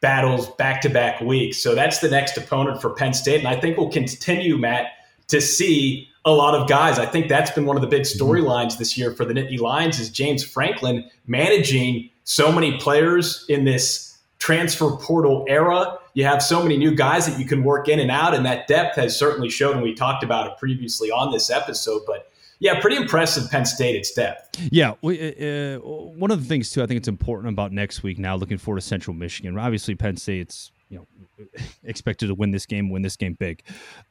battles 0.00 0.50
back 0.56 0.80
to 0.82 0.90
back 0.90 1.20
weeks. 1.20 1.58
So 1.58 1.74
that's 1.74 2.00
the 2.00 2.10
next 2.10 2.36
opponent 2.36 2.82
for 2.82 2.90
Penn 2.90 3.14
State, 3.14 3.38
and 3.38 3.48
I 3.48 3.58
think 3.58 3.78
we'll 3.78 3.92
continue, 3.92 4.58
Matt, 4.58 4.86
to 5.28 5.40
see 5.40 6.08
a 6.24 6.30
lot 6.30 6.54
of 6.54 6.68
guys. 6.68 6.98
I 6.98 7.06
think 7.06 7.28
that's 7.28 7.50
been 7.50 7.66
one 7.66 7.76
of 7.76 7.82
the 7.82 7.88
big 7.88 8.02
mm-hmm. 8.02 8.22
storylines 8.22 8.78
this 8.78 8.96
year 8.96 9.12
for 9.12 9.24
the 9.24 9.34
Nittany 9.34 9.58
Lions 9.58 9.98
is 9.98 10.10
James 10.10 10.44
Franklin 10.44 11.08
managing 11.26 12.10
so 12.24 12.52
many 12.52 12.78
players 12.78 13.44
in 13.48 13.64
this 13.64 14.18
transfer 14.38 14.90
portal 14.90 15.44
era. 15.48 15.98
You 16.14 16.24
have 16.24 16.42
so 16.42 16.62
many 16.62 16.76
new 16.76 16.94
guys 16.94 17.26
that 17.26 17.38
you 17.38 17.46
can 17.46 17.64
work 17.64 17.88
in 17.88 17.98
and 17.98 18.10
out, 18.10 18.34
and 18.34 18.44
that 18.44 18.66
depth 18.66 18.96
has 18.96 19.16
certainly 19.16 19.48
showed. 19.48 19.74
And 19.74 19.82
we 19.82 19.94
talked 19.94 20.22
about 20.22 20.46
it 20.46 20.58
previously 20.58 21.10
on 21.10 21.32
this 21.32 21.50
episode, 21.50 22.02
but 22.06 22.30
yeah, 22.62 22.80
pretty 22.80 22.96
impressive 22.96 23.50
Penn 23.50 23.64
State 23.64 23.96
its 23.96 24.12
depth. 24.12 24.56
Yeah, 24.70 24.94
we, 25.02 25.20
uh, 25.20 25.78
uh, 25.78 25.80
one 25.80 26.30
of 26.30 26.40
the 26.40 26.46
things 26.46 26.70
too, 26.70 26.80
I 26.82 26.86
think 26.86 26.98
it's 26.98 27.08
important 27.08 27.52
about 27.52 27.72
next 27.72 28.04
week. 28.04 28.18
Now, 28.20 28.36
looking 28.36 28.56
forward 28.56 28.80
to 28.80 28.86
Central 28.86 29.14
Michigan. 29.14 29.58
Obviously, 29.58 29.94
Penn 29.96 30.16
State's 30.16 30.70
you 30.88 30.98
know 30.98 31.46
expected 31.84 32.28
to 32.28 32.34
win 32.34 32.52
this 32.52 32.66
game, 32.66 32.88
win 32.88 33.02
this 33.02 33.16
game 33.16 33.34
big. 33.38 33.64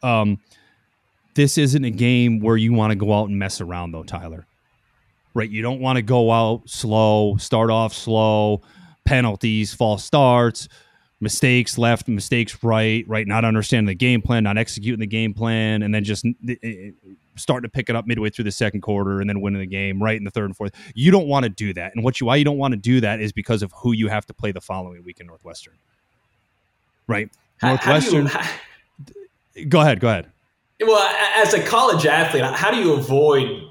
Um, 0.03 0.39
this 1.33 1.57
isn't 1.57 1.85
a 1.85 1.91
game 1.91 2.41
where 2.41 2.57
you 2.57 2.73
want 2.73 2.91
to 2.91 2.95
go 2.95 3.13
out 3.13 3.29
and 3.29 3.39
mess 3.39 3.61
around, 3.61 3.91
though, 3.91 4.03
Tyler. 4.03 4.45
Right? 5.33 5.49
You 5.49 5.61
don't 5.61 5.79
want 5.79 5.95
to 5.95 6.01
go 6.01 6.29
out 6.29 6.69
slow, 6.69 7.37
start 7.37 7.69
off 7.69 7.93
slow, 7.93 8.63
penalties, 9.05 9.73
false 9.73 10.03
starts, 10.03 10.67
mistakes 11.21 11.77
left, 11.77 12.07
mistakes 12.07 12.63
right, 12.63 13.07
right, 13.07 13.27
not 13.27 13.45
understanding 13.45 13.87
the 13.87 13.95
game 13.95 14.21
plan, 14.21 14.43
not 14.43 14.57
executing 14.57 14.99
the 14.99 15.07
game 15.07 15.33
plan, 15.33 15.83
and 15.83 15.93
then 15.93 16.03
just 16.03 16.25
eh, 16.25 16.55
eh, 16.63 16.91
starting 17.35 17.63
to 17.67 17.71
pick 17.71 17.89
it 17.89 17.95
up 17.95 18.07
midway 18.07 18.29
through 18.29 18.43
the 18.43 18.51
second 18.51 18.81
quarter 18.81 19.21
and 19.21 19.29
then 19.29 19.39
winning 19.39 19.61
the 19.61 19.67
game 19.67 20.01
right 20.01 20.17
in 20.17 20.23
the 20.23 20.31
third 20.31 20.45
and 20.45 20.57
fourth. 20.57 20.73
You 20.95 21.11
don't 21.11 21.27
want 21.27 21.43
to 21.43 21.49
do 21.49 21.73
that. 21.73 21.93
And 21.95 22.03
what 22.03 22.19
you 22.19 22.27
why 22.27 22.35
you 22.35 22.43
don't 22.43 22.57
want 22.57 22.73
to 22.73 22.79
do 22.79 22.99
that 23.01 23.21
is 23.21 23.31
because 23.31 23.61
of 23.61 23.71
who 23.75 23.93
you 23.93 24.07
have 24.07 24.25
to 24.25 24.33
play 24.33 24.51
the 24.51 24.61
following 24.61 25.03
week 25.03 25.19
in 25.19 25.27
Northwestern. 25.27 25.75
Right? 27.07 27.29
Northwestern. 27.61 28.25
How, 28.25 28.41
how 28.41 28.49
you, 29.55 29.65
go 29.65 29.81
ahead, 29.81 29.99
go 29.99 30.09
ahead. 30.09 30.31
Well, 30.81 31.01
as 31.35 31.53
a 31.53 31.63
college 31.63 32.07
athlete, 32.07 32.43
how 32.43 32.71
do 32.71 32.77
you 32.77 32.93
avoid 32.93 33.70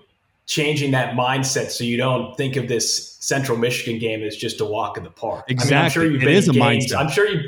changing 0.51 0.91
that 0.91 1.15
mindset 1.15 1.71
so 1.71 1.85
you 1.85 1.97
don't 1.97 2.37
think 2.37 2.57
of 2.57 2.67
this 2.67 3.17
Central 3.21 3.57
Michigan 3.57 4.01
game 4.01 4.25
as 4.25 4.37
just 4.37 4.61
a 4.61 4.65
walk 4.65 4.99
in 4.99 5.05
the 5.05 5.11
park. 5.11 5.45
Exactly, 5.49 5.77
I 5.77 5.79
mean, 5.79 5.85
I'm 5.85 5.91
sure 5.91 6.05
you've 6.05 6.23
it 6.23 6.27
been 6.27 6.35
is 6.35 6.49
in 6.49 6.55
games. 6.55 6.93
Mindset. 6.93 6.97
I'm 6.97 7.09
sure 7.09 7.29
you. 7.29 7.41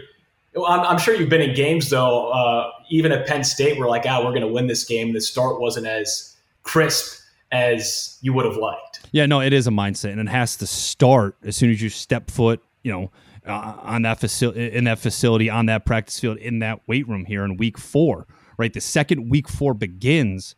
I'm, 0.65 0.81
I'm, 0.81 0.99
sure 0.99 1.15
you've 1.15 1.31
been 1.31 1.41
in 1.41 1.55
games 1.57 1.91
though, 1.91 2.31
uh, 2.31 2.71
even 2.91 3.11
at 3.11 3.27
Penn 3.27 3.43
State, 3.43 3.79
we're 3.79 3.89
like, 3.89 4.05
ah, 4.07 4.19
oh, 4.19 4.25
we're 4.25 4.33
going 4.33 4.43
to 4.43 4.53
win 4.53 4.67
this 4.67 4.85
game. 4.85 5.15
The 5.15 5.21
start 5.21 5.59
wasn't 5.61 5.87
as 5.87 6.37
crisp 6.63 7.23
as 7.51 8.19
you 8.21 8.35
would 8.35 8.45
have 8.45 8.57
liked. 8.57 9.01
Yeah, 9.13 9.25
no, 9.25 9.41
it 9.41 9.55
is 9.55 9.67
a 9.67 9.71
mindset, 9.71 10.13
and 10.13 10.21
it 10.21 10.29
has 10.29 10.57
to 10.59 10.67
start 10.67 11.37
as 11.43 11.57
soon 11.57 11.71
as 11.71 11.83
you 11.83 11.89
step 11.89 12.31
foot. 12.31 12.63
You 12.85 12.93
know, 12.93 13.11
uh, 13.47 13.79
on 13.81 14.03
that 14.03 14.21
facility, 14.21 14.73
in 14.73 14.85
that 14.85 15.01
facility, 15.01 15.51
on 15.51 15.67
that 15.67 15.87
practice 15.87 16.21
field, 16.21 16.37
in 16.37 16.61
that 16.61 16.87
weight 16.87 17.09
room 17.09 17.25
here 17.25 17.45
in 17.45 17.57
week 17.57 17.79
four. 17.79 18.27
Right, 18.59 18.73
the 18.73 18.81
second 18.81 19.31
week 19.31 19.49
four 19.49 19.75
begins 19.75 20.55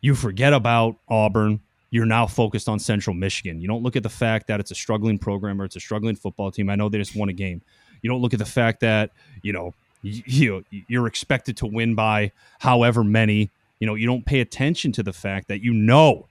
you 0.00 0.14
forget 0.14 0.52
about 0.52 0.96
Auburn. 1.08 1.60
You're 1.90 2.06
now 2.06 2.26
focused 2.26 2.68
on 2.68 2.78
Central 2.78 3.14
Michigan. 3.14 3.60
You 3.60 3.68
don't 3.68 3.82
look 3.82 3.96
at 3.96 4.02
the 4.02 4.10
fact 4.10 4.46
that 4.48 4.60
it's 4.60 4.70
a 4.70 4.74
struggling 4.74 5.18
program 5.18 5.60
or 5.60 5.64
it's 5.64 5.76
a 5.76 5.80
struggling 5.80 6.16
football 6.16 6.50
team. 6.50 6.68
I 6.68 6.76
know 6.76 6.88
they 6.88 6.98
just 6.98 7.16
won 7.16 7.28
a 7.28 7.32
game. 7.32 7.62
You 8.02 8.10
don't 8.10 8.20
look 8.20 8.34
at 8.34 8.38
the 8.38 8.44
fact 8.44 8.80
that 8.80 9.10
you 9.42 9.52
know 9.52 9.74
you 10.02 10.64
you're 10.70 11.06
expected 11.06 11.56
to 11.58 11.66
win 11.66 11.94
by 11.94 12.30
however 12.60 13.02
many 13.02 13.50
You 13.80 13.86
know, 13.86 13.94
you 13.94 14.06
don't 14.06 14.26
pay 14.26 14.40
attention 14.40 14.92
to 14.92 15.02
the 15.02 15.12
fact 15.12 15.48
that 15.48 15.62
you 15.62 15.72
know, 15.72 16.26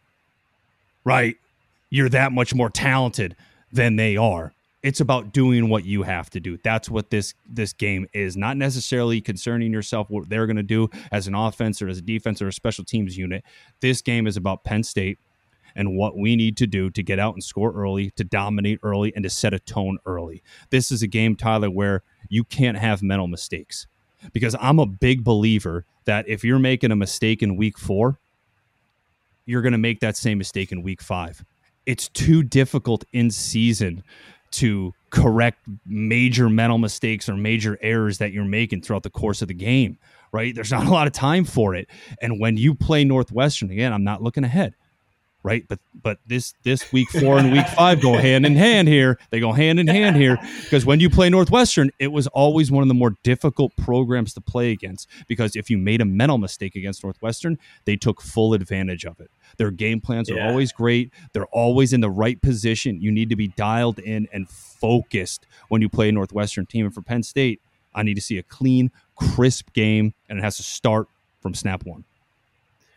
right? 1.05 1.37
You're 1.89 2.09
that 2.09 2.31
much 2.33 2.53
more 2.53 2.69
talented 2.69 3.35
than 3.71 3.95
they 3.95 4.17
are. 4.17 4.53
It's 4.87 5.01
about 5.01 5.33
doing 5.33 5.67
what 5.67 5.83
you 5.83 6.03
have 6.03 6.29
to 6.29 6.39
do. 6.39 6.57
That's 6.63 6.89
what 6.89 7.09
this 7.09 7.33
this 7.45 7.73
game 7.73 8.07
is. 8.13 8.37
Not 8.37 8.55
necessarily 8.55 9.19
concerning 9.19 9.73
yourself 9.73 10.09
what 10.09 10.29
they're 10.29 10.45
going 10.45 10.55
to 10.55 10.63
do 10.63 10.89
as 11.11 11.27
an 11.27 11.35
offense 11.35 11.81
or 11.81 11.89
as 11.89 11.97
a 11.97 12.01
defense 12.01 12.41
or 12.41 12.47
a 12.47 12.53
special 12.53 12.85
teams 12.85 13.17
unit. 13.17 13.43
This 13.81 14.01
game 14.01 14.27
is 14.27 14.37
about 14.37 14.63
Penn 14.63 14.83
State 14.83 15.19
and 15.75 15.97
what 15.97 16.17
we 16.17 16.37
need 16.37 16.55
to 16.55 16.67
do 16.67 16.89
to 16.91 17.03
get 17.03 17.19
out 17.19 17.33
and 17.33 17.43
score 17.43 17.73
early, 17.73 18.11
to 18.11 18.23
dominate 18.23 18.79
early, 18.81 19.13
and 19.13 19.23
to 19.23 19.29
set 19.29 19.53
a 19.53 19.59
tone 19.59 19.97
early. 20.05 20.41
This 20.69 20.89
is 20.89 21.03
a 21.03 21.07
game, 21.07 21.35
Tyler, 21.35 21.69
where 21.69 22.01
you 22.29 22.45
can't 22.45 22.77
have 22.77 23.03
mental 23.03 23.27
mistakes 23.27 23.87
because 24.31 24.55
I'm 24.57 24.79
a 24.79 24.85
big 24.85 25.21
believer 25.21 25.83
that 26.05 26.29
if 26.29 26.45
you're 26.45 26.59
making 26.59 26.91
a 26.91 26.95
mistake 26.95 27.43
in 27.43 27.57
week 27.57 27.77
four, 27.77 28.19
you're 29.45 29.61
going 29.61 29.73
to 29.73 29.77
make 29.77 29.99
that 29.99 30.15
same 30.15 30.37
mistake 30.37 30.71
in 30.71 30.81
week 30.81 31.01
five. 31.01 31.43
It's 31.85 32.07
too 32.07 32.41
difficult 32.41 33.03
in 33.11 33.31
season 33.31 34.03
to 34.57 34.93
correct 35.09 35.59
major 35.85 36.49
mental 36.49 36.77
mistakes 36.77 37.29
or 37.29 37.35
major 37.35 37.77
errors 37.81 38.17
that 38.17 38.31
you're 38.31 38.45
making 38.45 38.81
throughout 38.81 39.03
the 39.03 39.09
course 39.09 39.41
of 39.41 39.47
the 39.47 39.53
game, 39.53 39.97
right? 40.31 40.53
There's 40.53 40.71
not 40.71 40.85
a 40.85 40.91
lot 40.91 41.07
of 41.07 41.13
time 41.13 41.45
for 41.45 41.75
it. 41.75 41.87
And 42.21 42.39
when 42.39 42.57
you 42.57 42.75
play 42.75 43.03
Northwestern, 43.03 43.71
again, 43.71 43.93
I'm 43.93 44.03
not 44.03 44.21
looking 44.21 44.43
ahead 44.43 44.75
right? 45.47 45.65
But 45.65 45.79
but 46.03 46.19
this 46.27 46.53
this 46.63 46.91
week 46.91 47.09
four 47.09 47.39
and 47.39 47.53
week 47.53 47.65
five 47.69 48.01
go 48.01 48.17
hand 48.17 48.45
in 48.45 48.55
hand 48.57 48.89
here. 48.89 49.17
They 49.29 49.39
go 49.39 49.53
hand 49.53 49.79
in 49.79 49.87
hand 49.87 50.17
here 50.17 50.37
because 50.63 50.85
when 50.85 50.99
you 50.99 51.09
play 51.09 51.29
Northwestern, 51.29 51.89
it 51.99 52.11
was 52.11 52.27
always 52.27 52.69
one 52.69 52.81
of 52.81 52.89
the 52.89 52.93
more 52.93 53.15
difficult 53.23 53.71
programs 53.77 54.33
to 54.33 54.41
play 54.41 54.71
against 54.71 55.07
because 55.29 55.55
if 55.55 55.69
you 55.69 55.77
made 55.77 56.01
a 56.01 56.05
mental 56.05 56.37
mistake 56.37 56.75
against 56.75 57.01
Northwestern, 57.01 57.57
they 57.85 57.95
took 57.95 58.21
full 58.21 58.53
advantage 58.53 59.05
of 59.05 59.21
it. 59.21 59.31
Their 59.55 59.71
game 59.71 60.01
plans 60.01 60.29
are 60.29 60.35
yeah. 60.35 60.49
always 60.49 60.73
great. 60.73 61.13
They're 61.31 61.45
always 61.47 61.93
in 61.93 62.01
the 62.01 62.09
right 62.09 62.41
position. 62.41 63.01
You 63.01 63.11
need 63.13 63.29
to 63.29 63.37
be 63.37 63.47
dialed 63.47 63.99
in 63.99 64.27
and 64.33 64.49
focused 64.49 65.45
when 65.69 65.81
you 65.81 65.87
play 65.87 66.09
a 66.09 66.11
Northwestern 66.11 66.65
team. 66.65 66.85
And 66.85 66.93
for 66.93 67.01
Penn 67.01 67.23
State, 67.23 67.61
I 67.95 68.03
need 68.03 68.15
to 68.15 68.21
see 68.21 68.37
a 68.37 68.43
clean, 68.43 68.91
crisp 69.15 69.71
game, 69.71 70.13
and 70.27 70.39
it 70.39 70.41
has 70.41 70.57
to 70.57 70.63
start 70.63 71.07
from 71.41 71.53
snap 71.53 71.85
one. 71.85 72.03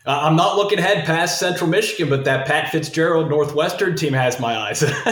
Uh, 0.05 0.19
I'm 0.23 0.35
not 0.35 0.55
looking 0.55 0.79
ahead 0.79 1.05
past 1.05 1.39
Central 1.39 1.69
Michigan, 1.69 2.09
but 2.09 2.25
that 2.25 2.47
Pat 2.47 2.71
Fitzgerald 2.71 3.29
Northwestern 3.29 3.95
team 3.95 4.13
has 4.13 4.39
my 4.39 4.57
eyes. 4.57 4.81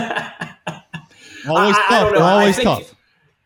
always 1.47 1.75
I, 1.75 1.85
tough. 1.89 1.91
I 1.91 2.11
They're 2.11 2.21
always 2.21 2.59
tough. 2.59 2.95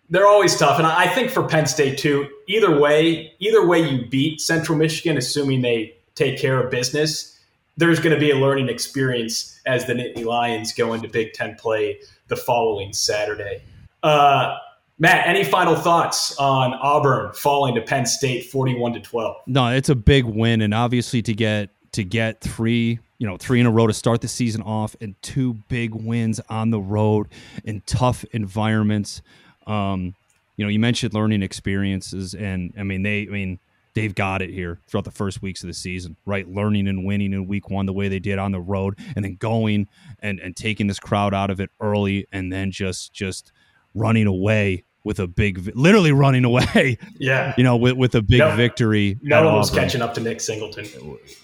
They're 0.09 0.27
always 0.27 0.55
tough, 0.55 0.77
and 0.77 0.87
I 0.87 1.07
think 1.07 1.31
for 1.31 1.43
Penn 1.47 1.65
State 1.65 1.97
too. 1.97 2.29
Either 2.47 2.79
way, 2.79 3.33
either 3.39 3.65
way 3.65 3.79
you 3.79 4.05
beat 4.05 4.39
Central 4.41 4.77
Michigan, 4.77 5.17
assuming 5.17 5.61
they 5.61 5.95
take 6.15 6.37
care 6.37 6.61
of 6.63 6.69
business, 6.69 7.39
there's 7.77 7.99
going 7.99 8.13
to 8.13 8.19
be 8.19 8.29
a 8.29 8.35
learning 8.35 8.69
experience 8.69 9.59
as 9.65 9.85
the 9.85 9.93
Nittany 9.93 10.23
Lions 10.23 10.73
go 10.73 10.93
into 10.93 11.07
Big 11.07 11.33
Ten 11.33 11.55
play 11.55 11.99
the 12.27 12.35
following 12.35 12.93
Saturday. 12.93 13.63
Uh, 14.03 14.57
Matt, 14.99 15.27
any 15.27 15.43
final 15.43 15.75
thoughts 15.75 16.35
on 16.37 16.73
Auburn 16.73 17.33
falling 17.33 17.75
to 17.75 17.81
Penn 17.81 18.05
State 18.05 18.45
41 18.51 18.93
to 18.93 18.99
12? 18.99 19.35
No, 19.47 19.67
it's 19.67 19.89
a 19.89 19.95
big 19.95 20.25
win 20.25 20.61
and 20.61 20.73
obviously 20.73 21.21
to 21.23 21.33
get 21.33 21.69
to 21.93 22.03
get 22.03 22.41
3, 22.41 22.99
you 23.17 23.27
know, 23.27 23.37
3 23.37 23.59
in 23.59 23.65
a 23.65 23.71
row 23.71 23.87
to 23.87 23.93
start 23.93 24.21
the 24.21 24.27
season 24.27 24.61
off 24.61 24.95
and 25.01 25.15
two 25.21 25.55
big 25.67 25.93
wins 25.93 26.39
on 26.49 26.69
the 26.69 26.79
road 26.79 27.27
in 27.63 27.81
tough 27.85 28.23
environments. 28.31 29.21
Um, 29.67 30.15
you 30.57 30.65
know, 30.65 30.69
you 30.69 30.79
mentioned 30.79 31.13
learning 31.13 31.41
experiences 31.41 32.33
and 32.33 32.73
I 32.77 32.83
mean 32.83 33.01
they 33.03 33.23
I 33.23 33.31
mean 33.31 33.59
they've 33.95 34.13
got 34.13 34.41
it 34.41 34.49
here 34.49 34.79
throughout 34.87 35.05
the 35.05 35.11
first 35.11 35.41
weeks 35.41 35.63
of 35.63 35.67
the 35.67 35.73
season, 35.73 36.17
right? 36.25 36.47
Learning 36.47 36.87
and 36.87 37.05
winning 37.05 37.33
in 37.33 37.47
week 37.47 37.69
one 37.69 37.85
the 37.85 37.93
way 37.93 38.07
they 38.07 38.19
did 38.19 38.39
on 38.39 38.51
the 38.51 38.61
road, 38.61 38.97
and 39.15 39.23
then 39.23 39.35
going 39.35 39.87
and, 40.19 40.39
and 40.39 40.55
taking 40.55 40.87
this 40.87 40.99
crowd 40.99 41.33
out 41.33 41.49
of 41.49 41.59
it 41.59 41.69
early, 41.79 42.27
and 42.31 42.51
then 42.51 42.71
just 42.71 43.13
just 43.13 43.51
running 43.93 44.27
away 44.27 44.83
with 45.03 45.19
a 45.19 45.27
big, 45.27 45.75
literally 45.75 46.11
running 46.11 46.45
away. 46.45 46.97
Yeah, 47.19 47.53
you 47.57 47.63
know, 47.63 47.77
with, 47.77 47.93
with 47.93 48.15
a 48.15 48.21
big 48.21 48.39
no, 48.39 48.55
victory. 48.55 49.17
No 49.21 49.45
one 49.45 49.55
was 49.55 49.69
catching 49.69 50.01
up 50.01 50.13
to 50.15 50.21
Nick 50.21 50.41
Singleton. 50.41 50.85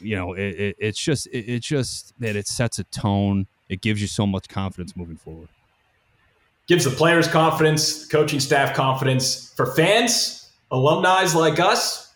You 0.02 0.16
know, 0.16 0.34
it, 0.34 0.60
it, 0.60 0.76
it's 0.80 1.00
just 1.00 1.28
it, 1.28 1.46
it's 1.48 1.68
just 1.68 2.14
that 2.20 2.36
it 2.36 2.48
sets 2.48 2.80
a 2.80 2.84
tone. 2.86 3.48
It 3.70 3.82
gives 3.82 4.02
you 4.02 4.08
so 4.08 4.26
much 4.26 4.50
confidence 4.50 4.96
moving 4.96 5.16
forward. 5.16 5.48
Gives 6.68 6.86
the 6.86 6.92
players 6.92 7.28
confidence, 7.28 8.06
coaching 8.08 8.40
staff 8.40 8.76
confidence. 8.76 9.54
For 9.56 9.68
fans, 9.68 10.52
alumni 10.72 11.24
like 11.34 11.60
us, 11.60 12.14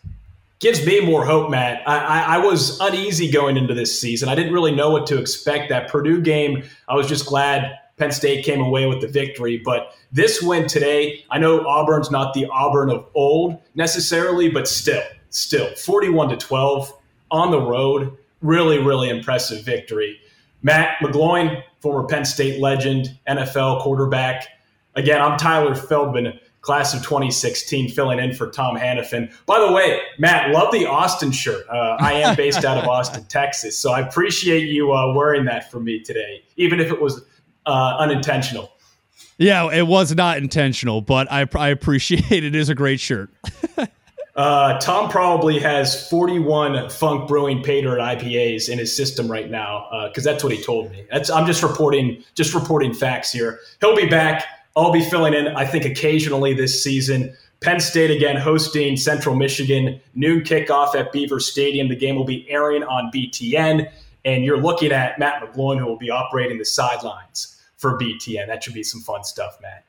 gives 0.60 0.84
me 0.84 1.00
more 1.00 1.24
hope, 1.24 1.50
Matt. 1.50 1.86
I, 1.88 1.98
I, 1.98 2.20
I, 2.36 2.38
was 2.38 2.80
uneasy 2.80 3.30
going 3.30 3.56
into 3.56 3.74
this 3.74 4.00
season. 4.00 4.28
I 4.28 4.34
didn't 4.34 4.52
really 4.52 4.74
know 4.74 4.90
what 4.90 5.06
to 5.08 5.18
expect. 5.18 5.70
That 5.70 5.88
Purdue 5.88 6.20
game, 6.20 6.64
I 6.88 6.94
was 6.94 7.06
just 7.06 7.26
glad 7.26 7.78
Penn 7.96 8.10
State 8.10 8.44
came 8.44 8.60
away 8.60 8.86
with 8.86 9.00
the 9.00 9.08
victory. 9.08 9.60
But 9.64 9.94
this 10.12 10.42
win 10.42 10.66
today, 10.66 11.24
I 11.30 11.38
know 11.38 11.60
Auburn's 11.66 12.10
not 12.10 12.34
the 12.34 12.46
Auburn 12.46 12.90
of 12.90 13.06
old 13.14 13.60
necessarily, 13.74 14.48
but 14.48 14.66
still, 14.66 15.02
still 15.30 15.74
41 15.76 16.30
to 16.30 16.36
12 16.36 16.92
on 17.30 17.50
the 17.50 17.60
road. 17.60 18.16
Really, 18.42 18.78
really 18.78 19.08
impressive 19.08 19.64
victory. 19.64 20.20
Matt 20.62 20.98
McGloin, 21.00 21.62
former 21.80 22.06
Penn 22.08 22.24
State 22.24 22.60
legend, 22.60 23.16
NFL 23.28 23.82
quarterback. 23.82 24.46
Again, 24.96 25.20
I'm 25.20 25.36
Tyler 25.36 25.74
Feldman, 25.74 26.38
class 26.62 26.94
of 26.94 27.02
2016, 27.02 27.90
filling 27.90 28.18
in 28.18 28.32
for 28.32 28.50
Tom 28.50 28.76
Hannafin. 28.76 29.30
By 29.44 29.60
the 29.60 29.70
way, 29.70 30.00
Matt, 30.18 30.50
love 30.50 30.72
the 30.72 30.86
Austin 30.86 31.30
shirt. 31.30 31.66
Uh, 31.68 31.96
I 32.00 32.14
am 32.14 32.34
based 32.34 32.64
out 32.64 32.78
of 32.78 32.84
Austin, 32.88 33.24
Texas, 33.24 33.78
so 33.78 33.92
I 33.92 34.00
appreciate 34.00 34.68
you 34.68 34.92
uh, 34.92 35.12
wearing 35.12 35.44
that 35.44 35.70
for 35.70 35.78
me 35.80 36.00
today, 36.00 36.42
even 36.56 36.80
if 36.80 36.90
it 36.90 37.00
was 37.00 37.22
uh, 37.66 37.96
unintentional. 37.98 38.74
Yeah, 39.38 39.72
it 39.72 39.86
was 39.86 40.14
not 40.14 40.38
intentional, 40.38 41.00
but 41.00 41.30
I, 41.30 41.48
I 41.56 41.68
appreciate 41.68 42.30
it. 42.30 42.44
It 42.44 42.54
is 42.54 42.68
a 42.68 42.74
great 42.74 43.00
shirt. 43.00 43.30
uh, 44.36 44.78
Tom 44.78 45.10
probably 45.10 45.58
has 45.58 46.08
41 46.08 46.90
Funk 46.90 47.26
Brewing 47.26 47.62
Pater 47.62 47.96
IPAs 47.96 48.68
in 48.68 48.78
his 48.78 48.96
system 48.96 49.30
right 49.30 49.50
now 49.50 49.88
because 50.08 50.26
uh, 50.26 50.32
that's 50.32 50.44
what 50.44 50.52
he 50.52 50.62
told 50.62 50.90
me. 50.90 51.06
That's, 51.10 51.30
I'm 51.30 51.46
just 51.46 51.62
reporting 51.62 52.22
just 52.34 52.54
reporting 52.54 52.94
facts 52.94 53.32
here. 53.32 53.60
He'll 53.80 53.96
be 53.96 54.06
back. 54.06 54.46
I'll 54.76 54.92
be 54.92 55.04
filling 55.04 55.34
in. 55.34 55.48
I 55.48 55.64
think 55.64 55.84
occasionally 55.84 56.54
this 56.54 56.82
season. 56.82 57.34
Penn 57.60 57.80
State 57.80 58.10
again 58.10 58.36
hosting 58.36 58.96
Central 58.96 59.34
Michigan. 59.34 59.98
Noon 60.14 60.42
kickoff 60.42 60.94
at 60.94 61.12
Beaver 61.12 61.40
Stadium. 61.40 61.88
The 61.88 61.96
game 61.96 62.14
will 62.14 62.24
be 62.24 62.48
airing 62.50 62.82
on 62.82 63.10
BTN, 63.10 63.90
and 64.24 64.44
you're 64.44 64.60
looking 64.60 64.92
at 64.92 65.18
Matt 65.18 65.42
McGloin 65.42 65.78
who 65.78 65.86
will 65.86 65.96
be 65.96 66.10
operating 66.10 66.58
the 66.58 66.64
sidelines 66.64 67.53
for 67.84 67.98
BTN. 67.98 68.46
That 68.46 68.64
should 68.64 68.72
be 68.72 68.82
some 68.82 69.02
fun 69.02 69.24
stuff, 69.24 69.58
Matt. 69.60 69.84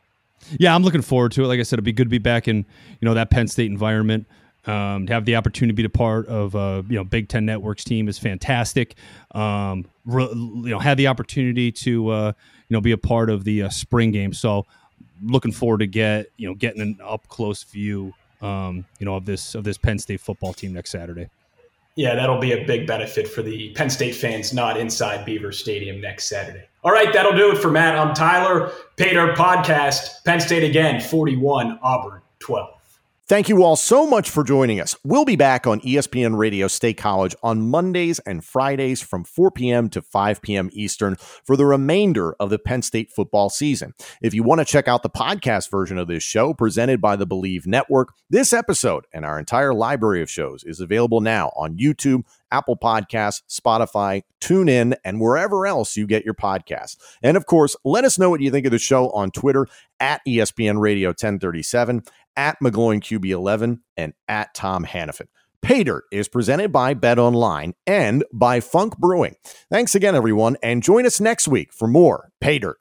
Yeah, 0.60 0.76
I'm 0.76 0.84
looking 0.84 1.02
forward 1.02 1.32
to 1.32 1.46
it. 1.46 1.48
Like 1.48 1.62
I 1.62 1.64
said, 1.64 1.76
it'd 1.76 1.86
be 1.86 1.94
good 1.94 2.08
to 2.08 2.10
be 2.10 2.18
back 2.18 2.50
in 2.50 2.58
you 2.58 3.06
know 3.06 3.14
that 3.14 3.30
Penn 3.30 3.48
State 3.48 3.72
environment. 3.72 4.28
Um, 4.66 5.06
to 5.06 5.14
have 5.14 5.26
the 5.26 5.36
opportunity 5.36 5.72
to 5.72 5.76
be 5.76 5.86
a 5.86 5.90
part 5.90 6.28
of 6.28 6.56
uh, 6.56 6.84
you 6.90 6.98
know 6.98 7.06
Big 7.06 7.30
Ten 7.30 7.46
Networks 7.46 7.86
team 7.86 8.10
is 8.10 8.18
fantastic. 8.18 8.96
Um, 9.32 9.86
re- 10.06 10.28
you 10.34 10.70
know, 10.72 10.80
had 10.80 10.98
the 10.98 11.08
opportunity 11.08 11.72
to 11.72 12.10
uh, 12.10 12.34
you 12.68 12.76
know 12.76 12.82
be 12.82 12.92
a 12.92 12.98
part 12.98 13.30
of 13.30 13.46
the 13.46 13.64
uh, 13.64 13.70
spring 13.70 14.12
game, 14.12 14.34
so 14.34 14.66
looking 15.24 15.54
forward 15.54 15.78
to 15.78 15.88
get 15.88 16.28
you 16.36 16.50
know 16.50 16.54
getting 16.54 16.82
an 16.82 17.00
up 17.02 17.26
close 17.30 17.64
view 17.64 18.14
um, 18.42 18.84
you 19.00 19.06
know 19.06 19.16
of 19.16 19.26
this 19.26 19.56
of 19.56 19.64
this 19.64 19.78
Penn 19.78 20.00
State 20.00 20.20
football 20.20 20.54
team 20.54 20.74
next 20.74 20.90
Saturday. 20.90 21.30
Yeah, 21.96 22.16
that'll 22.16 22.42
be 22.42 22.52
a 22.52 22.66
big 22.66 22.88
benefit 22.88 23.26
for 23.26 23.42
the 23.42 23.70
Penn 23.70 23.90
State 23.90 24.16
fans 24.16 24.54
not 24.54 24.78
inside 24.78 25.24
Beaver 25.24 25.54
Stadium 25.54 26.02
next 26.02 26.28
Saturday. 26.28 26.66
All 26.86 26.92
right, 26.92 27.12
that'll 27.12 27.36
do 27.36 27.52
it 27.52 27.58
for 27.58 27.72
Matt. 27.72 27.98
I'm 27.98 28.14
Tyler 28.14 28.72
Paydirt 28.96 29.36
Podcast. 29.36 30.24
Penn 30.24 30.40
State 30.40 30.64
again, 30.64 31.02
41, 31.02 31.80
Auburn 31.82 32.22
12. 32.38 32.75
Thank 33.28 33.50
you 33.50 33.64
all 33.64 33.76
so 33.76 34.06
much 34.06 34.30
for 34.30 34.44
joining 34.44 34.80
us. 34.80 34.96
We'll 35.04 35.26
be 35.26 35.36
back 35.36 35.66
on 35.66 35.82
ESPN 35.82 36.38
Radio 36.38 36.68
State 36.68 36.98
College 36.98 37.36
on 37.42 37.72
Mondays 37.72 38.20
and 38.20 38.46
Fridays 38.46 39.02
from 39.02 39.24
4 39.24 39.50
p.m. 39.50 39.90
to 39.90 40.04
5 40.04 40.44
p.m. 40.44 40.70
Eastern 40.74 41.16
for 41.16 41.58
the 41.58 41.66
remainder 41.66 42.36
of 42.40 42.52
the 42.52 42.60
Penn 42.60 42.84
State 42.84 43.12
football 43.12 43.50
season. 43.50 43.96
If 44.22 44.36
you 44.36 44.44
want 44.44 44.60
to 44.60 44.66
check 44.66 44.88
out 44.88 45.02
the 45.02 45.10
podcast 45.10 45.72
version 45.72 45.98
of 45.98 46.08
this 46.08 46.22
show 46.22 46.54
presented 46.54 47.02
by 47.02 47.16
the 47.16 47.26
Bleav 47.26 47.66
Network, 47.66 48.10
this 48.30 48.54
episode 48.54 49.08
and 49.12 49.26
our 49.26 49.40
entire 49.40 49.74
library 49.74 50.22
of 50.22 50.30
shows 50.30 50.64
is 50.64 50.80
available 50.80 51.20
now 51.20 51.52
on 51.56 51.80
YouTube, 51.80 52.26
Apple 52.52 52.78
Podcasts, 52.78 53.42
Spotify, 53.50 54.22
TuneIn, 54.40 54.96
and 55.04 55.20
wherever 55.20 55.66
else 55.66 55.98
you 55.98 56.06
get 56.06 56.26
your 56.26 56.36
podcasts. 56.36 56.96
And 57.24 57.36
of 57.38 57.48
course, 57.48 57.76
let 57.84 58.06
us 58.06 58.20
know 58.20 58.30
what 58.30 58.42
you 58.42 58.52
think 58.52 58.68
of 58.68 58.72
the 58.72 58.78
show 58.78 59.10
on 59.10 59.32
Twitter 59.32 59.66
at 60.00 60.22
ESPN 60.28 60.80
Radio 60.80 61.10
1037 61.10 62.04
at 62.38 62.58
McGloin 62.62 63.02
QB11, 63.02 63.80
and 63.98 64.14
at 64.28 64.54
Tom 64.54 64.86
Hannafin. 64.86 65.28
Paydirt 65.66 66.02
is 66.12 66.28
presented 66.28 66.72
by 66.72 66.94
BetOnline 66.94 67.74
and 67.88 68.24
by 68.32 68.60
Funk 68.60 68.98
Brewing. 68.98 69.36
Thanks 69.72 69.96
again, 69.96 70.14
everyone, 70.16 70.58
and 70.62 70.84
join 70.84 71.08
us 71.08 71.20
next 71.20 71.48
week 71.48 71.74
for 71.74 71.88
more 71.88 72.30
Paydirt. 72.44 72.76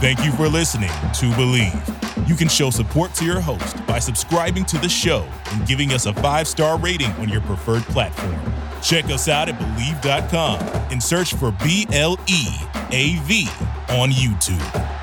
Thank 0.00 0.24
you 0.24 0.32
for 0.32 0.48
listening 0.48 0.88
to 0.88 1.30
Bleav. 1.36 2.28
You 2.28 2.34
can 2.34 2.48
show 2.48 2.70
support 2.70 3.14
to 3.14 3.24
your 3.24 3.40
host 3.40 3.84
by 3.86 3.98
subscribing 3.98 4.64
to 4.66 4.78
the 4.78 4.88
show 4.88 5.26
and 5.52 5.66
giving 5.66 5.92
us 5.92 6.06
a 6.06 6.12
five 6.14 6.46
star 6.48 6.78
rating 6.78 7.10
on 7.12 7.28
your 7.28 7.40
preferred 7.42 7.82
platform. 7.84 8.36
Check 8.82 9.06
us 9.06 9.28
out 9.28 9.48
at 9.48 9.58
Bleav.com 9.58 10.60
and 10.92 11.02
search 11.02 11.34
for 11.34 11.52
B 11.64 11.86
L 11.92 12.18
E 12.28 12.46
A 12.90 13.16
V 13.22 13.48
on 13.90 14.10
YouTube. 14.10 14.97